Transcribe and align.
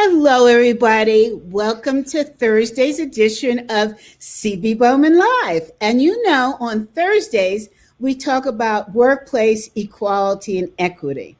Hello, 0.00 0.46
everybody. 0.46 1.32
Welcome 1.32 2.04
to 2.04 2.22
Thursday's 2.22 3.00
edition 3.00 3.66
of 3.68 3.94
CB 4.20 4.78
Bowman 4.78 5.18
Live. 5.18 5.72
And 5.80 6.00
you 6.00 6.22
know, 6.22 6.56
on 6.60 6.86
Thursdays, 6.86 7.68
we 7.98 8.14
talk 8.14 8.46
about 8.46 8.94
workplace 8.94 9.68
equality 9.74 10.60
and 10.60 10.72
equity. 10.78 11.36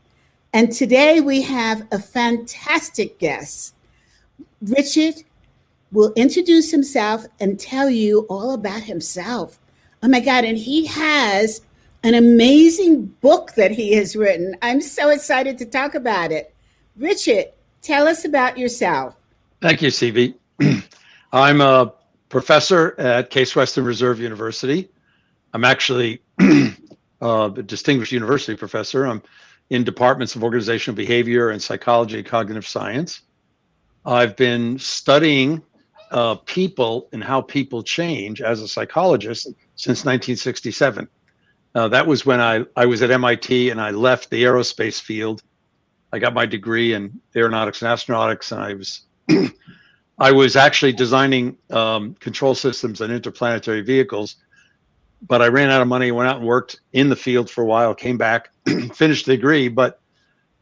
And 0.52 0.72
today 0.72 1.20
we 1.20 1.40
have 1.42 1.86
a 1.92 2.00
fantastic 2.00 3.20
guest. 3.20 3.76
Richard 4.60 5.22
will 5.92 6.12
introduce 6.14 6.72
himself 6.72 7.26
and 7.38 7.60
tell 7.60 7.88
you 7.88 8.26
all 8.28 8.54
about 8.54 8.82
himself. 8.82 9.60
Oh 10.02 10.08
my 10.08 10.18
God. 10.18 10.44
And 10.44 10.58
he 10.58 10.84
has 10.86 11.60
an 12.02 12.14
amazing 12.14 13.04
book 13.20 13.52
that 13.52 13.70
he 13.70 13.92
has 13.92 14.16
written. 14.16 14.56
I'm 14.62 14.80
so 14.80 15.10
excited 15.10 15.58
to 15.58 15.64
talk 15.64 15.94
about 15.94 16.32
it. 16.32 16.52
Richard, 16.96 17.52
tell 17.82 18.06
us 18.06 18.24
about 18.24 18.58
yourself. 18.58 19.16
Thank 19.60 19.82
you, 19.82 19.88
CB. 19.88 20.34
I'm 21.32 21.60
a 21.60 21.92
professor 22.28 22.98
at 22.98 23.30
Case 23.30 23.56
Western 23.56 23.84
Reserve 23.84 24.20
University. 24.20 24.88
I'm 25.52 25.64
actually 25.64 26.20
a 27.20 27.50
distinguished 27.66 28.12
university 28.12 28.56
professor. 28.56 29.06
I'm 29.06 29.22
in 29.70 29.84
departments 29.84 30.34
of 30.34 30.44
organizational 30.44 30.96
behavior 30.96 31.50
and 31.50 31.62
psychology 31.62 32.18
and 32.18 32.26
cognitive 32.26 32.66
science. 32.66 33.22
I've 34.04 34.36
been 34.36 34.78
studying 34.78 35.62
uh, 36.10 36.36
people 36.36 37.08
and 37.12 37.22
how 37.22 37.42
people 37.42 37.82
change 37.82 38.40
as 38.40 38.62
a 38.62 38.68
psychologist 38.68 39.46
since 39.76 40.04
1967. 40.04 41.08
Uh, 41.74 41.88
that 41.88 42.06
was 42.06 42.24
when 42.24 42.40
I, 42.40 42.64
I 42.76 42.86
was 42.86 43.02
at 43.02 43.10
MIT 43.10 43.70
and 43.70 43.80
I 43.80 43.90
left 43.90 44.30
the 44.30 44.42
aerospace 44.44 45.00
field. 45.00 45.42
I 46.12 46.18
got 46.18 46.34
my 46.34 46.46
degree 46.46 46.94
in 46.94 47.20
aeronautics 47.36 47.82
and 47.82 47.90
astronautics, 47.90 48.52
and 48.52 48.60
I 48.60 48.74
was 48.74 49.02
I 50.18 50.32
was 50.32 50.56
actually 50.56 50.92
designing 50.92 51.56
um, 51.70 52.14
control 52.14 52.54
systems 52.54 53.00
and 53.00 53.12
interplanetary 53.12 53.82
vehicles. 53.82 54.36
But 55.26 55.42
I 55.42 55.48
ran 55.48 55.70
out 55.70 55.82
of 55.82 55.88
money, 55.88 56.12
went 56.12 56.28
out 56.28 56.38
and 56.38 56.46
worked 56.46 56.80
in 56.92 57.08
the 57.08 57.16
field 57.16 57.50
for 57.50 57.62
a 57.62 57.66
while, 57.66 57.94
came 57.94 58.18
back, 58.18 58.50
finished 58.94 59.26
the 59.26 59.36
degree, 59.36 59.68
but 59.68 60.00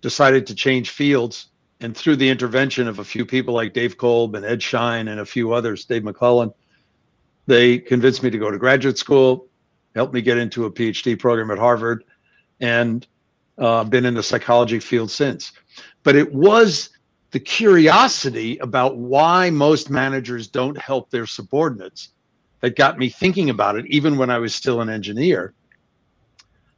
decided 0.00 0.46
to 0.46 0.54
change 0.54 0.90
fields. 0.90 1.48
And 1.80 1.94
through 1.94 2.16
the 2.16 2.28
intervention 2.28 2.88
of 2.88 2.98
a 2.98 3.04
few 3.04 3.26
people 3.26 3.52
like 3.52 3.74
Dave 3.74 3.98
Kolb 3.98 4.34
and 4.34 4.46
Ed 4.46 4.62
Schein 4.62 5.08
and 5.08 5.20
a 5.20 5.26
few 5.26 5.52
others, 5.52 5.84
Dave 5.84 6.02
McClelland, 6.02 6.54
they 7.46 7.78
convinced 7.78 8.22
me 8.22 8.30
to 8.30 8.38
go 8.38 8.50
to 8.50 8.58
graduate 8.58 8.96
school, 8.96 9.46
helped 9.94 10.14
me 10.14 10.22
get 10.22 10.38
into 10.38 10.64
a 10.64 10.70
PhD 10.70 11.18
program 11.18 11.50
at 11.50 11.58
Harvard, 11.58 12.04
and 12.60 13.06
uh, 13.58 13.84
been 13.84 14.04
in 14.04 14.14
the 14.14 14.22
psychology 14.22 14.78
field 14.78 15.10
since. 15.10 15.52
But 16.02 16.16
it 16.16 16.32
was 16.32 16.90
the 17.30 17.40
curiosity 17.40 18.58
about 18.58 18.96
why 18.96 19.50
most 19.50 19.90
managers 19.90 20.46
don't 20.46 20.78
help 20.78 21.10
their 21.10 21.26
subordinates 21.26 22.10
that 22.60 22.76
got 22.76 22.98
me 22.98 23.08
thinking 23.08 23.50
about 23.50 23.76
it, 23.76 23.86
even 23.86 24.16
when 24.16 24.30
I 24.30 24.38
was 24.38 24.54
still 24.54 24.80
an 24.80 24.88
engineer. 24.88 25.54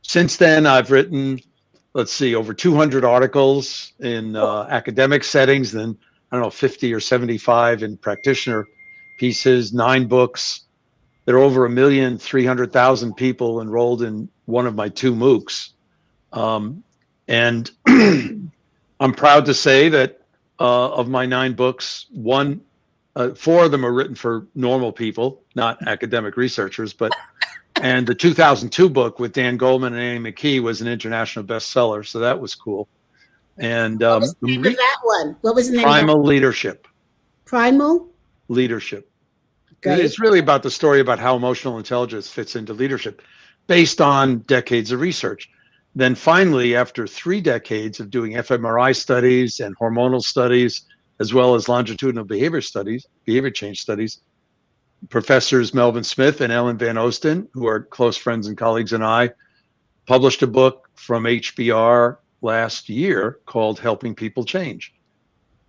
Since 0.02 0.36
then, 0.36 0.66
I've 0.66 0.90
written, 0.90 1.40
let's 1.92 2.12
see, 2.12 2.34
over 2.34 2.54
200 2.54 3.04
articles 3.04 3.92
in 4.00 4.36
uh, 4.36 4.66
academic 4.70 5.22
settings, 5.22 5.72
then 5.72 5.96
I 6.30 6.36
don't 6.36 6.44
know, 6.44 6.50
50 6.50 6.92
or 6.92 7.00
75 7.00 7.82
in 7.82 7.96
practitioner 7.96 8.66
pieces, 9.18 9.72
nine 9.72 10.06
books. 10.06 10.62
There 11.24 11.36
are 11.36 11.40
over 11.40 11.66
a 11.66 11.70
million, 11.70 12.18
300,000 12.18 13.14
people 13.14 13.60
enrolled 13.60 14.02
in 14.02 14.28
one 14.46 14.66
of 14.66 14.74
my 14.74 14.88
two 14.88 15.14
MOOCs. 15.14 15.70
Um, 16.32 16.82
and 17.26 17.70
I'm 17.86 19.14
proud 19.14 19.44
to 19.46 19.54
say 19.54 19.88
that 19.88 20.20
uh, 20.60 20.90
of 20.90 21.08
my 21.08 21.26
nine 21.26 21.54
books, 21.54 22.06
one, 22.10 22.60
uh, 23.16 23.30
four 23.34 23.64
of 23.64 23.70
them 23.70 23.84
are 23.84 23.92
written 23.92 24.14
for 24.14 24.46
normal 24.54 24.92
people, 24.92 25.42
not 25.54 25.86
academic 25.86 26.36
researchers, 26.36 26.92
but 26.92 27.12
and 27.82 28.06
the 28.06 28.14
2002 28.14 28.88
book 28.88 29.18
with 29.18 29.32
Dan 29.32 29.58
Goleman 29.58 29.88
and 29.88 29.98
Annie 29.98 30.32
McKee 30.32 30.60
was 30.60 30.80
an 30.80 30.88
international 30.88 31.44
bestseller, 31.44 32.06
so 32.06 32.18
that 32.18 32.40
was 32.40 32.54
cool. 32.54 32.88
And 33.58 34.02
um, 34.02 34.20
what 34.20 34.20
was 34.20 34.34
the 34.40 34.46
name 34.46 34.66
of 34.66 34.76
that 34.76 34.98
one? 35.02 35.36
What 35.40 35.54
was 35.54 35.70
the 35.70 35.76
name? 35.76 35.84
Primal 35.84 36.22
Leadership. 36.22 36.86
Primal 37.44 38.08
Leadership. 38.48 39.10
Great. 39.80 40.00
It's 40.00 40.18
really 40.18 40.40
about 40.40 40.62
the 40.62 40.70
story 40.70 41.00
about 41.00 41.18
how 41.18 41.36
emotional 41.36 41.78
intelligence 41.78 42.28
fits 42.28 42.56
into 42.56 42.72
leadership, 42.72 43.22
based 43.68 44.00
on 44.00 44.38
decades 44.40 44.90
of 44.90 45.00
research. 45.00 45.50
Then 45.94 46.14
finally, 46.14 46.76
after 46.76 47.06
three 47.06 47.40
decades 47.40 47.98
of 48.00 48.10
doing 48.10 48.32
fMRI 48.32 48.94
studies 48.94 49.60
and 49.60 49.76
hormonal 49.78 50.22
studies, 50.22 50.84
as 51.20 51.34
well 51.34 51.54
as 51.54 51.68
longitudinal 51.68 52.24
behavior 52.24 52.60
studies, 52.60 53.06
behavior 53.24 53.50
change 53.50 53.80
studies, 53.80 54.20
professors 55.08 55.74
Melvin 55.74 56.04
Smith 56.04 56.40
and 56.40 56.52
Ellen 56.52 56.78
Van 56.78 56.96
Oosten, 56.96 57.48
who 57.52 57.66
are 57.66 57.80
close 57.80 58.16
friends 58.16 58.46
and 58.46 58.56
colleagues, 58.56 58.92
and 58.92 59.04
I 59.04 59.30
published 60.06 60.42
a 60.42 60.46
book 60.46 60.88
from 60.94 61.24
HBR 61.24 62.16
last 62.42 62.88
year 62.88 63.40
called 63.46 63.78
Helping 63.78 64.14
People 64.14 64.44
Change, 64.44 64.94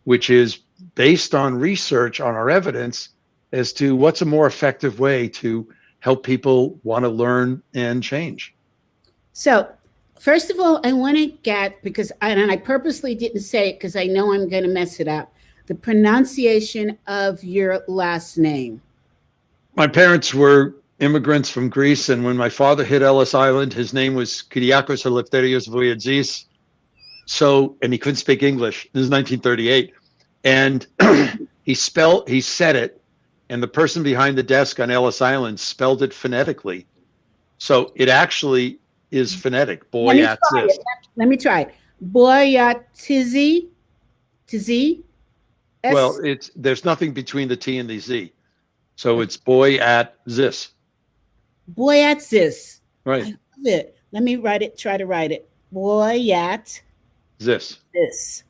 which 0.04 0.30
is 0.30 0.60
based 0.96 1.36
on 1.36 1.56
research 1.56 2.20
on 2.20 2.36
our 2.36 2.50
evidence 2.50 3.10
as 3.52 3.74
to 3.74 3.96
what's 3.96 4.22
a 4.22 4.26
more 4.26 4.48
effective 4.48 5.00
way 5.00 5.28
to 5.28 5.68
help 6.00 6.24
people 6.24 6.80
want 6.84 7.04
to 7.04 7.10
learn 7.10 7.62
and 7.74 8.02
change. 8.02 8.56
So, 9.34 9.68
first 10.20 10.52
of 10.52 10.60
all, 10.60 10.80
I 10.84 10.94
want 10.94 11.18
to 11.18 11.28
get 11.28 11.82
because 11.82 12.12
I, 12.22 12.30
and 12.30 12.52
I 12.52 12.58
purposely 12.58 13.16
didn't 13.16 13.42
say 13.42 13.70
it 13.70 13.74
because 13.74 13.96
I 13.96 14.06
know 14.06 14.34
I'm 14.34 14.50
going 14.50 14.64
to 14.64 14.70
mess 14.70 15.00
it 15.00 15.08
up. 15.08 15.34
The 15.68 15.76
pronunciation 15.76 16.98
of 17.08 17.44
your 17.44 17.84
last 17.88 18.38
name. 18.38 18.82
My 19.76 19.88
parents 19.88 20.34
were 20.34 20.76
immigrants 21.00 21.50
from 21.50 21.70
Greece, 21.70 22.10
and 22.10 22.24
when 22.26 22.36
my 22.36 22.50
father 22.50 22.84
hit 22.84 23.02
Ellis 23.02 23.34
Island, 23.34 23.74
his 23.74 23.94
name 23.94 24.16
was 24.16 24.44
Kyriakos 24.50 25.06
Eleftherios 25.06 25.70
Voyadzis. 25.70 26.46
So, 27.26 27.78
and 27.82 27.94
he 27.94 28.00
couldn't 28.00 28.18
speak 28.18 28.44
English. 28.44 28.90
This 28.94 29.04
is 29.04 29.10
1938, 29.10 29.94
and 30.44 30.88
he 31.64 31.76
spelled, 31.76 32.28
he 32.28 32.42
said 32.42 32.76
it, 32.76 33.02
and 33.50 33.62
the 33.62 33.68
person 33.68 34.04
behind 34.04 34.38
the 34.38 34.44
desk 34.44 34.80
on 34.80 34.90
Ellis 34.90 35.22
Island 35.22 35.60
spelled 35.60 36.02
it 36.02 36.14
phonetically. 36.14 36.88
So 37.60 37.92
it 37.96 38.10
actually 38.10 38.80
is 39.12 39.32
mm-hmm. 39.32 39.42
phonetic. 39.42 39.92
Boy, 39.92 40.14
Let 40.14 40.16
me 40.16 40.38
try 40.52 40.66
it. 40.66 40.80
Let 41.16 41.28
me 41.28 41.38
try 41.38 41.60
it. 41.62 41.76
Boyatizi, 42.04 43.68
Tizi. 44.48 45.04
Well, 45.84 46.20
it's 46.24 46.52
there's 46.56 46.84
nothing 46.84 47.14
between 47.14 47.48
the 47.48 47.56
T 47.56 47.78
and 47.78 47.90
the 47.90 48.00
Z, 48.00 48.34
so 48.96 49.22
it's 49.22 49.38
boy 49.38 49.76
at 49.76 50.16
zis. 50.30 50.70
Boy 51.70 52.04
at 52.04 52.22
zis. 52.22 52.82
Right. 53.06 53.24
I 53.24 53.28
love 53.28 53.38
it. 53.66 53.98
Let 54.12 54.24
me 54.24 54.36
write 54.36 54.62
it. 54.62 54.78
Try 54.78 54.98
to 54.98 55.06
write 55.06 55.32
it. 55.32 55.50
Boy 55.72 56.32
at 56.32 56.82
zis. 57.42 57.78
This. 57.94 58.44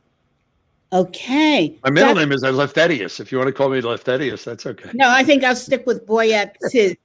Okay. 0.92 1.78
My 1.84 1.92
middle 1.92 2.16
name 2.16 2.31
is 2.31 2.44
Eleftherios. 2.44 3.19
If 3.19 3.31
you 3.31 3.38
want 3.38 3.48
to 3.48 3.53
call 3.53 3.69
me 3.69 3.80
Eleftherios, 3.80 4.44
that's 4.44 4.66
okay. 4.66 4.90
No, 4.96 5.08
I 5.08 5.24
think 5.24 5.44
I'll 5.44 5.56
stick 5.56 5.86
with 5.86 6.08
Boyac 6.08 6.56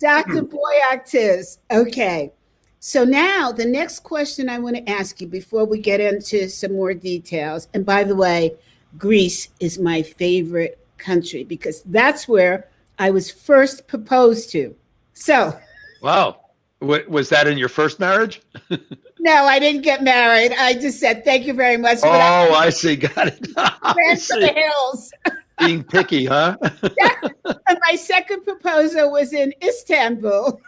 Dr. 0.00 0.42
Boyac 0.42 1.58
Okay. 1.70 2.32
So 2.80 3.04
now 3.04 3.50
the 3.50 3.64
next 3.64 4.00
question 4.00 4.48
I 4.48 4.58
want 4.58 4.76
to 4.76 4.88
ask 4.88 5.20
you 5.20 5.26
before 5.26 5.64
we 5.64 5.80
get 5.80 6.00
into 6.00 6.48
some 6.48 6.72
more 6.72 6.94
details. 6.94 7.68
And 7.74 7.84
by 7.84 8.04
the 8.04 8.14
way, 8.14 8.54
Greece 8.96 9.48
is 9.60 9.78
my 9.78 10.02
favorite 10.02 10.78
country 10.96 11.44
because 11.44 11.82
that's 11.82 12.28
where 12.28 12.68
I 12.98 13.10
was 13.10 13.30
first 13.30 13.88
proposed 13.88 14.50
to. 14.50 14.74
So, 15.14 15.58
wow. 16.02 16.40
Was 16.80 17.30
that 17.30 17.48
in 17.48 17.56
your 17.56 17.70
first 17.70 17.98
marriage? 17.98 18.42
no, 19.18 19.34
I 19.46 19.58
didn't 19.58 19.80
get 19.80 20.02
married. 20.02 20.52
I 20.52 20.74
just 20.74 21.00
said 21.00 21.24
thank 21.24 21.46
you 21.46 21.54
very 21.54 21.78
much. 21.78 21.98
Oh, 22.02 22.10
I, 22.10 22.66
I, 22.66 22.70
see. 22.70 22.96
Got 22.96 23.28
it. 23.28 23.48
Ran 23.56 24.16
the 24.16 24.52
hills. 24.54 25.12
Being 25.58 25.84
picky, 25.84 26.26
huh? 26.26 26.56
yeah. 26.98 27.14
And 27.44 27.78
my 27.88 27.96
second 27.96 28.44
proposal 28.44 29.12
was 29.12 29.32
in 29.32 29.52
Istanbul. 29.64 30.60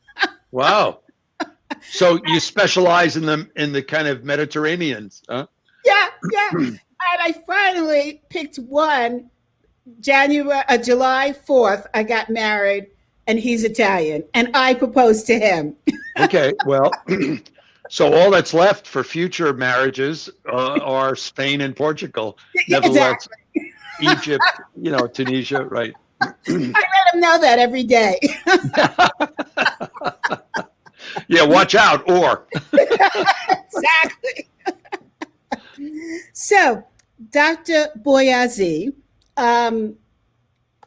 wow. 0.50 1.00
So 1.82 2.20
you 2.26 2.40
specialize 2.40 3.16
in 3.16 3.26
them 3.26 3.50
in 3.56 3.72
the 3.72 3.82
kind 3.82 4.08
of 4.08 4.24
Mediterraneans, 4.24 5.22
huh? 5.28 5.46
Yeah, 5.84 6.08
yeah. 6.32 6.50
and 6.58 6.78
I 7.02 7.32
finally 7.46 8.22
picked 8.28 8.56
one. 8.56 9.30
January, 10.00 10.62
uh, 10.68 10.76
July 10.76 11.32
fourth, 11.32 11.86
I 11.94 12.02
got 12.02 12.28
married 12.28 12.88
and 13.28 13.38
he's 13.38 13.62
Italian, 13.62 14.24
and 14.34 14.50
I 14.54 14.74
proposed 14.74 15.26
to 15.26 15.38
him. 15.38 15.76
okay, 16.18 16.54
well, 16.64 16.90
so 17.90 18.12
all 18.12 18.30
that's 18.30 18.54
left 18.54 18.86
for 18.86 19.04
future 19.04 19.52
marriages 19.52 20.30
uh, 20.50 20.80
are 20.82 21.14
Spain 21.14 21.60
and 21.60 21.76
Portugal. 21.76 22.38
Nevertheless, 22.68 23.26
exactly. 23.26 23.36
Egypt, 24.00 24.44
you 24.80 24.90
know, 24.90 25.06
Tunisia, 25.06 25.64
right? 25.64 25.94
I 26.20 26.32
let 26.48 27.14
him 27.14 27.20
know 27.20 27.40
that 27.40 27.58
every 27.58 27.84
day. 27.84 28.18
yeah, 31.28 31.44
watch 31.44 31.74
out, 31.74 32.08
or 32.10 32.46
exactly. 32.72 34.48
So, 36.32 36.84
Dr. 37.30 37.88
Boyazi, 38.02 38.92
um, 39.36 39.96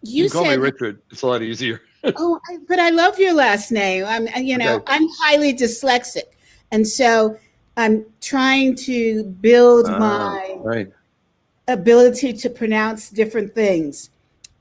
you, 0.02 0.24
you 0.24 0.30
call 0.30 0.46
said, 0.46 0.52
me 0.52 0.64
Richard. 0.64 1.02
It's 1.12 1.22
a 1.22 1.28
lot 1.28 1.42
easier. 1.42 1.82
oh, 2.04 2.40
I, 2.50 2.58
but 2.68 2.80
I 2.80 2.90
love 2.90 3.20
your 3.20 3.34
last 3.34 3.72
name. 3.72 4.06
I'm, 4.06 4.28
you 4.44 4.58
know, 4.58 4.76
okay. 4.76 4.94
I'm 4.94 5.08
highly 5.20 5.54
dyslexic, 5.54 6.24
and 6.72 6.88
so 6.88 7.38
I'm 7.78 8.06
trying 8.20 8.76
to 8.76 9.24
build 9.24 9.88
uh, 9.88 10.00
my 10.00 10.58
right. 10.60 10.92
Ability 11.68 12.34
to 12.34 12.50
pronounce 12.50 13.10
different 13.10 13.54
things. 13.54 14.10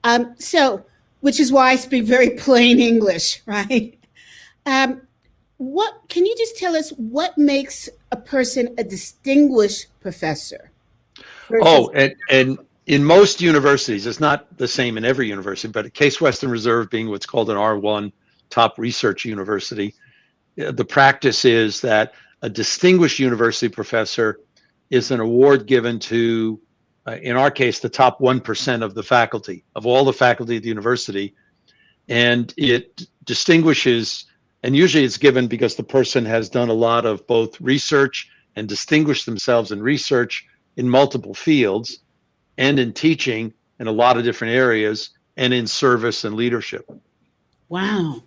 Um, 0.04 0.34
so, 0.38 0.84
which 1.20 1.40
is 1.40 1.52
why 1.52 1.70
I 1.70 1.76
speak 1.76 2.04
very 2.04 2.30
plain 2.38 2.80
English, 2.80 3.42
right? 3.46 3.98
Um, 4.66 5.02
what 5.58 6.00
can 6.08 6.24
you 6.24 6.34
just 6.38 6.56
tell 6.56 6.74
us 6.74 6.90
what 6.90 7.36
makes 7.36 7.88
a 8.12 8.16
person 8.16 8.74
a 8.78 8.84
distinguished 8.84 9.86
professor? 10.00 10.70
Oh, 11.62 11.90
and, 11.94 12.14
and 12.30 12.58
in 12.86 13.04
most 13.04 13.40
universities, 13.40 14.06
it's 14.06 14.20
not 14.20 14.56
the 14.56 14.68
same 14.68 14.96
in 14.96 15.04
every 15.04 15.28
university, 15.28 15.70
but 15.70 15.86
at 15.86 15.94
Case 15.94 16.20
Western 16.20 16.50
Reserve 16.50 16.88
being 16.90 17.10
what's 17.10 17.26
called 17.26 17.50
an 17.50 17.56
R1 17.56 18.10
top 18.48 18.78
research 18.78 19.24
university, 19.24 19.94
uh, 20.60 20.72
the 20.72 20.84
practice 20.84 21.44
is 21.44 21.80
that 21.82 22.14
a 22.42 22.48
distinguished 22.48 23.18
university 23.18 23.68
professor 23.68 24.40
is 24.90 25.10
an 25.10 25.20
award 25.20 25.66
given 25.66 25.98
to, 25.98 26.60
uh, 27.10 27.16
in 27.22 27.36
our 27.36 27.50
case, 27.50 27.80
the 27.80 27.88
top 27.88 28.20
1% 28.20 28.82
of 28.82 28.94
the 28.94 29.02
faculty, 29.02 29.64
of 29.74 29.84
all 29.84 30.04
the 30.04 30.12
faculty 30.12 30.56
at 30.56 30.62
the 30.62 30.68
university. 30.68 31.34
And 32.08 32.54
it 32.56 33.06
distinguishes, 33.24 34.26
and 34.62 34.76
usually 34.76 35.04
it's 35.04 35.16
given 35.16 35.48
because 35.48 35.74
the 35.74 35.82
person 35.82 36.24
has 36.24 36.48
done 36.48 36.68
a 36.68 36.74
lot 36.74 37.06
of 37.06 37.26
both 37.26 37.60
research 37.60 38.30
and 38.54 38.68
distinguished 38.68 39.26
themselves 39.26 39.72
in 39.72 39.82
research 39.82 40.46
in 40.76 40.88
multiple 40.88 41.34
fields 41.34 41.98
and 42.58 42.78
in 42.78 42.92
teaching 42.92 43.52
in 43.80 43.88
a 43.88 43.92
lot 43.92 44.16
of 44.16 44.22
different 44.22 44.54
areas 44.54 45.10
and 45.36 45.52
in 45.52 45.66
service 45.66 46.24
and 46.24 46.36
leadership. 46.36 46.88
Wow. 47.68 48.22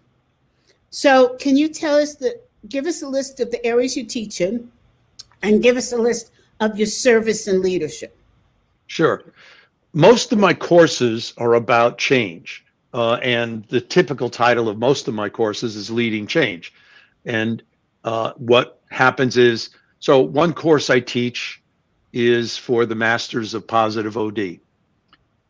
So, 0.89 1.35
can 1.39 1.55
you 1.55 1.69
tell 1.69 1.95
us 1.95 2.15
the 2.15 2.39
give 2.67 2.85
us 2.85 3.01
a 3.01 3.07
list 3.07 3.39
of 3.39 3.51
the 3.51 3.65
areas 3.65 3.95
you 3.95 4.05
teach 4.05 4.41
in 4.41 4.71
and 5.41 5.61
give 5.63 5.77
us 5.77 5.91
a 5.91 5.97
list 5.97 6.31
of 6.59 6.77
your 6.77 6.87
service 6.87 7.47
and 7.47 7.61
leadership? 7.61 8.17
Sure. 8.93 9.23
Most 9.93 10.31
of 10.31 10.37
my 10.37 10.53
courses 10.53 11.33
are 11.37 11.55
about 11.55 11.97
change. 11.97 12.63
Uh, 12.93 13.13
and 13.23 13.65
the 13.69 13.81
typical 13.81 14.29
title 14.29 14.69
of 14.69 14.77
most 14.77 15.07
of 15.07 15.15
my 15.15 15.29
courses 15.29 15.75
is 15.75 15.89
Leading 15.89 16.27
Change. 16.27 16.71
And 17.25 17.63
uh, 18.03 18.33
what 18.37 18.81
happens 18.91 19.35
is 19.35 19.71
so, 19.97 20.19
one 20.19 20.53
course 20.53 20.91
I 20.91 20.99
teach 20.99 21.59
is 22.11 22.55
for 22.55 22.85
the 22.85 22.93
Masters 22.93 23.55
of 23.55 23.65
Positive 23.65 24.15
OD. 24.15 24.59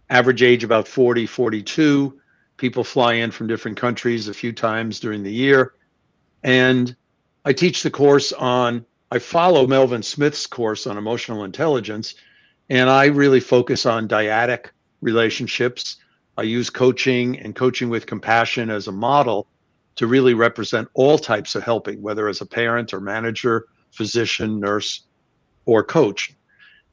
Average 0.10 0.42
age 0.42 0.64
about 0.64 0.88
40, 0.88 1.26
42. 1.26 2.18
People 2.56 2.86
fly 2.86 3.16
in 3.16 3.30
from 3.30 3.48
different 3.48 3.76
countries 3.76 4.30
a 4.30 4.34
few 4.34 4.54
times 4.54 5.02
during 5.02 5.22
the 5.22 5.34
year. 5.34 5.74
And 6.44 6.96
I 7.44 7.52
teach 7.52 7.84
the 7.84 7.92
course 7.92 8.32
on, 8.32 8.86
I 9.12 9.20
follow 9.20 9.68
Melvin 9.68 10.02
Smith's 10.02 10.48
course 10.48 10.88
on 10.88 10.98
emotional 10.98 11.44
intelligence, 11.44 12.16
and 12.70 12.90
I 12.90 13.06
really 13.06 13.40
focus 13.40 13.86
on 13.86 14.08
dyadic 14.08 14.68
relationships. 15.02 15.98
I 16.38 16.44
use 16.44 16.70
coaching 16.70 17.40
and 17.40 17.56
coaching 17.56 17.90
with 17.90 18.06
compassion 18.06 18.70
as 18.70 18.88
a 18.88 18.92
model 18.92 19.48
to 19.96 20.08
really 20.08 20.34
represent 20.34 20.88
all 20.94 21.18
types 21.18 21.56
of 21.56 21.64
helping, 21.64 22.02
whether 22.02 22.28
as 22.28 22.42
a 22.42 22.46
parent 22.46 22.94
or 22.94 23.00
manager, 23.00 23.68
physician, 23.92 24.60
nurse, 24.60 25.02
or 25.66 25.84
coach 25.84 26.36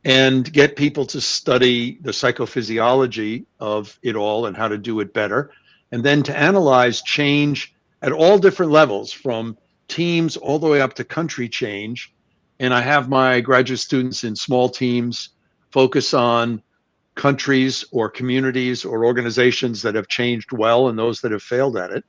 and 0.04 0.52
get 0.52 0.76
people 0.76 1.04
to 1.06 1.20
study 1.20 1.98
the 2.02 2.10
psychophysiology 2.10 3.44
of 3.58 3.98
it 4.02 4.16
all 4.16 4.46
and 4.46 4.56
how 4.56 4.68
to 4.68 4.78
do 4.78 5.00
it 5.00 5.12
better, 5.12 5.50
and 5.92 6.02
then 6.02 6.22
to 6.22 6.36
analyze 6.36 7.02
change 7.02 7.74
at 8.02 8.12
all 8.12 8.38
different 8.38 8.72
levels 8.72 9.12
from 9.12 9.56
teams 9.88 10.36
all 10.36 10.58
the 10.58 10.68
way 10.68 10.80
up 10.80 10.94
to 10.94 11.04
country 11.04 11.48
change. 11.48 12.14
And 12.60 12.72
I 12.72 12.80
have 12.80 13.08
my 13.08 13.40
graduate 13.40 13.80
students 13.80 14.24
in 14.24 14.34
small 14.36 14.68
teams 14.68 15.30
focus 15.70 16.14
on 16.14 16.62
countries 17.14 17.84
or 17.92 18.08
communities 18.08 18.84
or 18.84 19.04
organizations 19.04 19.82
that 19.82 19.94
have 19.94 20.08
changed 20.08 20.52
well 20.52 20.88
and 20.88 20.98
those 20.98 21.20
that 21.20 21.32
have 21.32 21.42
failed 21.42 21.76
at 21.76 21.90
it. 21.90 22.04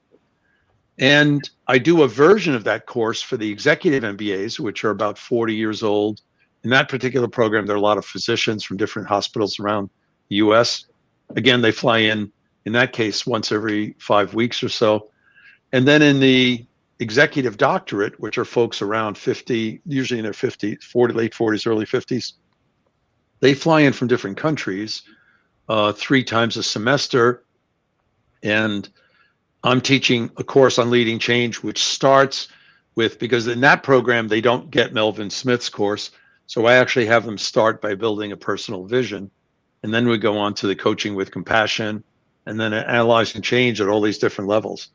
And 0.99 1.49
I 1.67 1.77
do 1.79 2.03
a 2.03 2.07
version 2.07 2.53
of 2.53 2.63
that 2.65 2.85
course 2.85 3.21
for 3.21 3.37
the 3.37 3.49
executive 3.49 4.03
MBAs, 4.03 4.59
which 4.59 4.83
are 4.83 4.91
about 4.91 5.17
40 5.17 5.55
years 5.55 5.83
old 5.83 6.21
in 6.63 6.69
that 6.69 6.89
particular 6.89 7.27
program, 7.27 7.65
there 7.65 7.75
are 7.75 7.79
a 7.79 7.81
lot 7.81 7.97
of 7.97 8.05
physicians 8.05 8.63
from 8.63 8.77
different 8.77 9.07
hospitals 9.07 9.59
around 9.59 9.89
the 10.29 10.37
US. 10.37 10.85
Again, 11.35 11.61
they 11.61 11.71
fly 11.71 11.99
in, 11.99 12.31
in 12.65 12.73
that 12.73 12.93
case, 12.93 13.25
once 13.25 13.51
every 13.51 13.95
five 13.99 14.33
weeks 14.33 14.61
or 14.61 14.69
so. 14.69 15.09
And 15.73 15.87
then 15.87 16.01
in 16.01 16.19
the 16.19 16.65
executive 16.99 17.57
doctorate, 17.57 18.19
which 18.19 18.37
are 18.37 18.45
folks 18.45 18.81
around 18.81 19.17
50, 19.17 19.81
usually 19.85 20.19
in 20.19 20.23
their 20.23 20.33
50s, 20.33 20.83
40, 20.83 21.13
late 21.13 21.33
40s, 21.33 21.65
early 21.65 21.85
50s, 21.85 22.33
they 23.41 23.53
fly 23.53 23.81
in 23.81 23.93
from 23.93 24.07
different 24.07 24.37
countries 24.37 25.03
uh, 25.67 25.91
three 25.91 26.23
times 26.23 26.57
a 26.57 26.63
semester. 26.63 27.43
And 28.41 28.87
I'm 29.63 29.81
teaching 29.81 30.31
a 30.37 30.43
course 30.43 30.79
on 30.79 30.89
leading 30.89 31.19
change, 31.19 31.57
which 31.57 31.83
starts 31.83 32.47
with, 32.95 33.19
because 33.19 33.47
in 33.47 33.61
that 33.61 33.83
program, 33.83 34.27
they 34.27 34.41
don't 34.41 34.71
get 34.71 34.93
Melvin 34.93 35.29
Smith's 35.29 35.69
course 35.69 36.11
so 36.51 36.65
I 36.65 36.73
actually 36.73 37.05
have 37.05 37.25
them 37.25 37.37
start 37.37 37.81
by 37.81 37.95
building 37.95 38.33
a 38.33 38.35
personal 38.35 38.83
vision. 38.83 39.31
And 39.83 39.93
then 39.93 40.09
we 40.09 40.17
go 40.17 40.37
on 40.37 40.53
to 40.55 40.67
the 40.67 40.75
coaching 40.75 41.15
with 41.15 41.31
compassion 41.31 42.03
and 42.45 42.59
then 42.59 42.73
analyzing 42.73 43.41
change 43.41 43.79
at 43.79 43.87
all 43.87 44.01
these 44.01 44.17
different 44.17 44.49
levels. 44.49 44.89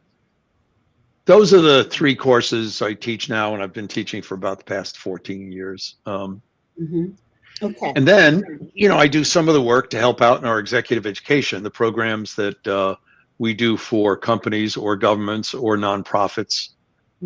Those 1.24 1.54
are 1.54 1.62
the 1.62 1.84
three 1.84 2.14
courses 2.14 2.82
I 2.82 2.92
teach 2.92 3.30
now, 3.30 3.54
and 3.54 3.62
I've 3.62 3.72
been 3.72 3.88
teaching 3.88 4.20
for 4.20 4.34
about 4.34 4.58
the 4.58 4.66
past 4.66 4.98
14 4.98 5.50
years. 5.50 5.94
Um, 6.04 6.42
mm-hmm. 6.78 7.12
Okay. 7.62 7.92
And 7.96 8.06
then, 8.06 8.70
you 8.74 8.88
know, 8.88 8.98
I 8.98 9.06
do 9.06 9.24
some 9.24 9.48
of 9.48 9.54
the 9.54 9.62
work 9.62 9.88
to 9.90 9.98
help 9.98 10.20
out 10.20 10.40
in 10.40 10.46
our 10.46 10.58
executive 10.58 11.06
education, 11.06 11.62
the 11.62 11.70
programs 11.70 12.34
that 12.36 12.66
uh, 12.66 12.96
we 13.38 13.54
do 13.54 13.76
for 13.76 14.16
companies 14.16 14.76
or 14.76 14.96
governments 14.96 15.54
or 15.54 15.76
nonprofits 15.76 16.70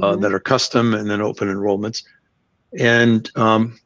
uh, 0.01 0.13
mm-hmm. 0.13 0.23
that 0.23 0.33
are 0.33 0.41
custom 0.41 0.95
and 0.95 1.11
then 1.11 1.21
open 1.21 1.49
enrollments. 1.49 2.05
And 2.79 3.29
um, 3.37 3.79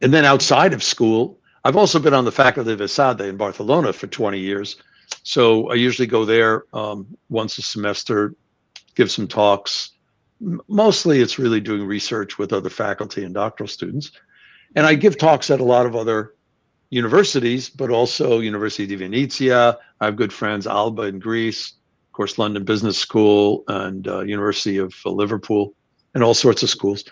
and 0.00 0.12
then 0.12 0.24
outside 0.24 0.72
of 0.72 0.82
school, 0.82 1.38
I've 1.64 1.76
also 1.76 1.98
been 1.98 2.14
on 2.14 2.24
the 2.24 2.32
faculty 2.32 2.72
of 2.72 2.80
ESADE 2.80 3.28
in 3.28 3.36
Barcelona 3.36 3.92
for 3.92 4.06
20 4.06 4.38
years. 4.38 4.76
So 5.22 5.70
I 5.70 5.74
usually 5.74 6.06
go 6.06 6.24
there 6.24 6.64
um, 6.72 7.06
once 7.28 7.58
a 7.58 7.62
semester, 7.62 8.34
give 8.94 9.10
some 9.10 9.26
talks. 9.26 9.92
Mostly 10.68 11.20
it's 11.20 11.38
really 11.38 11.60
doing 11.60 11.84
research 11.84 12.38
with 12.38 12.52
other 12.52 12.70
faculty 12.70 13.24
and 13.24 13.34
doctoral 13.34 13.68
students. 13.68 14.12
And 14.76 14.86
I 14.86 14.94
give 14.94 15.18
talks 15.18 15.50
at 15.50 15.60
a 15.60 15.64
lot 15.64 15.86
of 15.86 15.96
other 15.96 16.34
universities, 16.90 17.68
but 17.68 17.90
also 17.90 18.40
University 18.40 18.92
of 18.94 19.00
Venezia. 19.00 19.78
I 20.00 20.04
have 20.04 20.16
good 20.16 20.32
friends, 20.32 20.66
Alba 20.66 21.02
in 21.02 21.18
Greece, 21.18 21.72
of 22.08 22.12
course, 22.12 22.38
London 22.38 22.64
Business 22.64 22.98
School 22.98 23.64
and 23.68 24.06
uh, 24.08 24.20
University 24.20 24.78
of 24.78 24.94
Liverpool, 25.04 25.74
and 26.14 26.22
all 26.22 26.34
sorts 26.34 26.62
of 26.62 26.70
schools 26.70 27.04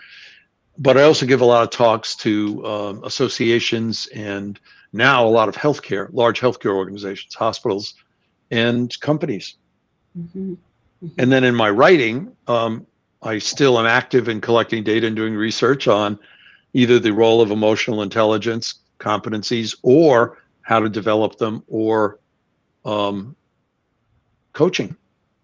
but 0.77 0.97
I 0.97 1.03
also 1.03 1.25
give 1.25 1.41
a 1.41 1.45
lot 1.45 1.63
of 1.63 1.69
talks 1.69 2.15
to 2.17 2.65
um, 2.65 3.03
associations 3.03 4.07
and 4.07 4.59
now 4.93 5.25
a 5.25 5.29
lot 5.29 5.49
of 5.49 5.55
healthcare, 5.55 6.07
large 6.11 6.39
healthcare 6.39 6.75
organizations, 6.75 7.33
hospitals, 7.33 7.95
and 8.51 8.97
companies. 8.99 9.55
Mm-hmm. 10.17 10.53
Mm-hmm. 10.53 11.07
And 11.17 11.31
then 11.31 11.43
in 11.43 11.55
my 11.55 11.69
writing, 11.69 12.31
um, 12.47 12.85
I 13.21 13.39
still 13.39 13.79
am 13.79 13.85
active 13.85 14.29
in 14.29 14.39
collecting 14.39 14.83
data 14.83 15.07
and 15.07 15.15
doing 15.15 15.35
research 15.35 15.87
on 15.87 16.19
either 16.77 16.99
the 16.99 17.11
role 17.11 17.41
of 17.41 17.49
emotional 17.49 18.03
intelligence 18.03 18.75
competencies 18.99 19.75
or 19.81 20.37
how 20.61 20.79
to 20.79 20.87
develop 20.87 21.35
them 21.39 21.63
or 21.67 22.19
um, 22.85 23.35
coaching 24.53 24.95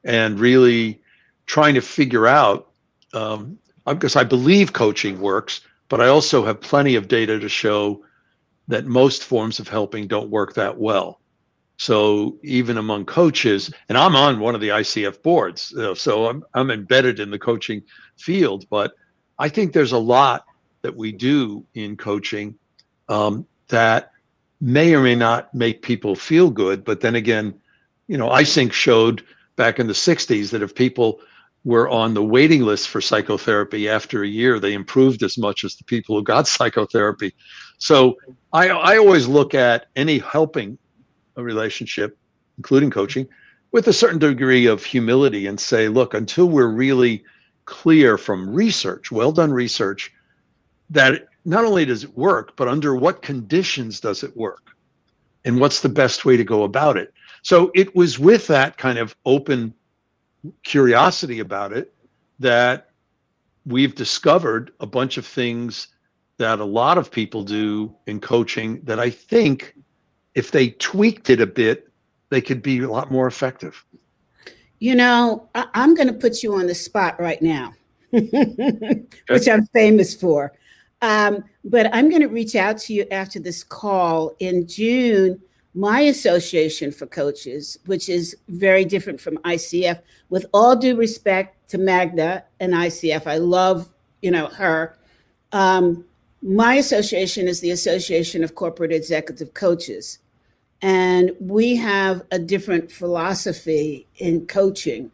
and 0.03 0.39
really 0.39 1.01
trying 1.47 1.73
to 1.73 1.81
figure 1.81 2.27
out 2.27 2.69
um, 3.13 3.57
because 3.87 4.15
I 4.15 4.23
believe 4.23 4.73
coaching 4.73 5.19
works, 5.19 5.61
but 5.89 5.99
I 5.99 6.07
also 6.07 6.45
have 6.45 6.61
plenty 6.61 6.93
of 6.93 7.07
data 7.07 7.39
to 7.39 7.49
show 7.49 8.05
that 8.67 8.85
most 8.85 9.23
forms 9.23 9.59
of 9.59 9.67
helping 9.67 10.05
don't 10.05 10.29
work 10.29 10.53
that 10.53 10.77
well. 10.77 11.19
So 11.77 12.37
even 12.43 12.77
among 12.77 13.05
coaches, 13.05 13.73
and 13.89 13.97
I'm 13.97 14.15
on 14.15 14.39
one 14.39 14.53
of 14.53 14.61
the 14.61 14.69
ICF 14.69 15.23
boards, 15.23 15.73
so 15.95 16.27
I'm 16.27 16.43
I'm 16.53 16.69
embedded 16.69 17.19
in 17.19 17.31
the 17.31 17.39
coaching 17.39 17.81
field, 18.17 18.67
but 18.69 18.93
I 19.39 19.49
think 19.49 19.73
there's 19.73 19.93
a 19.93 19.97
lot 19.97 20.45
that 20.83 20.95
we 20.95 21.11
do 21.11 21.65
in 21.73 21.97
coaching 21.97 22.55
um, 23.09 23.47
that 23.69 24.11
may 24.61 24.93
or 24.93 25.01
may 25.01 25.15
not 25.15 25.53
make 25.55 25.81
people 25.81 26.15
feel 26.15 26.49
good. 26.49 26.85
But 26.85 27.01
then 27.01 27.15
again, 27.15 27.53
you 28.07 28.17
know, 28.17 28.29
Eysenck 28.29 28.71
showed 28.71 29.23
back 29.55 29.79
in 29.79 29.87
the 29.87 29.93
60s 29.93 30.51
that 30.51 30.61
if 30.61 30.75
people 30.75 31.19
were 31.63 31.89
on 31.89 32.13
the 32.13 32.23
waiting 32.23 32.61
list 32.61 32.89
for 32.89 32.99
psychotherapy 32.99 33.87
after 33.87 34.23
a 34.23 34.27
year, 34.27 34.59
they 34.59 34.73
improved 34.73 35.23
as 35.23 35.37
much 35.37 35.63
as 35.63 35.75
the 35.75 35.83
people 35.85 36.15
who 36.15 36.23
got 36.23 36.47
psychotherapy. 36.55 37.33
So 37.77 38.17
I, 38.51 38.69
I 38.69 38.97
always 38.97 39.27
look 39.27 39.55
at 39.55 39.87
any 39.95 40.19
helping 40.19 40.77
relationship, 41.35 42.17
including 42.57 42.91
coaching, 42.91 43.27
with 43.71 43.87
a 43.87 43.93
certain 43.93 44.19
degree 44.19 44.65
of 44.65 44.83
humility 44.83 45.47
and 45.47 45.59
say, 45.59 45.87
look, 45.87 46.13
until 46.13 46.47
we're 46.47 46.67
really 46.67 47.23
clear 47.65 48.17
from 48.17 48.53
research, 48.53 49.11
well 49.11 49.31
done 49.31 49.51
research, 49.51 50.11
that 50.89 51.27
not 51.45 51.65
only 51.65 51.85
does 51.85 52.03
it 52.03 52.17
work, 52.17 52.55
but 52.55 52.67
under 52.67 52.95
what 52.95 53.21
conditions 53.21 53.99
does 53.99 54.23
it 54.23 54.35
work? 54.35 54.75
And 55.45 55.59
what's 55.59 55.81
the 55.81 55.89
best 55.89 56.23
way 56.25 56.37
to 56.37 56.43
go 56.43 56.63
about 56.63 56.97
it? 56.97 57.13
So 57.41 57.71
it 57.75 57.95
was 57.95 58.17
with 58.17 58.47
that 58.47 58.77
kind 58.77 58.97
of 58.97 59.15
open 59.25 59.73
curiosity 60.63 61.39
about 61.39 61.73
it 61.73 61.93
that 62.39 62.89
we've 63.65 63.95
discovered 63.95 64.71
a 64.79 64.85
bunch 64.85 65.17
of 65.17 65.25
things 65.25 65.89
that 66.37 66.59
a 66.59 66.65
lot 66.65 66.97
of 66.97 67.11
people 67.11 67.43
do 67.43 67.93
in 68.07 68.19
coaching 68.19 68.81
that 68.83 68.99
I 68.99 69.09
think 69.09 69.75
if 70.35 70.51
they 70.51 70.69
tweaked 70.69 71.29
it 71.29 71.39
a 71.39 71.47
bit, 71.47 71.89
they 72.29 72.41
could 72.41 72.61
be 72.61 72.79
a 72.79 72.89
lot 72.89 73.11
more 73.11 73.27
effective. 73.27 73.85
You 74.79 74.95
know, 74.95 75.49
I- 75.53 75.67
am 75.75 75.95
going 75.95 76.07
to 76.07 76.13
put 76.13 76.43
you 76.43 76.55
on 76.55 76.67
the 76.67 76.75
spot 76.75 77.19
right 77.19 77.41
now, 77.41 77.73
which 78.09 79.47
I'm 79.47 79.65
famous 79.67 80.15
for. 80.15 80.53
Um, 81.03 81.43
but 81.65 81.93
I'm 81.93 82.09
going 82.09 82.21
to 82.21 82.29
reach 82.29 82.55
out 82.55 82.77
to 82.79 82.93
you 82.93 83.05
after 83.11 83.37
this 83.37 83.61
call 83.61 84.33
in 84.39 84.65
June. 84.65 85.39
My 85.75 85.99
association 86.01 86.91
for 86.91 87.05
coaches, 87.07 87.77
which 87.87 88.07
is 88.07 88.37
very 88.47 88.85
different 88.85 89.19
from 89.19 89.37
ICF, 89.39 89.99
with 90.29 90.45
all 90.53 90.77
due 90.77 90.95
respect 90.95 91.69
to 91.71 91.77
Magda 91.77 92.45
and 92.61 92.73
ICF, 92.73 93.27
I 93.27 93.37
love 93.37 93.89
you 94.21 94.31
know 94.31 94.47
her. 94.47 94.97
Um, 95.51 96.05
my 96.41 96.75
association 96.75 97.49
is 97.49 97.59
the 97.59 97.71
Association 97.71 98.43
of 98.43 98.55
Corporate 98.55 98.93
Executive 98.93 99.53
Coaches. 99.53 100.19
And 100.81 101.31
we 101.39 101.75
have 101.77 102.23
a 102.31 102.39
different 102.39 102.91
philosophy 102.91 104.07
in 104.17 104.47
coaching. 104.47 105.11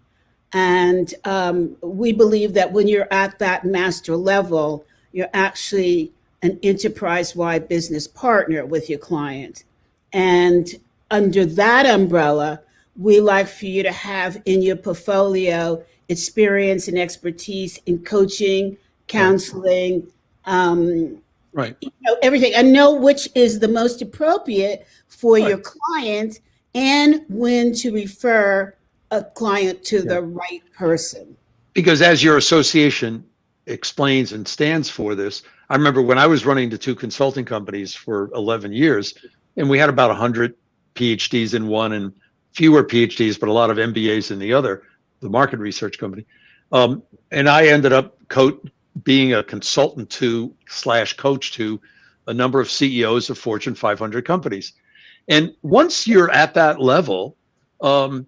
And 0.54 1.14
um, 1.26 1.78
we 1.82 2.12
believe 2.12 2.54
that 2.54 2.72
when 2.72 2.88
you're 2.88 3.12
at 3.12 3.38
that 3.40 3.66
master 3.66 4.16
level, 4.16 4.86
you're 5.12 5.30
actually 5.34 6.12
an 6.42 6.60
enterprise 6.64 7.36
wide 7.36 7.68
business 7.68 8.08
partner 8.08 8.66
with 8.66 8.90
your 8.90 9.00
client. 9.00 9.64
And 10.14 10.68
under 11.12 11.46
that 11.46 11.86
umbrella, 11.86 12.62
we 12.96 13.20
like 13.20 13.48
for 13.48 13.66
you 13.66 13.84
to 13.84 13.92
have 13.92 14.42
in 14.46 14.62
your 14.62 14.76
portfolio 14.76 15.84
experience 16.08 16.88
and 16.88 16.98
expertise 16.98 17.80
in 17.86 18.00
coaching, 18.00 18.78
counseling, 19.08 20.08
um, 20.46 21.22
right 21.54 21.76
you 21.82 21.92
know 22.02 22.18
everything 22.22 22.54
and 22.54 22.72
know 22.72 22.94
which 22.94 23.30
is 23.36 23.60
the 23.60 23.68
most 23.68 24.02
appropriate 24.02 24.88
for 25.08 25.36
right. 25.36 25.48
your 25.48 25.58
client 25.58 26.40
and 26.76 27.26
when 27.30 27.74
to 27.74 27.92
refer 27.92 28.74
a 29.12 29.24
client 29.24 29.84
to 29.84 29.98
yeah. 29.98 30.14
the 30.14 30.22
right 30.22 30.62
person 30.74 31.36
because 31.74 32.02
as 32.02 32.24
your 32.24 32.38
association 32.38 33.24
explains 33.70 34.32
and 34.32 34.48
stands 34.48 34.90
for 34.90 35.16
this 35.16 35.44
i 35.70 35.76
remember 35.76 36.02
when 36.02 36.18
i 36.18 36.28
was 36.28 36.46
running 36.46 36.70
the 36.70 36.78
two 36.78 36.96
consulting 36.96 37.46
companies 37.46 37.94
for 37.94 38.30
11 38.34 38.74
years 38.74 39.14
and 39.58 39.70
we 39.70 39.78
had 39.78 39.90
about 39.90 40.10
100 40.10 40.56
phds 40.96 41.54
in 41.54 41.68
one 41.68 41.94
and 41.94 42.14
fewer 42.54 42.84
phds 42.84 43.40
but 43.40 43.50
a 43.50 43.54
lot 43.54 43.70
of 43.70 43.78
mbas 43.78 44.32
in 44.32 44.40
the 44.40 44.54
other 44.54 44.84
the 45.22 45.30
market 45.30 45.60
research 45.60 45.98
company 45.98 46.26
um, 46.72 47.04
and 47.32 47.48
i 47.48 47.68
ended 47.68 47.94
up 47.94 48.18
co- 48.28 48.60
being 49.04 49.34
a 49.34 49.44
consultant 49.44 50.10
to 50.10 50.54
slash 50.68 51.16
coach 51.16 51.52
to 51.54 51.80
a 52.30 52.34
number 52.34 52.60
of 52.60 52.70
CEOs 52.70 53.30
of 53.30 53.38
Fortune 53.38 53.76
500 53.76 54.24
companies. 54.24 54.74
And 55.28 55.54
once 55.64 56.08
you're 56.08 56.32
at 56.32 56.54
that 56.54 56.80
level, 56.80 57.36
um, 57.82 58.28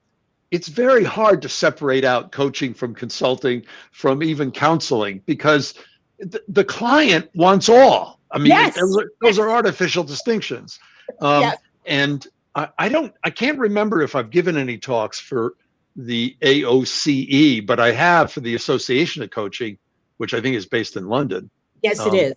it's 0.51 0.67
very 0.67 1.03
hard 1.03 1.41
to 1.41 1.49
separate 1.49 2.05
out 2.05 2.31
coaching 2.31 2.73
from 2.73 2.93
consulting, 2.93 3.65
from 3.91 4.21
even 4.21 4.51
counseling, 4.51 5.21
because 5.25 5.73
th- 6.19 6.43
the 6.47 6.63
client 6.63 7.29
wants 7.33 7.69
all. 7.69 8.19
I 8.31 8.37
mean, 8.37 8.47
yes. 8.47 8.75
those, 8.75 8.97
are, 8.97 9.11
those, 9.21 9.39
are, 9.39 9.49
artificial 9.49 10.03
distinctions. 10.03 10.79
Um, 11.19 11.41
yes. 11.41 11.57
And 11.85 12.27
I, 12.55 12.69
I 12.77 12.89
don't, 12.89 13.13
I 13.23 13.29
can't 13.29 13.59
remember 13.59 14.01
if 14.01 14.15
I've 14.15 14.29
given 14.29 14.55
any 14.55 14.77
talks 14.77 15.19
for 15.19 15.55
the 15.95 16.37
AOCE, 16.41 17.65
but 17.65 17.79
I 17.79 17.91
have 17.91 18.31
for 18.31 18.39
the 18.39 18.55
Association 18.55 19.23
of 19.23 19.31
Coaching 19.31 19.77
which 20.21 20.35
I 20.35 20.39
think 20.39 20.55
is 20.55 20.67
based 20.67 20.97
in 20.97 21.07
London. 21.07 21.49
Yes, 21.81 21.99
um, 21.99 22.13
it 22.13 22.19
is. 22.19 22.33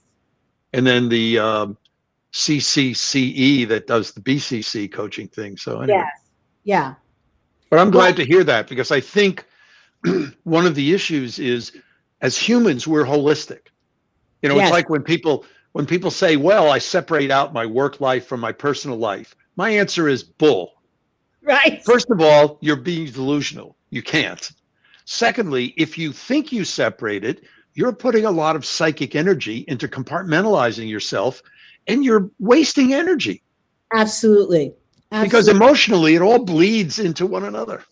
And 0.72 0.86
then 0.86 1.06
the 1.10 1.38
um, 1.38 1.76
CCCE 2.32 3.68
that 3.68 3.86
does 3.86 4.12
the 4.12 4.22
BCC 4.22 4.90
coaching 4.90 5.28
thing. 5.28 5.58
So 5.58 5.82
anyway. 5.82 5.98
yes, 5.98 6.08
yeah. 6.64 6.94
But 7.74 7.80
I'm 7.80 7.90
glad 7.90 8.16
well, 8.16 8.24
to 8.24 8.24
hear 8.24 8.44
that 8.44 8.68
because 8.68 8.92
I 8.92 9.00
think 9.00 9.44
one 10.44 10.64
of 10.64 10.76
the 10.76 10.94
issues 10.94 11.40
is 11.40 11.72
as 12.20 12.38
humans 12.38 12.86
we're 12.86 13.04
holistic. 13.04 13.66
You 14.42 14.48
know, 14.48 14.54
yes. 14.54 14.68
it's 14.68 14.72
like 14.72 14.88
when 14.90 15.02
people 15.02 15.44
when 15.72 15.84
people 15.84 16.12
say, 16.12 16.36
"Well, 16.36 16.70
I 16.70 16.78
separate 16.78 17.32
out 17.32 17.52
my 17.52 17.66
work 17.66 18.00
life 18.00 18.28
from 18.28 18.38
my 18.38 18.52
personal 18.52 18.96
life." 18.96 19.34
My 19.56 19.70
answer 19.70 20.08
is 20.08 20.22
bull. 20.22 20.74
Right. 21.42 21.82
First 21.84 22.12
of 22.12 22.20
all, 22.20 22.58
you're 22.60 22.76
being 22.76 23.06
delusional. 23.06 23.76
You 23.90 24.02
can't. 24.02 24.52
Secondly, 25.04 25.74
if 25.76 25.98
you 25.98 26.12
think 26.12 26.52
you 26.52 26.64
separate 26.64 27.24
it, 27.24 27.42
you're 27.72 27.92
putting 27.92 28.24
a 28.24 28.30
lot 28.30 28.54
of 28.54 28.64
psychic 28.64 29.16
energy 29.16 29.64
into 29.66 29.88
compartmentalizing 29.88 30.88
yourself 30.88 31.42
and 31.88 32.04
you're 32.04 32.30
wasting 32.38 32.94
energy. 32.94 33.42
Absolutely. 33.92 34.74
Absolutely. 35.14 35.28
Because 35.28 35.48
emotionally, 35.48 36.14
it 36.16 36.22
all 36.22 36.40
bleeds 36.40 36.98
into 36.98 37.24
one 37.24 37.44
another. 37.44 37.84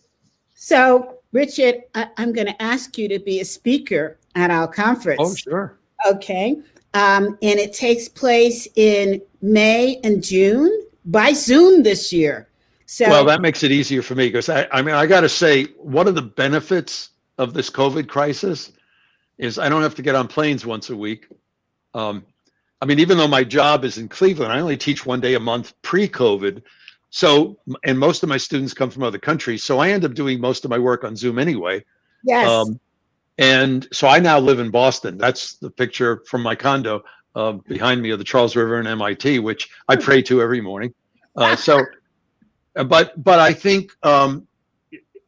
So, 0.57 1.19
Richard, 1.31 1.85
I- 1.95 2.09
am 2.19 2.33
going 2.33 2.49
to 2.49 2.61
ask 2.61 2.99
you 2.99 3.09
to 3.09 3.21
be 3.21 3.39
a 3.39 3.45
speaker 3.45 4.19
at 4.35 4.51
our 4.51 4.67
conference. 4.67 5.21
Oh, 5.23 5.33
sure. 5.37 5.79
Okay. 6.05 6.59
Um, 6.95 7.39
and 7.41 7.61
it 7.61 7.75
takes 7.75 8.09
place 8.09 8.67
in 8.75 9.23
May 9.41 10.01
and 10.03 10.23
June 10.23 10.85
by 11.05 11.33
Zoom 11.33 11.85
this 11.85 12.13
year. 12.13 12.49
So, 12.87 13.09
well, 13.09 13.25
that 13.27 13.41
makes 13.41 13.63
it 13.63 13.71
easier 13.71 14.03
for 14.03 14.17
me 14.17 14.27
because 14.27 14.49
I, 14.49 14.67
I 14.73 14.83
mean, 14.83 14.97
I 14.97 15.07
got 15.07 15.21
to 15.21 15.29
say, 15.29 15.67
one 15.79 16.09
of 16.09 16.17
the 16.17 16.23
benefits 16.23 17.11
of 17.39 17.55
this 17.55 17.71
COVID 17.71 18.09
crisis 18.09 18.73
is 19.39 19.61
I 19.61 19.69
don't 19.69 19.83
have 19.83 19.95
to 19.95 20.03
get 20.03 20.17
on 20.17 20.27
planes 20.27 20.67
once 20.67 20.91
a 20.91 20.97
week. 20.97 21.29
Um, 21.95 22.27
I 22.81 22.85
mean, 22.85 22.99
even 22.99 23.17
though 23.17 23.29
my 23.29 23.45
job 23.45 23.85
is 23.85 23.97
in 23.97 24.09
Cleveland, 24.09 24.53
I 24.53 24.59
only 24.59 24.77
teach 24.77 25.07
one 25.07 25.21
day 25.21 25.35
a 25.35 25.41
month 25.41 25.73
pre-COVID. 25.83 26.63
So, 27.15 27.59
and 27.85 27.99
most 27.99 28.23
of 28.23 28.31
my 28.31 28.39
students 28.39 28.73
come 28.73 28.89
from 28.89 29.03
other 29.03 29.19
countries, 29.19 29.63
so 29.63 29.79
I 29.79 29.91
end 29.91 30.05
up 30.05 30.15
doing 30.15 30.41
most 30.41 30.65
of 30.65 30.71
my 30.71 30.79
work 30.79 31.05
on 31.05 31.15
Zoom 31.15 31.39
anyway. 31.39 31.85
Yes. 32.25 32.49
Um, 32.49 32.81
and 33.37 33.87
so 33.93 34.09
I 34.09 34.19
now 34.19 34.39
live 34.39 34.59
in 34.59 34.71
Boston. 34.71 35.19
That's 35.19 35.57
the 35.57 35.71
picture 35.71 36.23
from 36.27 36.43
my 36.43 36.55
condo 36.55 37.05
uh, 37.35 37.53
behind 37.53 38.01
me 38.01 38.11
of 38.11 38.19
the 38.19 38.25
Charles 38.25 38.57
River 38.57 38.79
and 38.79 38.89
MIT, 38.89 39.41
which 39.41 39.69
I 39.89 39.97
pray 39.97 40.23
to 40.23 40.41
every 40.41 40.63
morning. 40.63 40.95
Uh, 41.37 41.55
so, 41.69 41.85
but 42.75 43.23
but 43.23 43.39
I 43.39 43.53
think 43.53 43.93
um, 44.03 44.49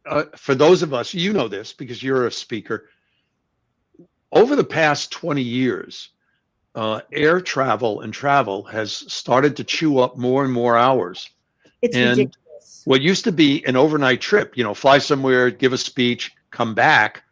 uh, 0.07 0.25
for 0.37 0.55
those 0.55 0.83
of 0.83 0.95
us, 0.95 1.13
you 1.13 1.35
know 1.35 1.49
this 1.49 1.75
because 1.75 2.03
you're 2.03 2.27
a 2.27 2.33
speaker 2.33 2.89
over 4.35 4.57
the 4.57 4.65
past 4.65 5.13
20 5.13 5.41
years, 5.41 6.11
uh, 6.75 7.01
air 7.13 7.41
travel 7.41 8.01
and 8.01 8.13
travel 8.13 8.65
has 8.65 8.93
started 9.13 9.57
to 9.57 9.65
chew 9.65 9.99
up 9.99 10.17
more 10.17 10.45
and 10.45 10.53
more 10.53 10.77
hours. 10.77 11.31
It's 11.85 11.97
and 11.97 12.11
ridiculous. 12.11 12.83
What 12.87 13.03
used 13.03 13.25
to 13.25 13.33
be 13.33 13.65
an 13.67 13.77
overnight 13.77 14.21
trip, 14.21 14.57
you 14.57 14.65
know, 14.65 14.75
fly 14.75 14.99
somewhere, 14.99 15.51
give 15.51 15.73
a 15.73 15.79
speech, 15.79 16.33
come 16.51 16.75
back, 16.75 17.23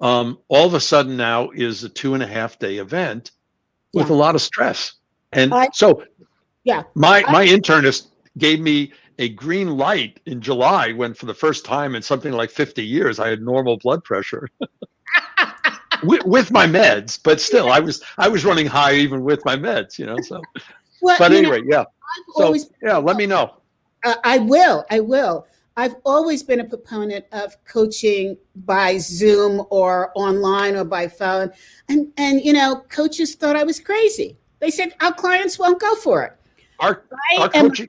um, 0.00 0.38
all 0.48 0.66
of 0.66 0.74
a 0.74 0.80
sudden 0.80 1.16
now 1.16 1.50
is 1.50 1.82
a 1.82 1.88
two 1.88 2.14
and 2.14 2.22
a 2.22 2.26
half 2.26 2.58
day 2.58 2.76
event 2.76 3.30
with 3.94 4.08
yeah. 4.08 4.14
a 4.14 4.16
lot 4.16 4.34
of 4.34 4.42
stress. 4.42 4.92
And 5.32 5.52
I, 5.54 5.68
so, 5.72 6.04
yeah, 6.64 6.82
my 6.94 7.24
I, 7.26 7.32
my 7.32 7.46
internist 7.46 8.08
gave 8.36 8.60
me 8.60 8.92
a 9.18 9.30
green 9.30 9.78
light 9.78 10.20
in 10.26 10.42
July 10.42 10.92
when, 10.92 11.14
for 11.14 11.24
the 11.24 11.34
first 11.34 11.64
time 11.64 11.94
in 11.94 12.02
something 12.02 12.32
like 12.32 12.50
50 12.50 12.84
years, 12.84 13.18
I 13.18 13.30
had 13.30 13.40
normal 13.40 13.78
blood 13.78 14.04
pressure. 14.04 14.50
with, 16.02 16.24
with, 16.26 16.50
my 16.50 16.66
meds, 16.66 17.18
but 17.22 17.40
still, 17.40 17.70
I 17.70 17.80
was 17.80 18.02
I 18.18 18.28
was 18.28 18.44
running 18.44 18.66
high 18.66 18.94
even 18.94 19.22
with 19.24 19.42
my 19.46 19.56
meds, 19.56 19.98
you 19.98 20.04
know. 20.04 20.18
So, 20.20 20.42
well, 21.00 21.16
but 21.18 21.32
anyway, 21.32 21.62
know, 21.62 21.66
yeah. 21.70 21.80
I've 21.80 22.62
so 22.62 22.70
yeah, 22.82 22.98
let 22.98 23.16
me 23.16 23.24
know. 23.24 23.54
Uh, 24.04 24.14
I 24.24 24.38
will. 24.38 24.84
I 24.90 25.00
will. 25.00 25.46
I've 25.76 25.96
always 26.06 26.42
been 26.42 26.60
a 26.60 26.64
proponent 26.64 27.26
of 27.32 27.62
coaching 27.64 28.38
by 28.64 28.96
Zoom 28.96 29.66
or 29.68 30.10
online 30.14 30.74
or 30.74 30.84
by 30.84 31.06
phone, 31.06 31.50
and 31.88 32.10
and 32.16 32.42
you 32.42 32.54
know, 32.54 32.82
coaches 32.88 33.34
thought 33.34 33.56
I 33.56 33.64
was 33.64 33.78
crazy. 33.78 34.38
They 34.58 34.70
said 34.70 34.94
our 35.00 35.12
clients 35.12 35.58
won't 35.58 35.80
go 35.80 35.94
for 35.96 36.22
it. 36.22 36.32
Our, 36.80 37.04
our 37.38 37.48
coaching. 37.50 37.88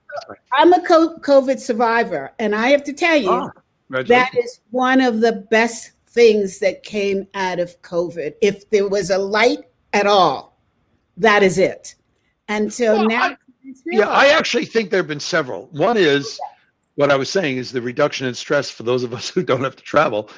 I'm 0.58 0.74
a 0.74 0.80
COVID 0.80 1.60
survivor, 1.60 2.34
and 2.40 2.54
I 2.54 2.70
have 2.70 2.84
to 2.86 2.94
tell 2.94 3.16
you, 3.16 3.32
ah, 3.32 3.52
that 3.90 4.36
is 4.36 4.60
one 4.72 5.00
of 5.00 5.22
the 5.22 5.48
best 5.50 5.92
things 6.10 6.60
that 6.60 6.84
came 6.84 7.26
out 7.36 7.60
of 7.60 7.82
COVID. 7.84 8.34
If 8.42 8.70
there 8.70 8.90
was 8.90 9.12
a 9.12 9.18
light 9.18 9.60
at 9.94 10.08
all, 10.08 10.58
that 11.16 11.42
is 11.42 11.58
it. 11.58 11.96
And 12.50 12.74
so 12.74 12.98
well, 12.98 13.08
now. 13.08 13.24
I, 13.24 13.38
yeah, 13.86 14.10
I 14.10 14.28
actually 14.28 14.66
think 14.66 14.90
there 14.90 15.00
have 15.00 15.08
been 15.08 15.20
several. 15.20 15.68
One 15.72 15.98
is 15.98 16.40
what 16.96 17.12
I 17.12 17.16
was 17.16 17.30
saying 17.30 17.58
is 17.58 17.72
the 17.72 17.82
reduction 17.82 18.28
in 18.28 18.34
stress 18.34 18.70
for 18.70 18.84
those 18.84 19.04
of 19.04 19.14
us 19.14 19.30
who 19.34 19.44
don't 19.44 19.64
have 19.64 19.76
to 19.76 19.84
travel. 19.84 20.30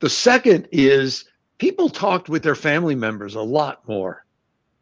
The 0.00 0.10
second 0.10 0.68
is 0.72 1.24
people 1.58 1.88
talked 1.88 2.28
with 2.28 2.42
their 2.42 2.54
family 2.54 2.94
members 2.94 3.34
a 3.34 3.42
lot 3.42 3.86
more. 3.88 4.24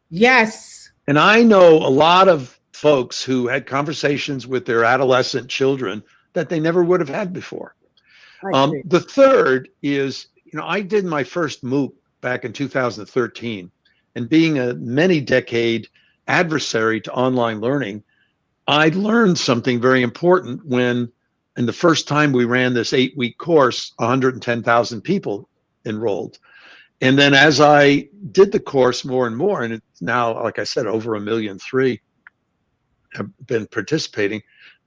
Yes. 0.09 0.91
And 1.07 1.19
I 1.19 1.43
know 1.43 1.77
a 1.77 1.89
lot 1.89 2.27
of 2.27 2.59
folks 2.71 3.23
who 3.23 3.47
had 3.47 3.65
conversations 3.65 4.45
with 4.47 4.65
their 4.65 4.83
adolescent 4.83 5.49
children 5.49 6.03
that 6.33 6.49
they 6.49 6.59
never 6.59 6.83
would 6.83 6.99
have 6.99 7.09
had 7.09 7.33
before. 7.33 7.75
Um, 8.53 8.73
the 8.85 8.99
third 8.99 9.69
is, 9.81 10.27
you 10.43 10.59
know, 10.59 10.65
I 10.65 10.81
did 10.81 11.05
my 11.05 11.23
first 11.23 11.63
MOOC 11.63 11.93
back 12.19 12.43
in 12.43 12.51
2013, 12.51 13.71
and 14.15 14.29
being 14.29 14.59
a 14.59 14.73
many 14.73 15.21
decade 15.21 15.87
adversary 16.27 17.01
to 17.01 17.13
online 17.13 17.61
learning, 17.61 18.03
I 18.67 18.89
learned 18.89 19.37
something 19.37 19.81
very 19.81 20.01
important 20.01 20.65
when, 20.65 21.11
in 21.57 21.65
the 21.65 21.73
first 21.73 22.07
time 22.07 22.31
we 22.31 22.45
ran 22.45 22.73
this 22.73 22.93
eight 22.93 23.15
week 23.17 23.37
course, 23.37 23.93
110,000 23.97 25.01
people 25.01 25.49
enrolled. 25.85 26.39
And 27.01 27.19
then 27.19 27.33
as 27.33 27.59
I 27.59 28.07
did 28.31 28.51
the 28.51 28.59
course 28.59 29.03
more 29.03 29.27
and 29.27 29.35
more, 29.35 29.63
and 29.63 29.73
it's 29.73 30.01
now, 30.01 30.41
like 30.41 30.59
I 30.59 30.63
said, 30.63 30.87
over 30.87 31.15
a 31.15 31.19
million 31.19 31.59
three 31.59 31.99
have 33.13 33.29
been 33.45 33.67
participating, 33.67 34.41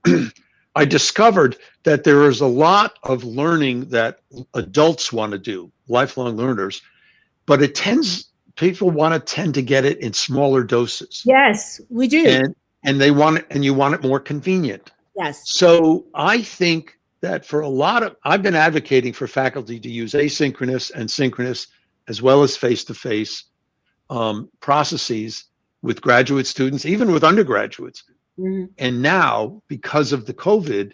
I 0.75 0.85
discovered 0.85 1.57
that 1.83 2.03
there 2.03 2.27
is 2.29 2.41
a 2.41 2.47
lot 2.47 2.97
of 3.03 3.23
learning 3.23 3.89
that 3.89 4.19
adults 4.53 5.13
want 5.13 5.31
to 5.31 5.37
do, 5.37 5.71
lifelong 5.87 6.37
learners, 6.37 6.81
but 7.45 7.61
it 7.61 7.75
tends 7.75 8.29
people 8.57 8.89
want 8.89 9.13
to 9.13 9.33
tend 9.33 9.53
to 9.53 9.61
get 9.61 9.85
it 9.85 9.99
in 9.99 10.11
smaller 10.11 10.63
doses. 10.63 11.23
Yes, 11.25 11.79
we 11.89 12.07
do. 12.07 12.25
And 12.25 12.55
and 12.83 12.99
they 12.99 13.11
want 13.11 13.37
it 13.39 13.47
and 13.49 13.63
you 13.63 13.73
want 13.73 13.95
it 13.95 14.03
more 14.03 14.19
convenient. 14.19 14.91
Yes. 15.15 15.41
So 15.45 16.05
I 16.13 16.41
think 16.41 16.97
that 17.21 17.45
for 17.45 17.61
a 17.61 17.69
lot 17.69 18.03
of 18.03 18.15
I've 18.23 18.43
been 18.43 18.55
advocating 18.55 19.13
for 19.13 19.27
faculty 19.27 19.79
to 19.79 19.89
use 19.89 20.13
asynchronous 20.13 20.91
and 20.93 21.09
synchronous 21.09 21.67
as 22.07 22.21
well 22.21 22.43
as 22.43 22.55
face-to-face 22.55 23.45
um, 24.09 24.49
processes 24.61 25.45
with 25.81 26.01
graduate 26.01 26.47
students, 26.47 26.85
even 26.85 27.11
with 27.11 27.23
undergraduates. 27.23 28.03
Mm-hmm. 28.39 28.65
And 28.77 29.01
now, 29.01 29.61
because 29.67 30.13
of 30.13 30.25
the 30.25 30.33
COVID, 30.33 30.93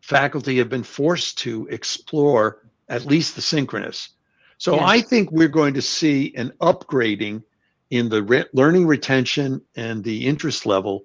faculty 0.00 0.58
have 0.58 0.68
been 0.68 0.82
forced 0.82 1.38
to 1.38 1.68
explore 1.68 2.68
at 2.88 3.06
least 3.06 3.36
the 3.36 3.42
synchronous. 3.42 4.08
So 4.58 4.74
yes. 4.74 4.82
I 4.84 5.00
think 5.00 5.30
we're 5.30 5.48
going 5.48 5.74
to 5.74 5.82
see 5.82 6.34
an 6.36 6.52
upgrading 6.60 7.42
in 7.90 8.08
the 8.08 8.22
re- 8.22 8.44
learning 8.52 8.86
retention 8.86 9.62
and 9.76 10.04
the 10.04 10.26
interest 10.26 10.66
level 10.66 11.04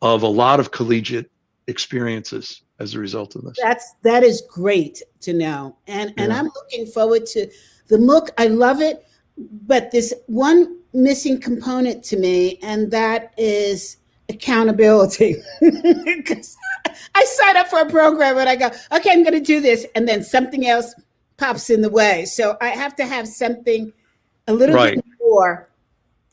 of 0.00 0.22
a 0.22 0.28
lot 0.28 0.60
of 0.60 0.70
collegiate 0.70 1.30
experiences 1.66 2.62
as 2.78 2.94
a 2.94 2.98
result 2.98 3.36
of 3.36 3.42
this. 3.42 3.56
That's 3.62 3.94
that 4.02 4.22
is 4.22 4.42
great 4.48 5.02
to 5.20 5.32
know. 5.32 5.76
And 5.86 6.12
yeah. 6.16 6.24
and 6.24 6.32
I'm 6.32 6.46
looking 6.46 6.86
forward 6.86 7.26
to 7.26 7.48
the 7.88 7.98
MOOC. 7.98 8.30
I 8.38 8.46
love 8.46 8.80
it, 8.80 9.06
but 9.36 9.90
this 9.90 10.14
one 10.26 10.78
missing 10.94 11.40
component 11.40 12.04
to 12.04 12.16
me 12.16 12.58
and 12.62 12.90
that 12.90 13.32
is 13.36 13.98
accountability. 14.28 15.36
Because 16.04 16.56
I 17.14 17.24
sign 17.24 17.56
up 17.56 17.68
for 17.68 17.80
a 17.80 17.88
program 17.88 18.38
and 18.38 18.48
I 18.48 18.56
go, 18.56 18.70
okay, 18.92 19.10
I'm 19.10 19.22
going 19.22 19.34
to 19.34 19.40
do 19.40 19.60
this. 19.60 19.86
And 19.94 20.06
then 20.06 20.22
something 20.22 20.66
else 20.66 20.94
pops 21.42 21.70
in 21.70 21.80
the 21.82 21.90
way. 21.90 22.24
So 22.24 22.56
I 22.60 22.68
have 22.68 22.94
to 22.96 23.06
have 23.06 23.26
something 23.26 23.92
a 24.46 24.52
little 24.52 24.76
right. 24.76 24.94
bit 24.94 25.04
more 25.20 25.68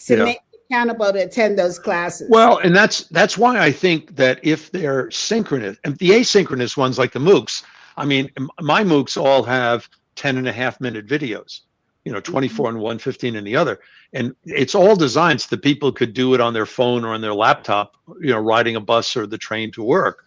to 0.05 0.17
yeah. 0.17 0.23
make 0.23 0.39
accountable 0.69 1.11
to 1.11 1.23
attend 1.23 1.57
those 1.57 1.79
classes. 1.79 2.29
Well, 2.29 2.59
and 2.59 2.75
that's 2.75 3.05
that's 3.05 3.37
why 3.37 3.59
I 3.59 3.71
think 3.71 4.15
that 4.17 4.39
if 4.43 4.71
they're 4.71 5.09
synchronous 5.09 5.77
and 5.83 5.97
the 5.97 6.11
asynchronous 6.11 6.77
ones 6.77 6.99
like 6.99 7.11
the 7.11 7.19
MOOCs, 7.19 7.63
I 7.97 8.05
mean, 8.05 8.29
my 8.61 8.83
MOOCs 8.83 9.17
all 9.17 9.43
have 9.43 9.89
10 10.15 10.37
and 10.37 10.47
a 10.47 10.51
half 10.51 10.79
minute 10.79 11.07
videos, 11.07 11.61
you 12.05 12.11
know, 12.11 12.19
24 12.19 12.67
mm-hmm. 12.67 12.75
and 12.75 12.83
one, 12.83 12.99
15 12.99 13.35
in 13.35 13.43
the 13.43 13.55
other. 13.55 13.79
And 14.13 14.35
it's 14.45 14.75
all 14.75 14.95
designed 14.95 15.41
so 15.41 15.47
that 15.51 15.63
people 15.63 15.91
could 15.91 16.13
do 16.13 16.33
it 16.33 16.41
on 16.41 16.53
their 16.53 16.65
phone 16.65 17.03
or 17.03 17.13
on 17.13 17.21
their 17.21 17.33
laptop, 17.33 17.95
you 18.21 18.31
know, 18.31 18.39
riding 18.39 18.75
a 18.75 18.79
bus 18.79 19.15
or 19.15 19.27
the 19.27 19.37
train 19.37 19.71
to 19.71 19.83
work. 19.83 20.25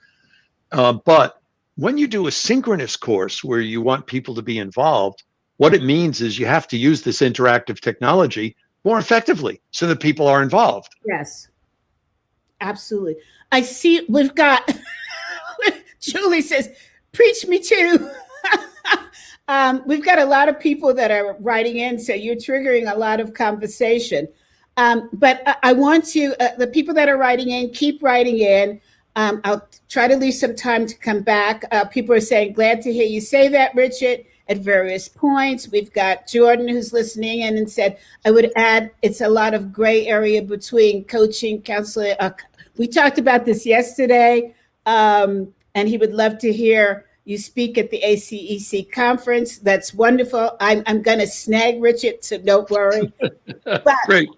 Uh, 0.72 0.92
but 0.92 1.41
when 1.76 1.98
you 1.98 2.06
do 2.06 2.26
a 2.26 2.32
synchronous 2.32 2.96
course 2.96 3.42
where 3.42 3.60
you 3.60 3.80
want 3.80 4.06
people 4.06 4.34
to 4.34 4.42
be 4.42 4.58
involved, 4.58 5.22
what 5.56 5.74
it 5.74 5.82
means 5.82 6.20
is 6.20 6.38
you 6.38 6.46
have 6.46 6.66
to 6.68 6.76
use 6.76 7.02
this 7.02 7.20
interactive 7.20 7.80
technology 7.80 8.56
more 8.84 8.98
effectively 8.98 9.60
so 9.70 9.86
that 9.86 10.00
people 10.00 10.26
are 10.26 10.42
involved. 10.42 10.94
Yes, 11.06 11.48
absolutely. 12.60 13.16
I 13.52 13.62
see 13.62 14.04
we've 14.08 14.34
got, 14.34 14.68
Julie 16.00 16.42
says, 16.42 16.68
preach 17.12 17.46
me 17.46 17.58
too. 17.58 18.10
um, 19.48 19.82
we've 19.86 20.04
got 20.04 20.18
a 20.18 20.24
lot 20.24 20.48
of 20.48 20.58
people 20.58 20.92
that 20.94 21.10
are 21.10 21.36
writing 21.38 21.76
in, 21.76 21.98
so 21.98 22.12
you're 22.12 22.36
triggering 22.36 22.92
a 22.92 22.98
lot 22.98 23.20
of 23.20 23.34
conversation. 23.34 24.26
Um, 24.76 25.10
but 25.12 25.42
I, 25.46 25.56
I 25.62 25.72
want 25.74 26.04
to, 26.08 26.34
uh, 26.42 26.56
the 26.56 26.66
people 26.66 26.94
that 26.94 27.08
are 27.08 27.18
writing 27.18 27.50
in, 27.50 27.70
keep 27.70 28.02
writing 28.02 28.38
in. 28.38 28.80
Um, 29.16 29.40
I'll 29.44 29.66
try 29.88 30.08
to 30.08 30.16
leave 30.16 30.34
some 30.34 30.56
time 30.56 30.86
to 30.86 30.96
come 30.96 31.20
back. 31.20 31.64
Uh, 31.70 31.84
people 31.84 32.14
are 32.14 32.20
saying, 32.20 32.54
glad 32.54 32.82
to 32.82 32.92
hear 32.92 33.06
you 33.06 33.20
say 33.20 33.48
that, 33.48 33.74
Richard, 33.74 34.24
at 34.48 34.58
various 34.58 35.08
points. 35.08 35.68
We've 35.68 35.92
got 35.92 36.26
Jordan 36.26 36.68
who's 36.68 36.92
listening 36.92 37.40
in 37.40 37.56
and 37.56 37.70
said, 37.70 37.98
I 38.24 38.30
would 38.30 38.50
add, 38.56 38.90
it's 39.02 39.20
a 39.20 39.28
lot 39.28 39.54
of 39.54 39.72
gray 39.72 40.06
area 40.06 40.42
between 40.42 41.04
coaching, 41.04 41.62
counseling. 41.62 42.14
Uh, 42.18 42.30
we 42.76 42.88
talked 42.88 43.18
about 43.18 43.44
this 43.44 43.66
yesterday, 43.66 44.54
um, 44.86 45.52
and 45.74 45.88
he 45.88 45.98
would 45.98 46.12
love 46.12 46.38
to 46.38 46.52
hear 46.52 47.06
you 47.24 47.38
speak 47.38 47.78
at 47.78 47.90
the 47.90 48.02
ACEC 48.04 48.90
conference. 48.90 49.58
That's 49.58 49.94
wonderful. 49.94 50.56
I'm, 50.58 50.82
I'm 50.86 51.02
going 51.02 51.20
to 51.20 51.26
snag 51.26 51.80
Richard, 51.80 52.24
so 52.24 52.38
don't 52.38 52.68
worry. 52.70 53.12
But 53.64 53.94
Great 54.06 54.28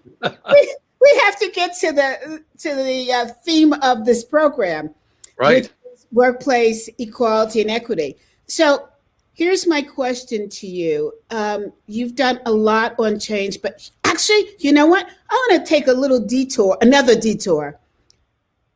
we 0.51 0.77
have 1.25 1.39
to 1.39 1.51
get 1.51 1.79
to 1.81 1.93
the 1.93 2.45
to 2.59 2.75
the 2.75 3.13
uh, 3.13 3.27
theme 3.45 3.73
of 3.75 4.05
this 4.05 4.25
program, 4.25 4.95
right? 5.37 5.71
workplace 6.13 6.89
equality 6.99 7.61
and 7.61 7.71
equity. 7.71 8.17
So 8.47 8.89
here's 9.35 9.67
my 9.67 9.83
question 9.83 10.49
to 10.49 10.67
you. 10.67 11.13
Um, 11.31 11.73
you've 11.87 12.15
done 12.15 12.41
a 12.47 12.53
lot 12.53 12.95
on 12.99 13.19
change, 13.19 13.61
but 13.61 13.91
actually, 14.05 14.51
you 14.59 14.73
know 14.73 14.87
what? 14.87 15.07
I 15.07 15.35
want 15.35 15.65
to 15.65 15.69
take 15.69 15.89
a 15.89 15.93
little 15.93 16.21
detour, 16.21 16.79
another 16.81 17.19
detour. 17.19 17.79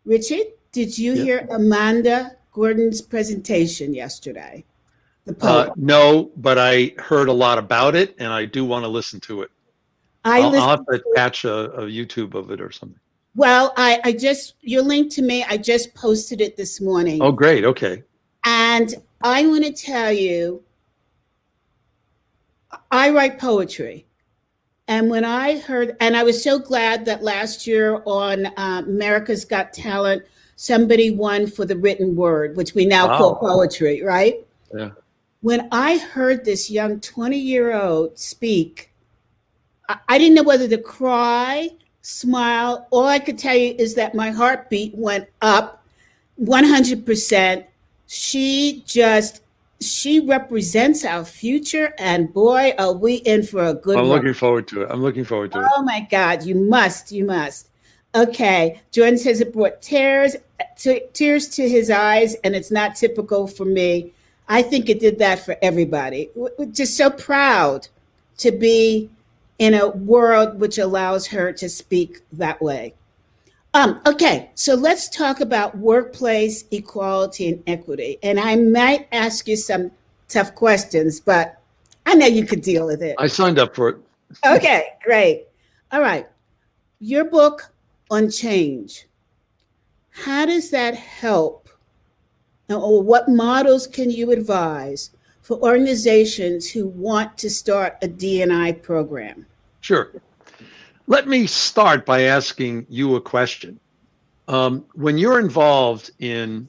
Richard, 0.04 0.46
did 0.72 0.98
you 0.98 1.14
yep. 1.14 1.24
hear 1.24 1.48
Amanda 1.50 2.36
Gorman's 2.52 3.00
presentation 3.00 3.94
yesterday? 3.94 4.64
Uh, 5.42 5.68
no, 5.76 6.30
but 6.38 6.58
I 6.58 6.92
heard 6.98 7.28
a 7.28 7.32
lot 7.32 7.58
about 7.58 7.94
it, 7.94 8.14
and 8.18 8.32
I 8.32 8.46
do 8.46 8.64
want 8.64 8.84
to 8.84 8.88
listen 8.88 9.20
to 9.20 9.42
it. 9.42 9.50
I 10.24 10.40
I'll, 10.40 10.56
I'll 10.56 10.68
have 10.70 10.86
to 10.86 11.02
catch 11.14 11.44
a, 11.44 11.70
a, 11.72 11.82
YouTube 11.82 12.34
of 12.34 12.50
it 12.50 12.60
or 12.60 12.70
something. 12.70 12.98
Well, 13.34 13.72
I, 13.76 14.00
I 14.04 14.12
just 14.12 14.54
your 14.60 14.82
link 14.82 15.12
to 15.14 15.22
me. 15.22 15.44
I 15.44 15.56
just 15.56 15.94
posted 15.94 16.40
it 16.40 16.56
this 16.56 16.80
morning. 16.80 17.22
Oh, 17.22 17.32
great. 17.32 17.64
Okay. 17.64 18.02
And 18.44 18.94
I 19.22 19.46
want 19.46 19.64
to 19.64 19.72
tell 19.72 20.12
you, 20.12 20.62
I 22.90 23.10
write 23.10 23.38
poetry. 23.38 24.06
And 24.88 25.10
when 25.10 25.24
I 25.24 25.58
heard, 25.58 25.96
and 26.00 26.16
I 26.16 26.22
was 26.22 26.42
so 26.42 26.58
glad 26.58 27.04
that 27.04 27.22
last 27.22 27.66
year 27.66 28.02
on 28.06 28.46
uh, 28.46 28.82
America's 28.86 29.44
Got 29.44 29.74
Talent, 29.74 30.22
somebody 30.56 31.10
won 31.10 31.46
for 31.46 31.66
the 31.66 31.76
written 31.76 32.16
word, 32.16 32.56
which 32.56 32.74
we 32.74 32.86
now 32.86 33.06
wow. 33.06 33.18
call 33.18 33.36
poetry, 33.36 34.02
right? 34.02 34.46
Yeah. 34.74 34.90
When 35.40 35.68
I 35.70 35.98
heard 35.98 36.44
this 36.44 36.70
young 36.70 37.00
20 37.00 37.38
year 37.38 37.74
old 37.74 38.18
speak 38.18 38.87
I 39.88 40.18
didn't 40.18 40.34
know 40.34 40.42
whether 40.42 40.68
to 40.68 40.78
cry, 40.78 41.70
smile. 42.02 42.86
All 42.90 43.06
I 43.06 43.18
could 43.18 43.38
tell 43.38 43.56
you 43.56 43.74
is 43.78 43.94
that 43.94 44.14
my 44.14 44.30
heartbeat 44.30 44.94
went 44.94 45.28
up 45.40 45.84
100%. 46.42 47.64
She 48.06 48.82
just, 48.86 49.42
she 49.80 50.20
represents 50.20 51.04
our 51.04 51.24
future. 51.24 51.94
And 51.98 52.32
boy, 52.32 52.74
are 52.78 52.92
we 52.92 53.16
in 53.16 53.44
for 53.44 53.64
a 53.64 53.74
good 53.74 53.98
I'm 53.98 54.06
looking 54.06 54.34
forward 54.34 54.68
to 54.68 54.82
it. 54.82 54.88
I'm 54.90 55.02
looking 55.02 55.24
forward 55.24 55.52
to 55.52 55.58
oh 55.58 55.62
it. 55.62 55.68
Oh 55.76 55.82
my 55.82 56.06
God, 56.10 56.42
you 56.42 56.54
must, 56.54 57.10
you 57.12 57.24
must. 57.24 57.70
Okay, 58.14 58.80
Jordan 58.90 59.18
says 59.18 59.40
it 59.40 59.52
brought 59.52 59.82
tears, 59.82 60.34
t- 60.76 61.02
tears 61.12 61.48
to 61.50 61.68
his 61.68 61.90
eyes, 61.90 62.34
and 62.42 62.56
it's 62.56 62.70
not 62.70 62.96
typical 62.96 63.46
for 63.46 63.66
me. 63.66 64.12
I 64.48 64.62
think 64.62 64.88
it 64.88 64.98
did 64.98 65.18
that 65.18 65.44
for 65.44 65.56
everybody. 65.60 66.30
We're 66.34 66.66
just 66.66 66.96
so 66.96 67.10
proud 67.10 67.86
to 68.38 68.50
be 68.50 69.10
in 69.58 69.74
a 69.74 69.88
world 69.88 70.60
which 70.60 70.78
allows 70.78 71.26
her 71.26 71.52
to 71.52 71.68
speak 71.68 72.20
that 72.32 72.60
way. 72.62 72.94
Um, 73.74 74.00
okay, 74.06 74.50
so 74.54 74.74
let's 74.74 75.08
talk 75.08 75.40
about 75.40 75.76
workplace 75.76 76.64
equality 76.70 77.48
and 77.48 77.62
equity. 77.66 78.18
And 78.22 78.40
I 78.40 78.56
might 78.56 79.08
ask 79.12 79.46
you 79.46 79.56
some 79.56 79.90
tough 80.28 80.54
questions, 80.54 81.20
but 81.20 81.60
I 82.06 82.14
know 82.14 82.26
you 82.26 82.46
could 82.46 82.62
deal 82.62 82.86
with 82.86 83.02
it. 83.02 83.16
I 83.18 83.26
signed 83.26 83.58
up 83.58 83.74
for 83.74 83.90
it. 83.90 83.96
okay, 84.46 84.86
great. 85.04 85.46
All 85.92 86.00
right. 86.00 86.26
Your 87.00 87.24
book 87.24 87.70
on 88.10 88.30
change. 88.30 89.06
How 90.10 90.46
does 90.46 90.70
that 90.70 90.94
help? 90.94 91.68
Or 92.68 93.02
what 93.02 93.28
models 93.28 93.86
can 93.86 94.10
you 94.10 94.30
advise 94.30 95.10
for 95.48 95.56
organizations 95.62 96.70
who 96.70 96.88
want 96.88 97.38
to 97.38 97.48
start 97.48 97.96
a 98.02 98.06
D&I 98.06 98.70
program? 98.72 99.46
Sure. 99.80 100.12
Let 101.06 101.26
me 101.26 101.46
start 101.46 102.04
by 102.04 102.24
asking 102.24 102.84
you 102.90 103.16
a 103.16 103.20
question. 103.22 103.80
Um, 104.46 104.84
when 104.92 105.16
you're 105.16 105.40
involved 105.40 106.10
in 106.18 106.68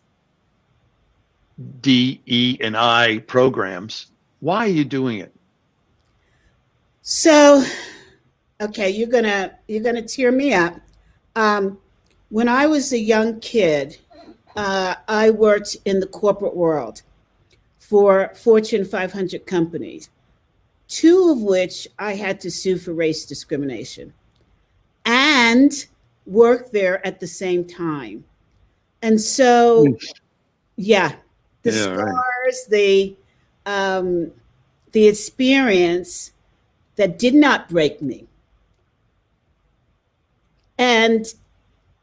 D, 1.82 2.22
E, 2.26 2.58
and 2.62 2.78
I 2.78 3.20
programs, 3.20 4.12
why 4.40 4.60
are 4.60 4.70
you 4.70 4.86
doing 4.86 5.20
it? 5.20 5.34
So, 7.02 7.66
okay, 8.62 8.90
you're 8.90 9.10
gonna 9.10 9.58
you're 9.68 9.84
gonna 9.84 10.04
tear 10.04 10.32
me 10.32 10.54
up. 10.54 10.80
Um, 11.36 11.78
when 12.30 12.48
I 12.48 12.66
was 12.66 12.94
a 12.94 13.00
young 13.00 13.42
kid, 13.42 13.98
uh, 14.56 14.96
I 15.10 15.32
worked 15.32 15.76
in 15.84 16.00
the 16.00 16.08
corporate 16.08 16.56
world 16.56 17.02
for 17.90 18.32
Fortune 18.36 18.86
500 18.86 19.48
companies, 19.48 20.12
two 20.88 21.32
of 21.32 21.42
which 21.42 21.88
I 21.98 22.14
had 22.14 22.40
to 22.42 22.52
sue 22.52 22.78
for 22.78 22.94
race 22.94 23.26
discrimination, 23.26 24.14
and 25.06 25.74
work 26.28 26.72
there 26.72 27.06
at 27.06 27.20
the 27.20 27.26
same 27.26 27.66
time. 27.66 28.26
And 29.02 29.20
so, 29.20 29.98
yeah, 30.76 31.16
the 31.64 31.72
yeah, 31.72 31.82
scars, 31.82 32.06
right. 32.06 32.66
the 32.70 33.16
um, 33.66 34.32
the 34.92 35.08
experience 35.08 36.32
that 36.96 37.18
did 37.18 37.34
not 37.34 37.70
break 37.70 38.04
me. 38.04 38.28
And 40.78 41.26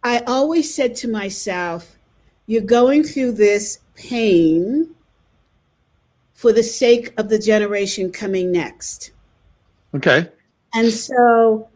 I 0.03 0.18
always 0.27 0.75
said 0.75 0.96
to 0.96 1.09
myself, 1.09 1.96
you're 2.46 2.61
going 2.62 3.05
through 3.05 3.33
this 3.33 3.79
pain 3.94 4.95
for 6.37 6.53
the 6.53 6.62
sake 6.62 7.12
of 7.16 7.29
the 7.29 7.38
generation 7.38 8.12
coming 8.12 8.53
next. 8.53 9.11
Okay. 9.94 10.31
And 10.75 10.92
so 10.92 11.68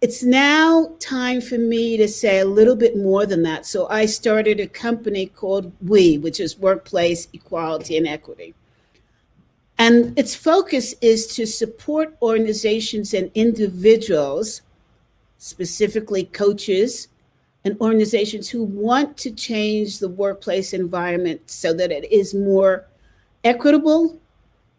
it's 0.00 0.22
now 0.22 0.94
time 1.00 1.40
for 1.40 1.58
me 1.58 1.96
to 1.96 2.06
say 2.06 2.38
a 2.38 2.44
little 2.44 2.76
bit 2.76 2.96
more 2.96 3.26
than 3.26 3.42
that. 3.42 3.66
So 3.66 3.88
I 3.88 4.06
started 4.06 4.60
a 4.60 4.68
company 4.68 5.26
called 5.26 5.72
We, 5.82 6.18
which 6.18 6.38
is 6.38 6.56
Workplace 6.56 7.28
Equality 7.32 7.96
and 7.96 8.06
Equity. 8.06 8.54
And 9.76 10.16
its 10.16 10.36
focus 10.36 10.94
is 11.00 11.26
to 11.34 11.44
support 11.44 12.16
organizations 12.22 13.12
and 13.12 13.30
individuals, 13.34 14.62
specifically 15.38 16.24
coaches 16.24 17.08
and 17.64 17.76
organizations 17.80 18.48
who 18.48 18.62
want 18.62 19.16
to 19.16 19.32
change 19.32 19.98
the 19.98 20.08
workplace 20.08 20.72
environment 20.72 21.50
so 21.50 21.72
that 21.72 21.90
it 21.90 22.10
is 22.12 22.34
more 22.34 22.86
equitable 23.44 24.18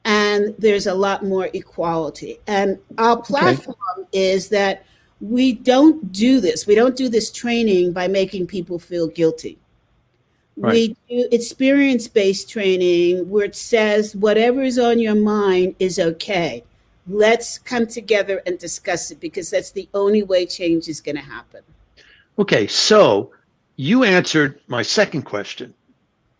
and 0.05 0.55
there's 0.57 0.87
a 0.87 0.93
lot 0.93 1.23
more 1.23 1.49
equality. 1.53 2.39
And 2.47 2.79
our 2.97 3.21
platform 3.21 3.75
okay. 3.97 4.33
is 4.33 4.49
that 4.49 4.85
we 5.19 5.53
don't 5.53 6.11
do 6.11 6.39
this. 6.39 6.65
We 6.65 6.75
don't 6.75 6.95
do 6.95 7.07
this 7.07 7.31
training 7.31 7.93
by 7.93 8.07
making 8.07 8.47
people 8.47 8.79
feel 8.79 9.07
guilty. 9.07 9.59
Right. 10.57 10.73
We 10.73 10.97
do 11.09 11.27
experience 11.31 12.07
based 12.07 12.49
training 12.49 13.29
where 13.29 13.45
it 13.45 13.55
says 13.55 14.15
whatever 14.15 14.61
is 14.61 14.77
on 14.77 14.99
your 14.99 15.15
mind 15.15 15.75
is 15.79 15.99
okay. 15.99 16.63
Let's 17.07 17.57
come 17.57 17.87
together 17.87 18.41
and 18.45 18.59
discuss 18.59 19.11
it 19.11 19.19
because 19.19 19.49
that's 19.49 19.71
the 19.71 19.87
only 19.93 20.23
way 20.23 20.45
change 20.45 20.87
is 20.87 21.01
going 21.01 21.15
to 21.15 21.21
happen. 21.21 21.61
Okay, 22.37 22.67
so 22.67 23.31
you 23.75 24.03
answered 24.03 24.59
my 24.67 24.81
second 24.81 25.23
question, 25.23 25.73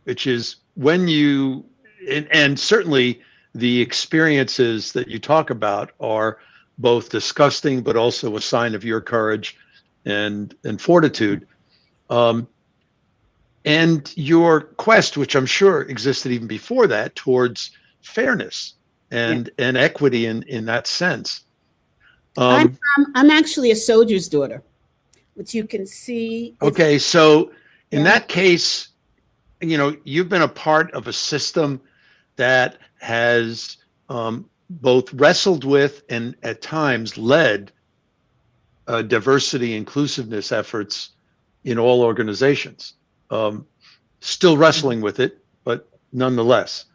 which 0.03 0.27
is 0.27 0.57
when 0.75 1.07
you, 1.07 1.65
and, 2.09 2.27
and 2.31 2.59
certainly 2.59 3.21
the 3.53 3.81
experiences 3.81 4.93
that 4.93 5.07
you 5.07 5.19
talk 5.19 5.49
about 5.49 5.91
are 5.99 6.39
both 6.77 7.09
disgusting, 7.09 7.81
but 7.81 7.95
also 7.95 8.35
a 8.35 8.41
sign 8.41 8.75
of 8.75 8.83
your 8.83 9.01
courage 9.01 9.57
and 10.05 10.55
and 10.63 10.81
fortitude. 10.81 11.47
Um, 12.09 12.47
and 13.63 14.11
your 14.17 14.61
quest, 14.61 15.17
which 15.17 15.35
I'm 15.35 15.45
sure 15.45 15.83
existed 15.83 16.31
even 16.31 16.47
before 16.47 16.87
that, 16.87 17.15
towards 17.15 17.71
fairness 18.01 18.73
and 19.11 19.51
yeah. 19.57 19.67
and 19.67 19.77
equity 19.77 20.25
in 20.25 20.43
in 20.43 20.65
that 20.65 20.87
sense. 20.87 21.41
Um, 22.37 22.47
I'm, 22.47 22.77
um, 22.97 23.11
I'm 23.15 23.29
actually 23.29 23.71
a 23.71 23.75
soldier's 23.75 24.29
daughter, 24.29 24.63
which 25.35 25.53
you 25.53 25.65
can 25.65 25.85
see. 25.85 26.55
Okay, 26.61 26.97
so 26.97 27.51
in 27.91 27.99
yeah. 27.99 28.05
that 28.05 28.27
case, 28.27 28.89
you 29.61 29.77
know 29.77 29.95
you've 30.03 30.29
been 30.29 30.41
a 30.41 30.47
part 30.47 30.91
of 30.91 31.07
a 31.07 31.13
system 31.13 31.79
that 32.41 32.79
has 32.97 33.77
um, 34.09 34.49
both 34.67 35.13
wrestled 35.13 35.63
with 35.63 36.01
and 36.09 36.35
at 36.41 36.59
times 36.59 37.15
led 37.15 37.71
uh, 38.87 39.03
diversity 39.03 39.75
inclusiveness 39.75 40.51
efforts 40.51 41.11
in 41.65 41.77
all 41.77 42.01
organizations. 42.01 42.93
Um, 43.29 43.67
still 44.21 44.57
wrestling 44.57 45.01
with 45.01 45.19
it, 45.19 45.37
but 45.63 45.87
nonetheless. 46.13 46.85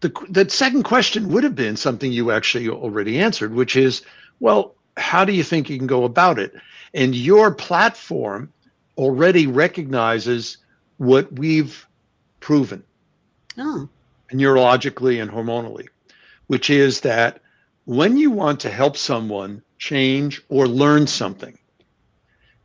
The, 0.00 0.12
the 0.28 0.46
second 0.50 0.82
question 0.82 1.30
would 1.30 1.42
have 1.42 1.54
been 1.54 1.78
something 1.78 2.12
you 2.12 2.32
actually 2.32 2.68
already 2.68 3.18
answered, 3.18 3.54
which 3.54 3.76
is, 3.76 4.02
well, 4.40 4.74
how 4.98 5.24
do 5.24 5.32
you 5.32 5.42
think 5.42 5.70
you 5.70 5.78
can 5.78 5.86
go 5.86 6.04
about 6.04 6.38
it? 6.38 6.52
And 6.92 7.14
your 7.14 7.50
platform 7.50 8.52
already 8.98 9.46
recognizes 9.46 10.58
what 10.98 11.32
we've 11.32 11.86
proven 12.40 12.84
oh. 13.58 13.88
Neurologically 14.32 15.20
and 15.20 15.30
hormonally 15.30 15.88
which 16.52 16.68
is 16.68 17.00
that 17.00 17.40
when 17.86 18.18
you 18.18 18.30
want 18.30 18.60
to 18.60 18.70
help 18.70 18.94
someone 18.94 19.62
change 19.78 20.42
or 20.50 20.68
learn 20.68 21.06
something, 21.06 21.58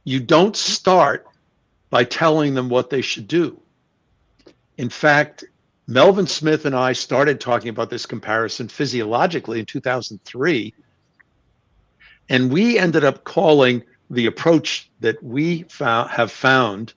you 0.04 0.20
don't 0.20 0.58
start 0.58 1.26
by 1.90 2.04
telling 2.04 2.54
them 2.54 2.68
what 2.68 2.90
they 2.90 3.02
should 3.02 3.30
do. 3.30 3.58
In 4.78 4.90
fact, 4.90 5.46
Melvin 5.88 6.28
Smith 6.28 6.66
and 6.66 6.76
I 6.76 6.92
started 6.92 7.40
talking 7.40 7.70
about 7.70 7.90
this 7.90 8.06
comparison 8.06 8.68
physiologically 8.68 9.60
in 9.60 9.66
2003. 9.66 10.74
And 12.28 12.52
we 12.52 12.78
ended 12.78 13.06
up 13.06 13.24
calling 13.24 13.84
the 14.10 14.26
approach 14.26 14.92
that 15.00 15.24
we 15.24 15.64
found, 15.64 16.10
have 16.10 16.34
found 16.34 16.94